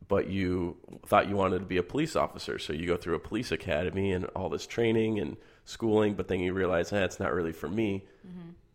but 0.07 0.29
you 0.29 0.77
thought 1.05 1.27
you 1.29 1.35
wanted 1.35 1.59
to 1.59 1.65
be 1.65 1.77
a 1.77 1.83
police 1.83 2.15
officer, 2.15 2.59
so 2.59 2.73
you 2.73 2.87
go 2.87 2.97
through 2.97 3.15
a 3.15 3.19
police 3.19 3.51
academy 3.51 4.11
and 4.11 4.25
all 4.35 4.49
this 4.49 4.65
training 4.67 5.19
and 5.19 5.37
schooling, 5.65 6.13
but 6.13 6.27
then 6.27 6.39
you 6.39 6.53
realize, 6.53 6.93
eh, 6.93 7.03
it's 7.03 7.19
not 7.19 7.33
really 7.33 7.51
for 7.51 7.67
me. 7.67 8.05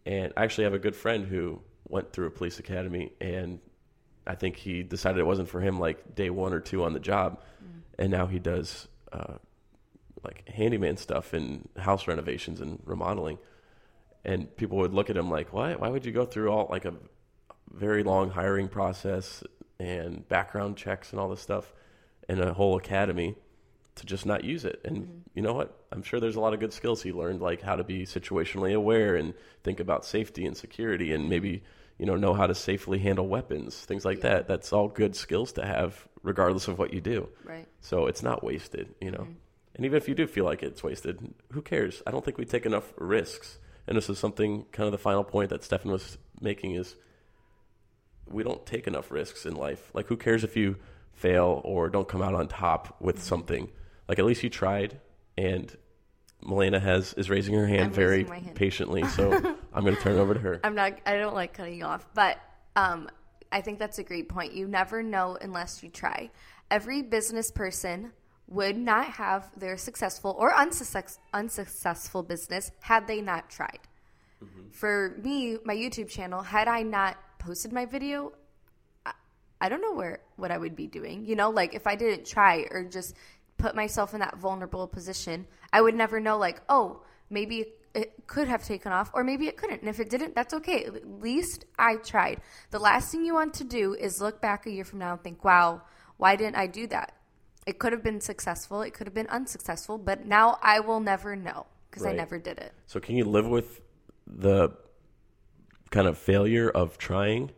And 0.04 0.32
I 0.36 0.44
actually 0.44 0.64
have 0.64 0.74
a 0.74 0.78
good 0.78 0.96
friend 0.96 1.24
who 1.26 1.60
went 1.88 2.12
through 2.12 2.26
a 2.26 2.30
police 2.30 2.58
academy, 2.58 3.12
and 3.20 3.60
I 4.26 4.34
think 4.34 4.56
he 4.56 4.82
decided 4.82 5.18
it 5.20 5.26
wasn't 5.26 5.48
for 5.48 5.60
him 5.60 5.78
like 5.80 6.14
day 6.14 6.28
one 6.30 6.52
or 6.52 6.60
two 6.60 6.84
on 6.84 6.92
the 6.92 7.00
job, 7.00 7.40
and 7.98 8.10
now 8.10 8.26
he 8.26 8.38
does 8.38 8.88
uh, 9.12 9.34
like 10.24 10.48
handyman 10.48 10.96
stuff 10.96 11.32
and 11.32 11.68
house 11.76 12.08
renovations 12.08 12.60
and 12.60 12.80
remodeling. 12.84 13.38
And 14.24 14.54
people 14.56 14.78
would 14.78 14.94
look 14.94 15.10
at 15.10 15.16
him 15.16 15.30
like, 15.30 15.52
why? 15.52 15.74
Why 15.74 15.88
would 15.88 16.06
you 16.06 16.12
go 16.12 16.24
through 16.24 16.50
all 16.50 16.68
like 16.70 16.84
a 16.84 16.94
very 17.72 18.02
long 18.02 18.30
hiring 18.30 18.68
process 18.68 19.42
and 19.78 20.28
background 20.28 20.76
checks 20.76 21.10
and 21.10 21.20
all 21.20 21.28
this 21.28 21.40
stuff 21.40 21.72
and 22.28 22.40
a 22.40 22.52
whole 22.52 22.76
academy 22.76 23.34
to 23.96 24.06
just 24.06 24.24
not 24.26 24.44
use 24.44 24.64
it. 24.64 24.80
And 24.84 24.98
mm-hmm. 24.98 25.18
you 25.34 25.42
know 25.42 25.52
what? 25.52 25.76
I'm 25.90 26.02
sure 26.02 26.20
there's 26.20 26.36
a 26.36 26.40
lot 26.40 26.54
of 26.54 26.60
good 26.60 26.72
skills 26.72 27.02
he 27.02 27.12
learned, 27.12 27.40
like 27.40 27.60
how 27.60 27.76
to 27.76 27.84
be 27.84 28.04
situationally 28.04 28.74
aware 28.74 29.16
and 29.16 29.34
think 29.62 29.80
about 29.80 30.04
safety 30.04 30.46
and 30.46 30.56
security, 30.56 31.12
and 31.12 31.28
maybe 31.28 31.62
you 31.98 32.06
know 32.06 32.16
know 32.16 32.34
how 32.34 32.46
to 32.46 32.54
safely 32.54 32.98
handle 32.98 33.28
weapons, 33.28 33.76
things 33.76 34.04
like 34.04 34.22
that. 34.22 34.48
That's 34.48 34.72
all 34.72 34.88
good 34.88 35.14
skills 35.14 35.52
to 35.52 35.66
have, 35.66 36.08
regardless 36.22 36.68
of 36.68 36.78
what 36.78 36.94
you 36.94 37.00
do. 37.00 37.28
Right. 37.44 37.66
So 37.80 38.06
it's 38.06 38.22
not 38.22 38.42
wasted, 38.42 38.94
you 39.00 39.10
know. 39.10 39.18
Mm-hmm. 39.18 39.32
And 39.74 39.86
even 39.86 39.96
if 39.96 40.08
you 40.08 40.14
do 40.14 40.26
feel 40.26 40.44
like 40.44 40.62
it's 40.62 40.82
wasted, 40.82 41.34
who 41.52 41.62
cares? 41.62 42.02
I 42.06 42.10
don't 42.10 42.24
think 42.24 42.38
we 42.38 42.44
take 42.44 42.66
enough 42.66 42.92
risks. 42.96 43.58
And 43.86 43.96
this 43.96 44.08
is 44.08 44.18
something 44.18 44.64
kind 44.72 44.86
of 44.86 44.92
the 44.92 44.98
final 44.98 45.24
point 45.24 45.50
that 45.50 45.64
Stefan 45.64 45.90
was 45.90 46.18
making 46.40 46.74
is 46.74 46.96
we 48.26 48.42
don't 48.42 48.64
take 48.64 48.86
enough 48.86 49.10
risks 49.10 49.44
in 49.46 49.54
life. 49.54 49.90
Like 49.94 50.06
who 50.06 50.16
cares 50.16 50.44
if 50.44 50.56
you 50.56 50.76
fail 51.12 51.60
or 51.64 51.88
don't 51.88 52.08
come 52.08 52.22
out 52.22 52.34
on 52.34 52.48
top 52.48 52.96
with 53.00 53.22
something? 53.22 53.68
Like 54.08 54.18
at 54.18 54.24
least 54.24 54.42
you 54.42 54.50
tried 54.50 55.00
and 55.36 55.74
Melena 56.44 56.80
has 56.80 57.12
is 57.14 57.30
raising 57.30 57.54
her 57.54 57.66
hand 57.66 57.86
I'm 57.86 57.92
very 57.92 58.24
hand. 58.24 58.54
patiently, 58.54 59.04
so 59.08 59.32
I'm 59.72 59.84
going 59.84 59.96
to 59.96 60.02
turn 60.02 60.16
it 60.16 60.20
over 60.20 60.34
to 60.34 60.40
her. 60.40 60.60
I'm 60.64 60.74
not. 60.74 60.98
I 61.06 61.16
don't 61.16 61.34
like 61.34 61.54
cutting 61.54 61.78
you 61.78 61.84
off, 61.84 62.06
but 62.14 62.38
um, 62.76 63.08
I 63.50 63.60
think 63.60 63.78
that's 63.78 63.98
a 63.98 64.02
great 64.02 64.28
point. 64.28 64.52
You 64.52 64.66
never 64.66 65.02
know 65.02 65.38
unless 65.40 65.82
you 65.82 65.88
try. 65.88 66.30
Every 66.70 67.02
business 67.02 67.50
person 67.50 68.12
would 68.52 68.76
not 68.76 69.06
have 69.06 69.50
their 69.58 69.76
successful 69.76 70.36
or 70.38 70.54
unsuccess, 70.54 71.18
unsuccessful 71.32 72.22
business 72.22 72.70
had 72.80 73.06
they 73.06 73.20
not 73.20 73.48
tried. 73.48 73.80
Mm-hmm. 74.44 74.70
For 74.70 75.18
me, 75.22 75.56
my 75.64 75.74
YouTube 75.74 76.08
channel, 76.08 76.42
had 76.42 76.68
I 76.68 76.82
not 76.82 77.16
posted 77.38 77.72
my 77.72 77.86
video, 77.86 78.32
I, 79.06 79.12
I 79.60 79.68
don't 79.68 79.80
know 79.80 79.94
where 79.94 80.20
what 80.36 80.50
I 80.50 80.58
would 80.58 80.76
be 80.76 80.86
doing. 80.86 81.24
You 81.24 81.34
know, 81.34 81.50
like 81.50 81.74
if 81.74 81.86
I 81.86 81.96
didn't 81.96 82.26
try 82.26 82.66
or 82.70 82.84
just 82.84 83.14
put 83.56 83.74
myself 83.74 84.12
in 84.12 84.20
that 84.20 84.36
vulnerable 84.36 84.86
position, 84.86 85.46
I 85.72 85.80
would 85.80 85.94
never 85.94 86.20
know. 86.20 86.36
Like, 86.36 86.60
oh, 86.68 87.02
maybe 87.30 87.66
it 87.94 88.26
could 88.26 88.48
have 88.48 88.64
taken 88.64 88.92
off, 88.92 89.10
or 89.14 89.24
maybe 89.24 89.46
it 89.46 89.56
couldn't. 89.56 89.80
And 89.80 89.88
if 89.88 90.00
it 90.00 90.10
didn't, 90.10 90.34
that's 90.34 90.54
okay. 90.54 90.84
At 90.84 91.06
least 91.22 91.64
I 91.78 91.96
tried. 91.96 92.40
The 92.70 92.78
last 92.78 93.10
thing 93.10 93.24
you 93.24 93.34
want 93.34 93.54
to 93.54 93.64
do 93.64 93.94
is 93.94 94.20
look 94.20 94.40
back 94.40 94.66
a 94.66 94.70
year 94.70 94.84
from 94.84 94.98
now 94.98 95.12
and 95.12 95.22
think, 95.22 95.42
"Wow, 95.44 95.82
why 96.18 96.36
didn't 96.36 96.56
I 96.56 96.66
do 96.66 96.86
that?" 96.88 97.14
It 97.66 97.78
could 97.78 97.92
have 97.92 98.02
been 98.02 98.20
successful. 98.20 98.82
It 98.82 98.92
could 98.92 99.06
have 99.06 99.14
been 99.14 99.28
unsuccessful. 99.28 99.98
But 99.98 100.26
now 100.26 100.58
I 100.62 100.80
will 100.80 101.00
never 101.00 101.36
know 101.36 101.66
because 101.90 102.04
I 102.04 102.12
never 102.12 102.38
did 102.38 102.58
it. 102.58 102.72
So 102.86 103.00
can 103.00 103.16
you 103.16 103.24
live 103.24 103.46
with 103.46 103.80
the 104.26 104.70
kind 105.90 106.08
of 106.08 106.16
failure 106.18 106.70
of 106.70 106.98
trying 106.98 107.50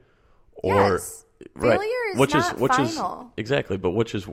or 0.54 0.74
Yes. 0.74 1.24
Failure 1.60 1.78
is 2.12 2.18
which 2.18 2.34
not 2.34 2.54
is 2.54 2.60
which 2.60 2.72
final. 2.72 3.20
is 3.20 3.26
exactly 3.36 3.76
but 3.76 3.90
which 3.90 4.14
is 4.14 4.26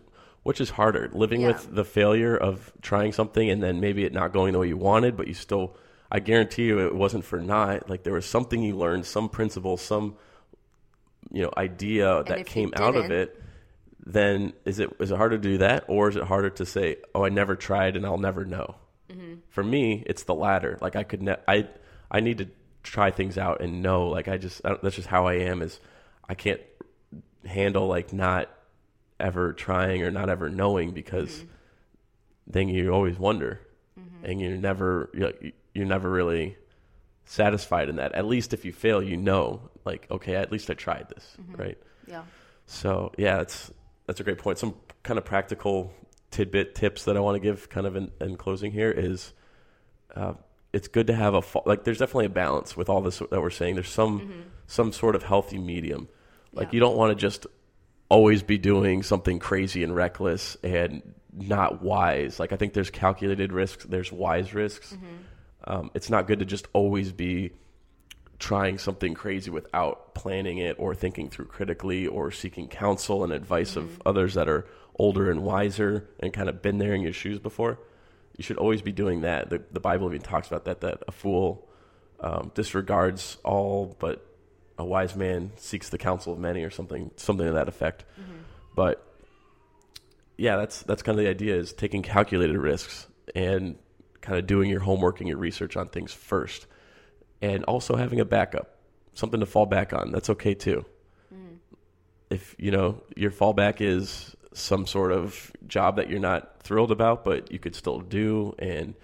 which 0.43 0.62
is 0.62 0.71
harder 0.71 1.10
living 1.13 1.41
Yeah. 1.41 1.49
with 1.49 1.75
the 1.75 1.84
failure 1.84 2.36
of 2.36 2.71
trying 2.81 3.12
something 3.12 3.49
and 3.49 3.62
then 3.62 3.79
maybe 3.79 4.05
it 4.05 4.13
not 4.13 4.31
going 4.34 4.53
the 4.53 4.60
way 4.60 4.69
you 4.69 4.77
wanted 4.77 5.15
but 5.17 5.27
you 5.27 5.34
still 5.34 5.75
I 6.12 6.19
guarantee 6.19 6.63
you 6.63 6.79
it 6.79 6.95
wasn't 6.95 7.25
for 7.25 7.39
not 7.39 7.89
like 7.89 8.03
there 8.03 8.13
was 8.13 8.25
something 8.25 8.63
you 8.63 8.75
learned 8.77 9.05
some 9.05 9.29
principle 9.29 9.77
some 9.77 10.15
you 11.31 11.43
know 11.43 11.51
idea 11.57 12.23
that 12.23 12.45
came 12.45 12.71
out 12.77 12.95
of 12.95 13.12
it 13.12 13.39
then 14.06 14.54
is 14.66 14.80
it 14.80 14.90
is 15.00 15.12
it 15.12 15.18
harder 15.18 15.38
to 15.38 15.42
do 15.44 15.58
that 15.60 15.84
or 15.88 16.10
is 16.10 16.16
it 16.16 16.24
harder 16.24 16.50
to 16.50 16.66
say 16.66 16.98
oh 17.14 17.24
I 17.26 17.30
never 17.30 17.56
tried 17.56 17.96
and 17.96 18.06
I'll 18.06 18.18
never 18.18 18.46
know 18.46 18.76
Mm-hmm. 19.12 19.34
for 19.50 19.62
me 19.64 20.04
it's 20.06 20.24
the 20.24 20.34
latter 20.34 20.78
like 20.82 20.96
I 20.96 21.04
could 21.04 21.22
ne- 21.22 21.36
I 21.48 21.68
I 22.10 22.22
need 22.22 22.38
to 22.38 22.48
try 22.82 23.12
things 23.12 23.38
out 23.38 23.60
and 23.62 23.82
know 23.84 24.08
like 24.08 24.28
I 24.30 24.38
just 24.38 24.62
I 24.66 24.78
that's 24.82 24.96
just 24.96 25.10
how 25.10 25.28
I 25.28 25.34
am 25.36 25.62
is 25.62 25.80
I 26.30 26.34
can't 26.34 26.62
handle 27.46 27.88
like 27.88 28.14
not 28.14 28.50
ever 29.20 29.52
trying 29.54 30.02
or 30.04 30.12
not 30.12 30.30
ever 30.30 30.50
knowing 30.50 30.92
because 30.92 31.30
Mm-hmm. 31.40 31.48
then 32.48 32.70
you 32.70 32.90
always 32.92 33.20
wonder 33.20 33.60
and 34.24 34.40
you're 34.40 34.56
never 34.58 35.10
you're, 35.14 35.34
you're 35.74 35.86
never 35.86 36.10
really 36.10 36.56
satisfied 37.26 37.90
in 37.90 37.98
that 37.98 38.14
at 38.14 38.26
least 38.26 38.54
if 38.54 38.66
you 38.66 38.72
fail 38.72 39.02
you 39.02 39.18
know 39.18 39.70
like 39.86 40.08
okay 40.10 40.36
at 40.36 40.52
least 40.52 40.70
I 40.70 40.74
tried 40.74 41.08
this 41.10 41.36
Mm-hmm. 41.42 41.62
right 41.62 41.78
Yeah. 42.08 42.24
so 42.66 43.12
yeah, 43.18 43.38
that's 43.38 43.72
that's 44.06 44.20
a 44.20 44.24
great 44.24 44.38
point. 44.38 44.58
Some 44.58 44.76
kind 45.04 45.18
of 45.18 45.26
practical 45.26 45.94
tidbit 46.32 46.76
tips 46.76 47.06
that 47.06 47.18
I 47.18 47.20
want 47.20 47.36
to 47.36 47.40
give, 47.40 47.70
kind 47.70 47.86
of 47.88 47.96
in, 47.96 48.12
in 48.20 48.36
closing 48.38 48.72
here, 48.72 48.92
is 48.92 49.34
uh, 50.16 50.34
it's 50.74 50.88
good 50.88 51.08
to 51.08 51.14
have 51.16 51.34
a 51.34 51.42
like. 51.66 51.84
There's 51.84 51.98
definitely 52.00 52.26
a 52.26 52.30
balance 52.30 52.76
with 52.78 52.90
all 52.90 53.02
this 53.02 53.20
that 53.20 53.42
we're 53.42 53.50
saying. 53.50 53.76
There's 53.76 53.90
some 53.90 54.46
some 54.68 54.92
sort 54.92 55.16
of 55.16 55.24
healthy 55.24 55.58
medium. 55.58 56.08
Like 56.54 56.68
Yeah. 56.70 56.72
you 56.76 56.80
don't 56.82 56.98
want 56.98 57.12
to 57.12 57.16
just 57.16 57.48
always 58.10 58.44
be 58.44 58.58
doing 58.58 59.04
something 59.04 59.40
crazy 59.40 59.84
and 59.84 59.96
reckless 59.96 60.58
and 60.64 61.02
not 61.34 61.82
wise. 61.82 62.40
Like 62.40 62.52
I 62.52 62.58
think 62.58 62.74
there's 62.74 62.90
calculated 62.90 63.54
risks. 63.54 63.86
There's 63.86 64.12
wise 64.12 64.54
risks. 64.54 64.98
Um, 65.64 65.92
it's 65.94 66.10
not 66.10 66.28
good 66.28 66.40
to 66.40 66.46
just 66.46 66.68
always 66.74 67.12
be 67.14 67.52
trying 68.41 68.80
something 68.80 69.13
crazy 69.13 69.51
without 69.51 70.15
planning 70.15 70.58
it 70.58 70.75
or 70.80 70.95
thinking 70.95 71.30
through 71.30 71.45
critically 71.45 72.08
or 72.08 72.32
seeking 72.32 72.67
counsel 72.67 73.23
and 73.23 73.32
advice 73.32 73.75
of 73.75 74.01
others 74.04 74.34
that 74.34 74.49
are 74.49 74.66
older 74.95 75.30
and 75.30 75.43
wiser 75.43 76.09
and 76.20 76.34
kind 76.34 76.49
of 76.49 76.59
been 76.59 76.80
there 76.80 76.95
in 76.95 77.01
your 77.01 77.13
shoes 77.13 77.38
before. 77.38 77.78
You 78.36 78.43
should 78.43 78.57
always 78.57 78.82
be 78.82 78.91
doing 78.91 79.22
that. 79.22 79.51
The, 79.51 79.61
the 79.72 79.80
Bible 79.80 80.07
even 80.07 80.22
talks 80.22 80.47
about 80.47 80.66
that, 80.66 80.82
that 80.82 81.03
a 81.07 81.11
fool 81.11 81.70
um, 82.20 82.51
disregards 82.55 83.38
all, 83.43 83.95
but 83.99 84.26
a 84.80 84.84
wise 84.84 85.16
man 85.16 85.51
seeks 85.57 85.89
the 85.89 85.99
counsel 85.99 86.34
of 86.34 86.39
many 86.39 86.63
or 86.63 86.72
something, 86.72 87.11
something 87.18 87.45
to 87.45 87.53
that 87.53 87.68
effect. 87.68 88.05
But 88.76 89.05
yeah, 90.36 90.57
that's, 90.57 90.82
that's 90.82 91.03
kind 91.03 91.18
of 91.18 91.24
the 91.24 91.30
idea 91.30 91.55
is 91.55 91.74
taking 91.74 92.01
calculated 92.01 92.57
risks 92.57 93.05
and 93.36 93.76
kind 94.22 94.39
of 94.39 94.47
doing 94.47 94.68
your 94.68 94.80
homework 94.80 95.20
and 95.20 95.30
your 95.30 95.38
research 95.38 95.78
on 95.78 95.89
things 95.89 96.11
first 96.11 96.66
and 97.42 97.64
also 97.66 97.96
having 97.96 98.20
a 98.20 98.26
backup, 98.26 98.78
something 99.14 99.39
to 99.39 99.46
fall 99.46 99.66
back 99.66 99.94
on. 99.94 100.12
That's 100.12 100.30
okay 100.32 100.54
too. 100.54 100.86
Mm. 101.34 101.58
If 102.30 102.56
you 102.58 102.72
know 102.72 103.02
your 103.16 103.32
fallback 103.32 103.82
is 103.82 104.36
some 104.54 104.86
sort 104.86 105.12
of 105.12 105.52
job 105.68 105.96
that 105.96 106.10
you're 106.10 106.20
not 106.20 106.62
thrilled 106.62 106.92
about, 106.92 107.24
but 107.24 107.52
you 107.52 107.60
could 107.60 107.76
still 107.76 108.00
do, 108.00 108.54
and 108.60 108.96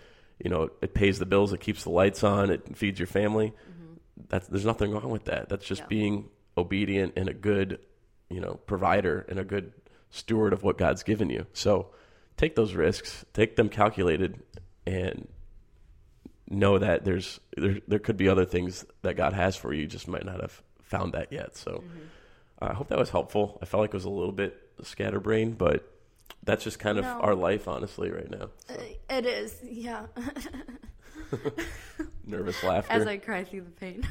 you 0.44 0.50
know 0.50 0.70
it 0.82 0.94
pays 0.94 1.20
the 1.20 1.26
bills, 1.26 1.54
it 1.54 1.60
keeps 1.60 1.84
the 1.84 1.90
lights 1.90 2.24
on, 2.24 2.50
it 2.50 2.78
feeds 2.78 3.00
your 3.00 3.08
family. 3.08 3.50
Mm-hmm. 3.50 3.94
That's 4.30 4.48
there's 4.48 4.66
nothing 4.66 4.92
wrong 4.92 5.10
with 5.10 5.26
that. 5.26 5.50
That's 5.50 5.66
just 5.66 5.82
Yeah. 5.82 5.88
being 5.88 6.30
obedient 6.58 7.14
and 7.16 7.30
a 7.30 7.34
good 7.34 7.80
you 8.30 8.42
know, 8.42 8.56
provider 8.66 9.26
and 9.30 9.40
a 9.40 9.44
good 9.46 9.72
steward 10.10 10.52
of 10.52 10.62
what 10.62 10.78
God's 10.78 11.02
given 11.02 11.30
you. 11.30 11.46
So 11.54 11.92
take 12.36 12.56
those 12.56 12.74
risks, 12.74 13.24
take 13.34 13.56
them 13.56 13.70
calculated, 13.70 14.44
and 14.86 15.30
know 16.50 16.78
that 16.78 17.04
there's 17.06 17.40
there 17.56 17.78
there 17.88 18.00
could 18.00 18.18
be 18.18 18.28
other 18.30 18.46
things 18.46 18.86
that 19.02 19.16
God 19.16 19.34
has 19.34 19.56
for 19.56 19.74
you. 19.74 19.82
You 19.82 19.88
just 19.88 20.08
might 20.08 20.26
not 20.26 20.42
have 20.42 20.62
found 20.82 21.14
that 21.14 21.32
yet. 21.32 21.56
So 21.58 21.84
I 22.62 22.74
hope 22.74 22.88
that 22.90 22.98
was 22.98 23.10
helpful. 23.10 23.60
I 23.62 23.66
felt 23.66 23.82
like 23.82 23.90
it 23.90 23.94
was 23.94 24.06
a 24.06 24.10
little 24.10 24.32
bit 24.32 24.58
scatterbrained, 24.84 25.58
but 25.58 25.92
that's 26.44 26.64
just 26.64 26.80
kind 26.80 26.98
of 26.98 27.04
No. 27.04 27.20
our 27.20 27.36
life, 27.36 27.68
honestly, 27.68 28.10
right 28.10 28.30
now. 28.30 28.50
So, 28.68 28.76
Uh, 28.76 29.16
It 29.18 29.26
is, 29.26 29.60
yeah. 29.64 30.06
nervous 32.26 32.64
laughter. 32.64 32.94
As 32.94 33.06
I 33.08 33.18
cry 33.18 33.44
through 33.44 33.62
the 33.62 33.72
pain. 33.72 34.08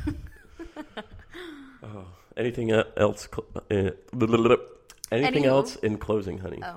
oh, 1.82 2.04
anything 2.36 2.72
uh, 2.72 2.84
else? 2.96 3.28
cl- 3.32 3.46
Uh, 3.70 3.90
anything 5.12 5.44
else 5.46 5.76
in 5.76 5.98
closing, 5.98 6.38
honey? 6.38 6.60
oh, 6.64 6.76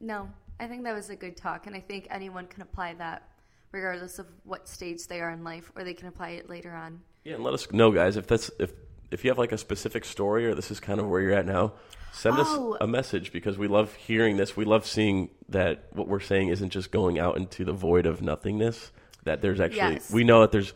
no. 0.00 0.28
I 0.60 0.66
think 0.68 0.84
that 0.84 0.94
was 0.94 1.10
a 1.10 1.16
good 1.16 1.36
talk, 1.36 1.66
and 1.66 1.74
I 1.74 1.80
think 1.80 2.06
anyone 2.10 2.46
can 2.46 2.62
apply 2.62 2.94
that 2.94 3.28
regardless 3.74 4.18
of 4.18 4.26
what 4.44 4.68
stage 4.68 5.06
they 5.08 5.20
are 5.20 5.30
in 5.30 5.44
life, 5.44 5.70
or 5.76 5.84
they 5.84 5.92
can 5.94 6.08
apply 6.08 6.30
it 6.30 6.48
later 6.48 6.72
on. 6.72 7.00
Yeah, 7.24 7.34
and 7.34 7.44
let 7.44 7.52
us 7.54 7.70
know, 7.72 7.90
guys, 7.90 8.16
if 8.16 8.26
that's 8.26 8.50
if 8.58 8.72
if 9.10 9.24
you 9.24 9.30
have 9.30 9.38
like 9.38 9.52
a 9.52 9.58
specific 9.58 10.04
story 10.04 10.46
or 10.46 10.54
this 10.54 10.70
is 10.70 10.80
kind 10.80 10.98
of 11.00 11.08
where 11.08 11.20
you're 11.20 11.32
at 11.34 11.46
now. 11.46 11.72
Send 12.12 12.36
Oh. 12.38 12.72
us 12.74 12.78
a 12.80 12.86
message 12.86 13.32
because 13.32 13.58
we 13.58 13.66
love 13.66 13.92
hearing 13.94 14.36
this. 14.36 14.56
We 14.56 14.64
love 14.64 14.86
seeing 14.86 15.30
that 15.48 15.86
what 15.92 16.06
we're 16.08 16.20
saying 16.20 16.48
isn't 16.48 16.70
just 16.70 16.90
going 16.92 17.18
out 17.18 17.36
into 17.36 17.64
the 17.64 17.72
void 17.72 18.06
of 18.06 18.22
nothingness. 18.22 18.92
That 19.24 19.40
there's 19.42 19.60
actually 19.60 19.94
Yes. 19.94 20.12
we 20.12 20.22
know 20.24 20.40
that 20.42 20.52
there's 20.52 20.72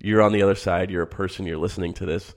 you're 0.00 0.20
on 0.22 0.32
the 0.32 0.42
other 0.42 0.54
side. 0.54 0.90
You're 0.90 1.02
a 1.02 1.06
person. 1.06 1.46
You're 1.46 1.56
listening 1.58 1.94
to 1.94 2.06
this, 2.06 2.34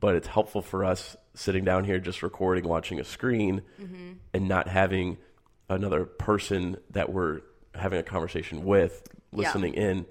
but 0.00 0.14
it's 0.14 0.26
helpful 0.28 0.62
for 0.62 0.84
us 0.84 1.16
sitting 1.34 1.64
down 1.64 1.84
here 1.84 1.98
just 1.98 2.22
recording, 2.22 2.64
watching 2.64 2.98
a 2.98 3.04
screen, 3.04 3.62
Mm-hmm. 3.80 4.12
and 4.32 4.48
not 4.48 4.68
having 4.68 5.18
another 5.68 6.04
person 6.06 6.76
that 6.90 7.12
we're 7.12 7.40
having 7.74 7.98
a 8.00 8.02
conversation 8.02 8.64
with 8.64 9.06
Yeah. 9.32 9.38
listening 9.46 9.74
in 9.74 10.06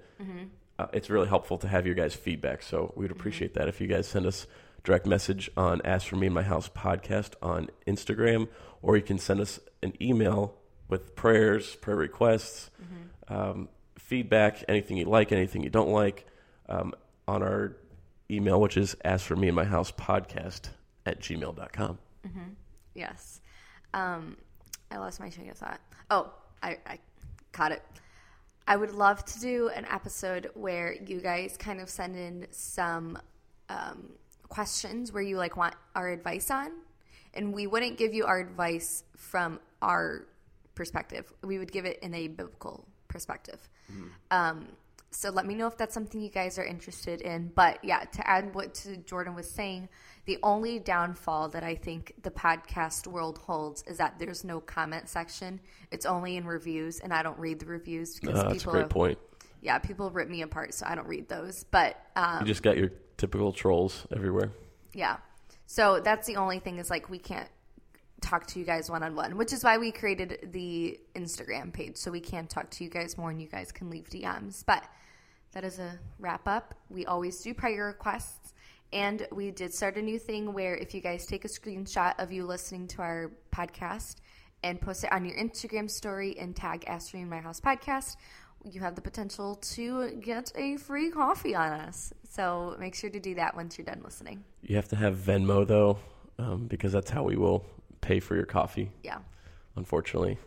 uh, 0.78 0.86
it's 0.92 1.10
really 1.10 1.28
helpful 1.28 1.58
to 1.58 1.68
have 1.68 1.86
your 1.86 1.94
guys' 1.94 2.14
feedback. 2.14 2.62
So 2.62 2.92
we'd 2.96 3.10
appreciate 3.10 3.54
that 3.54 3.68
if 3.68 3.80
you 3.80 3.86
guys 3.88 4.06
send 4.06 4.26
us 4.26 4.46
direct 4.84 5.06
message 5.06 5.50
on 5.56 5.80
As 5.84 6.04
for 6.04 6.16
Me 6.16 6.26
and 6.26 6.34
My 6.34 6.42
House 6.42 6.68
podcast 6.68 7.32
on 7.42 7.68
Instagram, 7.86 8.48
or 8.80 8.96
you 8.96 9.02
can 9.02 9.18
send 9.18 9.40
us 9.40 9.58
an 9.82 9.92
email 10.00 10.54
with 10.88 11.16
prayers, 11.16 11.74
prayer 11.76 11.96
requests, 11.96 12.70
um, 13.28 13.68
feedback, 13.98 14.64
anything 14.68 14.96
you 14.96 15.04
like, 15.04 15.32
anything 15.32 15.62
you 15.62 15.70
don't 15.70 15.90
like, 15.90 16.26
um, 16.68 16.94
on 17.26 17.42
our 17.42 17.76
email, 18.30 18.60
which 18.60 18.76
is 18.76 18.94
As 19.04 19.22
for 19.22 19.34
Me 19.36 19.48
and 19.48 19.56
My 19.56 19.64
House 19.64 19.90
podcast 19.90 20.68
at 21.04 21.20
gmail.com. 21.20 21.98
Yes. 22.94 23.40
Um, 23.94 24.36
I 24.90 24.98
lost 24.98 25.18
my 25.20 25.28
train 25.28 25.50
of 25.50 25.56
thought. 25.56 25.80
Oh, 26.10 26.32
I, 26.62 26.78
I 26.86 26.98
caught 27.52 27.72
it. 27.72 27.82
I 28.68 28.76
would 28.76 28.92
love 28.92 29.24
to 29.24 29.40
do 29.40 29.70
an 29.74 29.86
episode 29.90 30.50
where 30.52 30.94
you 30.94 31.22
guys 31.22 31.56
kind 31.56 31.80
of 31.80 31.88
send 31.88 32.16
in 32.16 32.46
some 32.50 33.18
um, 33.70 34.10
questions 34.46 35.10
where 35.10 35.22
you 35.22 35.38
like 35.38 35.56
want 35.56 35.74
our 35.96 36.10
advice 36.10 36.50
on, 36.50 36.72
and 37.32 37.54
we 37.54 37.66
wouldn't 37.66 37.96
give 37.96 38.12
you 38.12 38.26
our 38.26 38.38
advice 38.38 39.04
from 39.16 39.58
our 39.80 40.26
perspective. 40.74 41.32
We 41.42 41.58
would 41.58 41.72
give 41.72 41.86
it 41.86 41.98
in 42.02 42.12
a 42.12 42.28
biblical 42.28 42.86
perspective. 43.08 43.70
Um, 44.30 44.68
so 45.10 45.30
let 45.30 45.46
me 45.46 45.54
know 45.54 45.66
if 45.66 45.76
that's 45.76 45.94
something 45.94 46.20
you 46.20 46.28
guys 46.30 46.58
are 46.58 46.64
interested 46.64 47.20
in. 47.20 47.50
But 47.54 47.82
yeah, 47.84 48.00
to 48.04 48.28
add 48.28 48.54
what 48.54 48.74
to 48.74 48.96
Jordan 48.98 49.34
was 49.34 49.50
saying, 49.50 49.88
the 50.26 50.38
only 50.42 50.78
downfall 50.78 51.48
that 51.50 51.62
I 51.64 51.74
think 51.74 52.12
the 52.22 52.30
podcast 52.30 53.06
world 53.06 53.38
holds 53.38 53.82
is 53.84 53.96
that 53.98 54.18
there's 54.18 54.44
no 54.44 54.60
comment 54.60 55.08
section. 55.08 55.60
It's 55.90 56.04
only 56.04 56.36
in 56.36 56.46
reviews, 56.46 57.00
and 57.00 57.12
I 57.14 57.22
don't 57.22 57.38
read 57.38 57.60
the 57.60 57.66
reviews 57.66 58.18
because 58.20 58.38
Uh, 58.38 58.42
that's 58.44 58.54
a 58.54 58.58
people, 58.58 58.72
great 58.72 58.80
have- 58.82 58.90
point. 58.90 59.18
yeah, 59.62 59.78
people 59.78 60.10
rip 60.10 60.28
me 60.28 60.42
apart, 60.42 60.74
so 60.74 60.84
I 60.86 60.94
don't 60.94 61.08
read 61.08 61.28
those. 61.28 61.64
But 61.64 61.96
um, 62.14 62.40
You 62.40 62.46
just 62.46 62.62
got 62.62 62.76
your 62.76 62.90
typical 63.16 63.52
trolls 63.52 64.06
everywhere. 64.14 64.50
yeah. 64.92 65.16
So 65.70 66.00
that's 66.00 66.26
the 66.26 66.36
only 66.36 66.60
thing 66.60 66.78
is 66.78 66.88
like 66.90 67.10
we 67.10 67.18
can't 67.18 67.48
talk 68.20 68.46
to 68.48 68.58
you 68.58 68.64
guys 68.64 68.90
one 68.90 69.02
on 69.02 69.14
one, 69.14 69.36
which 69.36 69.52
is 69.52 69.64
why 69.64 69.78
we 69.78 69.92
created 69.92 70.50
the 70.52 70.98
Instagram 71.14 71.72
page 71.72 71.96
so 71.96 72.10
we 72.10 72.20
can 72.20 72.46
talk 72.46 72.70
to 72.70 72.84
you 72.84 72.90
guys 72.90 73.16
more 73.16 73.30
and 73.30 73.40
you 73.40 73.48
guys 73.48 73.72
can 73.72 73.90
leave 73.90 74.08
DMs. 74.10 74.64
But 74.64 74.84
that 75.52 75.64
is 75.64 75.78
a 75.78 75.98
wrap 76.18 76.46
up. 76.46 76.74
We 76.90 77.06
always 77.06 77.40
do 77.40 77.54
prayer 77.54 77.86
requests. 77.86 78.54
And 78.92 79.26
we 79.30 79.50
did 79.50 79.74
start 79.74 79.96
a 79.96 80.02
new 80.02 80.18
thing 80.18 80.54
where 80.54 80.74
if 80.74 80.94
you 80.94 81.00
guys 81.00 81.26
take 81.26 81.44
a 81.44 81.48
screenshot 81.48 82.14
of 82.18 82.32
you 82.32 82.46
listening 82.46 82.86
to 82.88 83.02
our 83.02 83.32
podcast 83.54 84.16
and 84.62 84.80
post 84.80 85.04
it 85.04 85.12
on 85.12 85.24
your 85.24 85.36
Instagram 85.36 85.90
story 85.90 86.38
and 86.38 86.56
tag 86.56 86.88
Me 87.12 87.20
in 87.20 87.28
My 87.28 87.40
House 87.40 87.60
podcast, 87.60 88.16
you 88.64 88.80
have 88.80 88.94
the 88.94 89.00
potential 89.00 89.56
to 89.56 90.10
get 90.20 90.50
a 90.56 90.76
free 90.78 91.10
coffee 91.10 91.54
on 91.54 91.72
us. 91.72 92.12
So 92.28 92.76
make 92.78 92.94
sure 92.94 93.10
to 93.10 93.20
do 93.20 93.34
that 93.36 93.54
once 93.54 93.78
you're 93.78 93.84
done 93.84 94.00
listening. 94.02 94.42
You 94.62 94.76
have 94.76 94.88
to 94.88 94.96
have 94.96 95.16
Venmo, 95.16 95.66
though, 95.66 95.98
um, 96.38 96.66
because 96.66 96.92
that's 96.92 97.10
how 97.10 97.22
we 97.22 97.36
will 97.36 97.64
pay 98.00 98.20
for 98.20 98.34
your 98.34 98.46
coffee. 98.46 98.90
Yeah. 99.02 99.18
Unfortunately, 99.76 100.38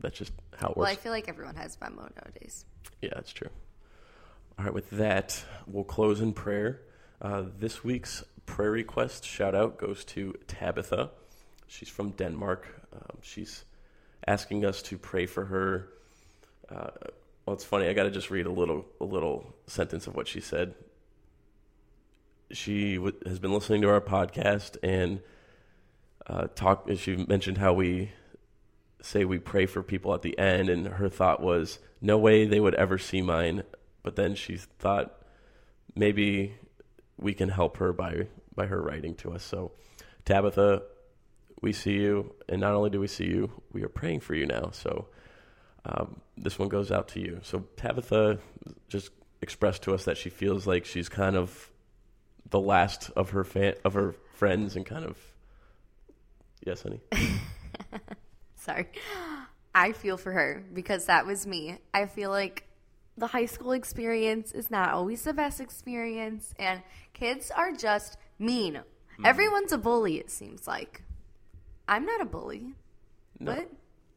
that's 0.00 0.18
just 0.18 0.32
how 0.56 0.68
it 0.68 0.76
works. 0.76 0.86
Well. 0.86 0.92
I 0.92 0.96
feel 0.96 1.12
like 1.12 1.28
everyone 1.28 1.56
has 1.56 1.76
Venmo 1.76 2.10
nowadays. 2.16 2.64
Yeah, 3.00 3.10
that's 3.14 3.32
true. 3.32 3.48
All 4.58 4.64
right, 4.64 4.74
with 4.74 4.90
that, 4.90 5.44
we'll 5.66 5.84
close 5.84 6.20
in 6.20 6.32
prayer. 6.32 6.80
Uh, 7.20 7.44
this 7.58 7.84
week's 7.84 8.24
prayer 8.46 8.70
request 8.70 9.24
shout 9.24 9.54
out 9.54 9.78
goes 9.78 10.04
to 10.04 10.34
Tabitha. 10.46 11.10
She's 11.66 11.88
from 11.88 12.10
Denmark. 12.10 12.66
Um, 12.92 13.18
she's 13.22 13.64
asking 14.26 14.64
us 14.64 14.82
to 14.82 14.98
pray 14.98 15.26
for 15.26 15.44
her. 15.46 15.88
Uh, 16.68 16.90
well, 17.44 17.54
it's 17.54 17.64
funny. 17.64 17.88
I 17.88 17.92
got 17.92 18.04
to 18.04 18.10
just 18.10 18.30
read 18.30 18.46
a 18.46 18.50
little 18.50 18.86
a 19.00 19.04
little 19.04 19.54
sentence 19.66 20.06
of 20.06 20.14
what 20.16 20.26
she 20.28 20.40
said. 20.40 20.74
She 22.50 22.94
w- 22.96 23.16
has 23.26 23.38
been 23.38 23.52
listening 23.52 23.82
to 23.82 23.88
our 23.88 24.00
podcast 24.00 24.76
and 24.82 25.20
uh, 26.26 26.48
talk. 26.54 26.88
She 26.96 27.16
mentioned 27.16 27.58
how 27.58 27.72
we 27.72 28.12
say 29.00 29.24
we 29.24 29.38
pray 29.38 29.66
for 29.66 29.82
people 29.82 30.14
at 30.14 30.22
the 30.22 30.38
end, 30.38 30.68
and 30.68 30.86
her 30.86 31.08
thought 31.08 31.40
was, 31.40 31.78
no 32.00 32.18
way 32.18 32.46
they 32.46 32.60
would 32.60 32.74
ever 32.74 32.98
see 32.98 33.22
mine. 33.22 33.62
But 34.02 34.16
then 34.16 34.34
she 34.34 34.56
thought 34.56 35.22
maybe 35.94 36.54
we 37.16 37.34
can 37.34 37.48
help 37.48 37.78
her 37.78 37.92
by 37.92 38.28
by 38.54 38.66
her 38.66 38.80
writing 38.80 39.14
to 39.16 39.32
us. 39.32 39.44
So, 39.44 39.72
Tabitha, 40.24 40.82
we 41.60 41.72
see 41.72 41.94
you, 41.94 42.34
and 42.48 42.60
not 42.60 42.74
only 42.74 42.90
do 42.90 43.00
we 43.00 43.06
see 43.06 43.26
you, 43.26 43.50
we 43.72 43.82
are 43.82 43.88
praying 43.88 44.20
for 44.20 44.34
you 44.34 44.46
now. 44.46 44.70
So, 44.72 45.08
um, 45.84 46.20
this 46.36 46.58
one 46.58 46.68
goes 46.68 46.90
out 46.90 47.08
to 47.08 47.20
you. 47.20 47.40
So, 47.42 47.64
Tabitha 47.76 48.38
just 48.88 49.10
expressed 49.42 49.82
to 49.82 49.94
us 49.94 50.04
that 50.04 50.16
she 50.16 50.30
feels 50.30 50.66
like 50.66 50.84
she's 50.84 51.08
kind 51.08 51.36
of 51.36 51.70
the 52.48 52.60
last 52.60 53.10
of 53.16 53.30
her 53.30 53.44
fan 53.44 53.74
of 53.84 53.94
her 53.94 54.14
friends, 54.34 54.76
and 54.76 54.86
kind 54.86 55.04
of 55.04 55.18
yes, 56.66 56.82
honey. 56.82 57.00
Sorry. 58.56 58.88
I 59.74 59.92
feel 59.92 60.16
for 60.16 60.32
her 60.32 60.64
because 60.72 61.06
that 61.06 61.26
was 61.26 61.46
me. 61.46 61.78
I 61.94 62.06
feel 62.06 62.30
like 62.30 62.64
the 63.16 63.26
high 63.28 63.46
school 63.46 63.72
experience 63.72 64.52
is 64.52 64.70
not 64.70 64.90
always 64.90 65.22
the 65.22 65.32
best 65.32 65.60
experience, 65.60 66.52
and 66.58 66.82
kids 67.14 67.50
are 67.50 67.72
just 67.72 68.18
mean. 68.38 68.74
Mm-hmm. 68.74 69.24
Everyone's 69.26 69.72
a 69.72 69.78
bully, 69.78 70.18
it 70.18 70.30
seems 70.30 70.66
like. 70.66 71.02
I'm 71.88 72.04
not 72.04 72.20
a 72.20 72.24
bully. 72.24 72.74
No. 73.38 73.52
What? 73.52 73.70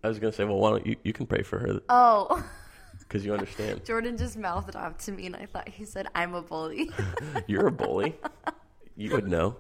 I 0.04 0.08
was 0.08 0.20
gonna 0.20 0.34
say, 0.34 0.43
well, 0.45 0.58
why 0.58 0.72
don't 0.72 0.86
you 0.86 0.95
you 1.04 1.14
can 1.14 1.26
pray 1.26 1.43
for 1.43 1.60
her 1.60 1.82
Oh, 1.89 2.43
because 3.00 3.26
you 3.26 3.34
understand. 3.34 3.84
Jordan 3.86 4.18
just 4.18 4.38
mouthed 4.38 4.76
off 4.76 4.97
to 5.00 5.12
me, 5.12 5.26
and 5.26 5.36
I 5.36 5.45
thought 5.45 5.68
he 5.70 5.86
said, 5.86 6.08
I'm 6.16 6.34
a 6.36 6.41
bully. 6.41 6.89
You're 7.47 7.68
a 7.68 7.72
bully. 7.72 8.16
you 8.95 9.12
would 9.12 9.28
know. 9.28 9.58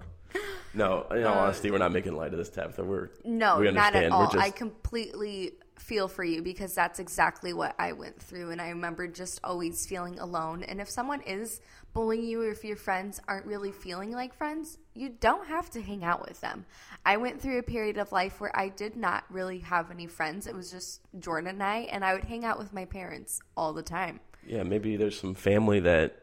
No, 0.73 1.03
in 1.11 1.23
all 1.23 1.33
um, 1.33 1.43
honesty, 1.45 1.71
we're 1.71 1.79
not 1.79 1.91
making 1.91 2.15
light 2.15 2.31
of 2.31 2.37
this, 2.37 2.49
Tabitha. 2.49 2.83
We're 2.83 3.09
No, 3.23 3.59
we 3.59 3.71
not 3.71 3.95
at 3.95 4.05
understand. 4.05 4.13
all. 4.13 4.29
Just 4.29 4.37
I 4.37 4.49
completely 4.51 5.53
feel 5.77 6.07
for 6.07 6.23
you 6.23 6.41
because 6.41 6.75
that's 6.75 6.99
exactly 6.99 7.53
what 7.53 7.73
I 7.79 7.93
went 7.93 8.21
through. 8.21 8.51
And 8.51 8.61
I 8.61 8.69
remember 8.69 9.07
just 9.07 9.39
always 9.43 9.85
feeling 9.87 10.19
alone. 10.19 10.63
And 10.63 10.79
if 10.79 10.89
someone 10.89 11.21
is 11.21 11.61
bullying 11.93 12.25
you 12.25 12.43
or 12.43 12.51
if 12.51 12.63
your 12.63 12.75
friends 12.75 13.19
aren't 13.27 13.45
really 13.45 13.71
feeling 13.71 14.11
like 14.11 14.33
friends, 14.35 14.77
you 14.93 15.09
don't 15.09 15.47
have 15.47 15.69
to 15.71 15.81
hang 15.81 16.03
out 16.03 16.27
with 16.27 16.39
them. 16.41 16.65
I 17.05 17.17
went 17.17 17.41
through 17.41 17.59
a 17.59 17.63
period 17.63 17.97
of 17.97 18.11
life 18.11 18.39
where 18.39 18.55
I 18.55 18.69
did 18.69 18.95
not 18.95 19.23
really 19.31 19.59
have 19.59 19.89
any 19.89 20.05
friends. 20.05 20.45
It 20.45 20.53
was 20.53 20.69
just 20.69 21.01
Jordan 21.17 21.49
and 21.49 21.63
I, 21.63 21.77
and 21.91 22.03
I 22.05 22.13
would 22.13 22.25
hang 22.25 22.45
out 22.45 22.59
with 22.59 22.73
my 22.73 22.85
parents 22.85 23.39
all 23.57 23.73
the 23.73 23.81
time. 23.81 24.19
yeah. 24.45 24.63
Maybe 24.63 24.97
there's 24.97 25.19
some 25.19 25.33
family 25.33 25.79
that 25.79 26.17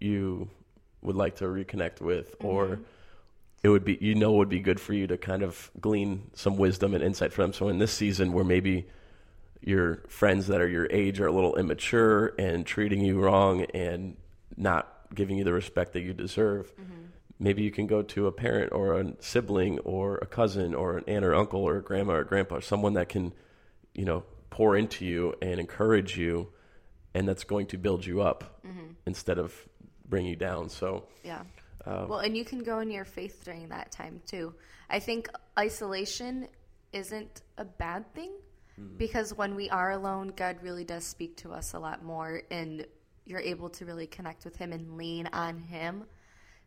you 0.00 0.48
would 1.02 1.16
like 1.16 1.36
to 1.36 1.44
reconnect 1.44 2.00
with, 2.00 2.34
or 2.40 2.66
mm-hmm. 2.66 2.82
It 3.62 3.68
would 3.68 3.84
be 3.84 3.98
you 4.00 4.14
know 4.14 4.34
it 4.34 4.38
would 4.38 4.48
be 4.48 4.60
good 4.60 4.80
for 4.80 4.92
you 4.92 5.06
to 5.06 5.16
kind 5.16 5.42
of 5.42 5.70
glean 5.80 6.30
some 6.34 6.56
wisdom 6.56 6.94
and 6.94 7.02
insight 7.02 7.32
from 7.32 7.44
them. 7.44 7.52
So 7.52 7.68
in 7.68 7.78
this 7.78 7.92
season, 7.92 8.32
where 8.32 8.44
maybe 8.44 8.86
your 9.60 10.02
friends 10.08 10.46
that 10.46 10.60
are 10.60 10.68
your 10.68 10.86
age 10.90 11.20
are 11.20 11.26
a 11.26 11.32
little 11.32 11.56
immature 11.56 12.34
and 12.38 12.64
treating 12.64 13.00
you 13.00 13.18
wrong 13.18 13.62
and 13.74 14.16
not 14.56 14.92
giving 15.14 15.38
you 15.38 15.44
the 15.44 15.52
respect 15.52 15.92
that 15.94 16.00
you 16.00 16.12
deserve. 16.12 16.72
maybe 17.38 17.62
you 17.62 17.70
can 17.70 17.86
go 17.86 18.02
to 18.02 18.26
a 18.26 18.32
parent 18.32 18.72
or 18.72 18.98
a 18.98 19.12
sibling 19.20 19.78
or 19.80 20.16
a 20.18 20.26
cousin 20.26 20.74
or 20.74 20.96
an 20.96 21.04
aunt 21.06 21.24
or 21.24 21.34
uncle 21.34 21.60
or 21.60 21.76
a 21.78 21.82
grandma 21.82 22.14
or 22.14 22.24
grandpa, 22.24 22.60
someone 22.60 22.94
that 22.94 23.08
can, 23.08 23.32
you 23.94 24.04
know, 24.04 24.24
pour 24.50 24.76
into 24.76 25.04
you 25.04 25.34
and 25.42 25.60
encourage 25.60 26.16
you, 26.16 26.48
and 27.14 27.28
that's 27.28 27.44
going 27.44 27.66
to 27.66 27.76
build 27.76 28.06
you 28.06 28.22
up 28.22 28.60
mm-hmm. 28.66 28.86
instead 29.04 29.38
of 29.38 29.54
bring 30.08 30.24
you 30.24 30.36
down. 30.36 30.68
So 30.68 31.04
yeah. 31.24 31.42
Um, 31.86 32.08
well, 32.08 32.18
and 32.18 32.36
you 32.36 32.44
can 32.44 32.62
grow 32.62 32.80
in 32.80 32.90
your 32.90 33.04
faith 33.04 33.42
during 33.44 33.68
that 33.68 33.92
time 33.92 34.20
too. 34.26 34.54
I 34.90 34.98
think 34.98 35.28
isolation 35.58 36.48
isn't 36.92 37.42
a 37.58 37.64
bad 37.64 38.12
thing 38.14 38.32
mm-hmm. 38.80 38.96
because 38.96 39.32
when 39.34 39.54
we 39.54 39.70
are 39.70 39.92
alone, 39.92 40.32
God 40.36 40.56
really 40.62 40.84
does 40.84 41.04
speak 41.04 41.36
to 41.38 41.52
us 41.52 41.74
a 41.74 41.78
lot 41.78 42.02
more, 42.04 42.42
and 42.50 42.86
you're 43.24 43.40
able 43.40 43.68
to 43.70 43.84
really 43.84 44.06
connect 44.06 44.44
with 44.44 44.56
Him 44.56 44.72
and 44.72 44.96
lean 44.96 45.28
on 45.32 45.58
Him. 45.58 46.04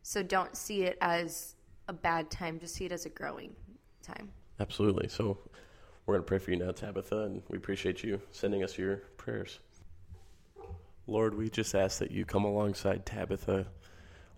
So 0.02 0.22
don't 0.22 0.56
see 0.56 0.82
it 0.82 0.96
as 1.00 1.54
a 1.88 1.92
bad 1.92 2.30
time, 2.30 2.58
just 2.58 2.74
see 2.74 2.86
it 2.86 2.92
as 2.92 3.04
a 3.04 3.10
growing 3.10 3.54
time. 4.02 4.30
Absolutely. 4.58 5.08
So 5.08 5.38
we're 6.06 6.14
going 6.14 6.24
to 6.24 6.28
pray 6.28 6.38
for 6.38 6.50
you 6.50 6.56
now, 6.56 6.70
Tabitha, 6.70 7.24
and 7.24 7.42
we 7.48 7.58
appreciate 7.58 8.02
you 8.02 8.20
sending 8.30 8.64
us 8.64 8.78
your 8.78 8.96
prayers. 9.16 9.58
Lord, 11.06 11.34
we 11.34 11.50
just 11.50 11.74
ask 11.74 11.98
that 11.98 12.10
you 12.10 12.24
come 12.24 12.44
alongside 12.44 13.04
Tabitha. 13.04 13.66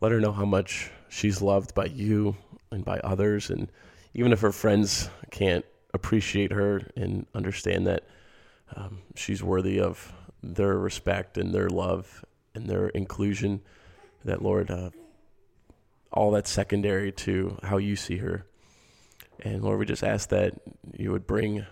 Let 0.02 0.10
her 0.10 0.20
know 0.20 0.32
how 0.32 0.44
much 0.44 0.90
she's 1.08 1.40
loved 1.40 1.76
by 1.76 1.84
you 1.84 2.36
and 2.72 2.84
by 2.84 2.98
others. 3.04 3.50
And 3.50 3.70
even 4.14 4.32
if 4.32 4.40
her 4.40 4.50
friends 4.50 5.08
can't 5.30 5.64
appreciate 5.94 6.50
her 6.50 6.90
and 6.96 7.24
understand 7.36 7.86
that 7.86 8.02
um, 8.74 9.02
she's 9.14 9.44
worthy 9.44 9.78
of 9.78 10.12
their 10.42 10.76
respect 10.76 11.38
and 11.38 11.54
their 11.54 11.68
love 11.68 12.24
and 12.52 12.68
their 12.68 12.88
inclusion, 12.88 13.60
that 14.24 14.42
Lord, 14.42 14.72
uh, 14.72 14.90
all 16.12 16.32
that's 16.32 16.50
secondary 16.50 17.12
to 17.12 17.58
how 17.62 17.76
you 17.76 17.94
see 17.94 18.16
her. 18.16 18.44
And 19.38 19.62
Lord, 19.62 19.78
we 19.78 19.86
just 19.86 20.02
ask 20.02 20.30
that 20.30 20.54
you 20.98 21.12
would 21.12 21.28
bring 21.28 21.64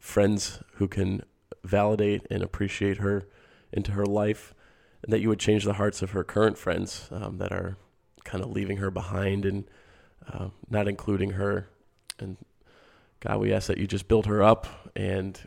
friends 0.00 0.60
who 0.74 0.88
can 0.88 1.22
validate 1.62 2.26
and 2.32 2.42
appreciate 2.42 2.96
her 2.96 3.28
into 3.72 3.92
her 3.92 4.06
life, 4.06 4.54
and 5.06 5.12
that 5.12 5.20
you 5.20 5.28
would 5.28 5.38
change 5.38 5.64
the 5.64 5.74
hearts 5.74 6.02
of 6.02 6.10
her 6.10 6.24
current 6.24 6.58
friends 6.58 7.08
um, 7.12 7.38
that 7.38 7.52
are 7.52 7.76
kind 8.24 8.42
of 8.42 8.50
leaving 8.50 8.78
her 8.78 8.90
behind 8.90 9.46
and 9.46 9.64
uh, 10.32 10.48
not 10.68 10.88
including 10.88 11.30
her. 11.30 11.68
And 12.18 12.36
God, 13.20 13.38
we 13.38 13.52
ask 13.52 13.68
that 13.68 13.78
you 13.78 13.86
just 13.86 14.08
build 14.08 14.26
her 14.26 14.42
up 14.42 14.66
and 14.96 15.40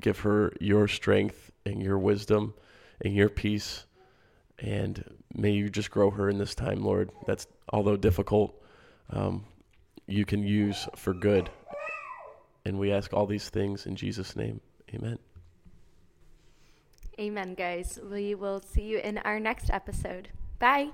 give 0.00 0.18
her 0.20 0.52
your 0.60 0.88
strength 0.88 1.52
and 1.64 1.80
your 1.80 1.96
wisdom 1.96 2.54
and 3.00 3.14
your 3.14 3.28
peace. 3.28 3.86
And 4.58 5.04
may 5.32 5.52
you 5.52 5.68
just 5.68 5.92
grow 5.92 6.10
her 6.10 6.28
in 6.28 6.38
this 6.38 6.56
time, 6.56 6.82
Lord. 6.82 7.10
That's 7.28 7.46
although 7.72 7.96
difficult, 7.96 8.60
um, 9.10 9.44
you 10.08 10.24
can 10.24 10.42
use 10.42 10.88
for 10.96 11.14
good. 11.14 11.50
And 12.64 12.80
we 12.80 12.90
ask 12.90 13.12
all 13.12 13.26
these 13.26 13.48
things 13.48 13.86
in 13.86 13.94
Jesus' 13.94 14.34
name. 14.34 14.60
Amen. 14.92 15.18
Amen, 17.18 17.54
guys. 17.54 17.98
We 18.02 18.34
will 18.34 18.60
see 18.60 18.82
you 18.82 18.98
in 18.98 19.18
our 19.18 19.38
next 19.38 19.70
episode. 19.70 20.30
Bye. 20.58 20.90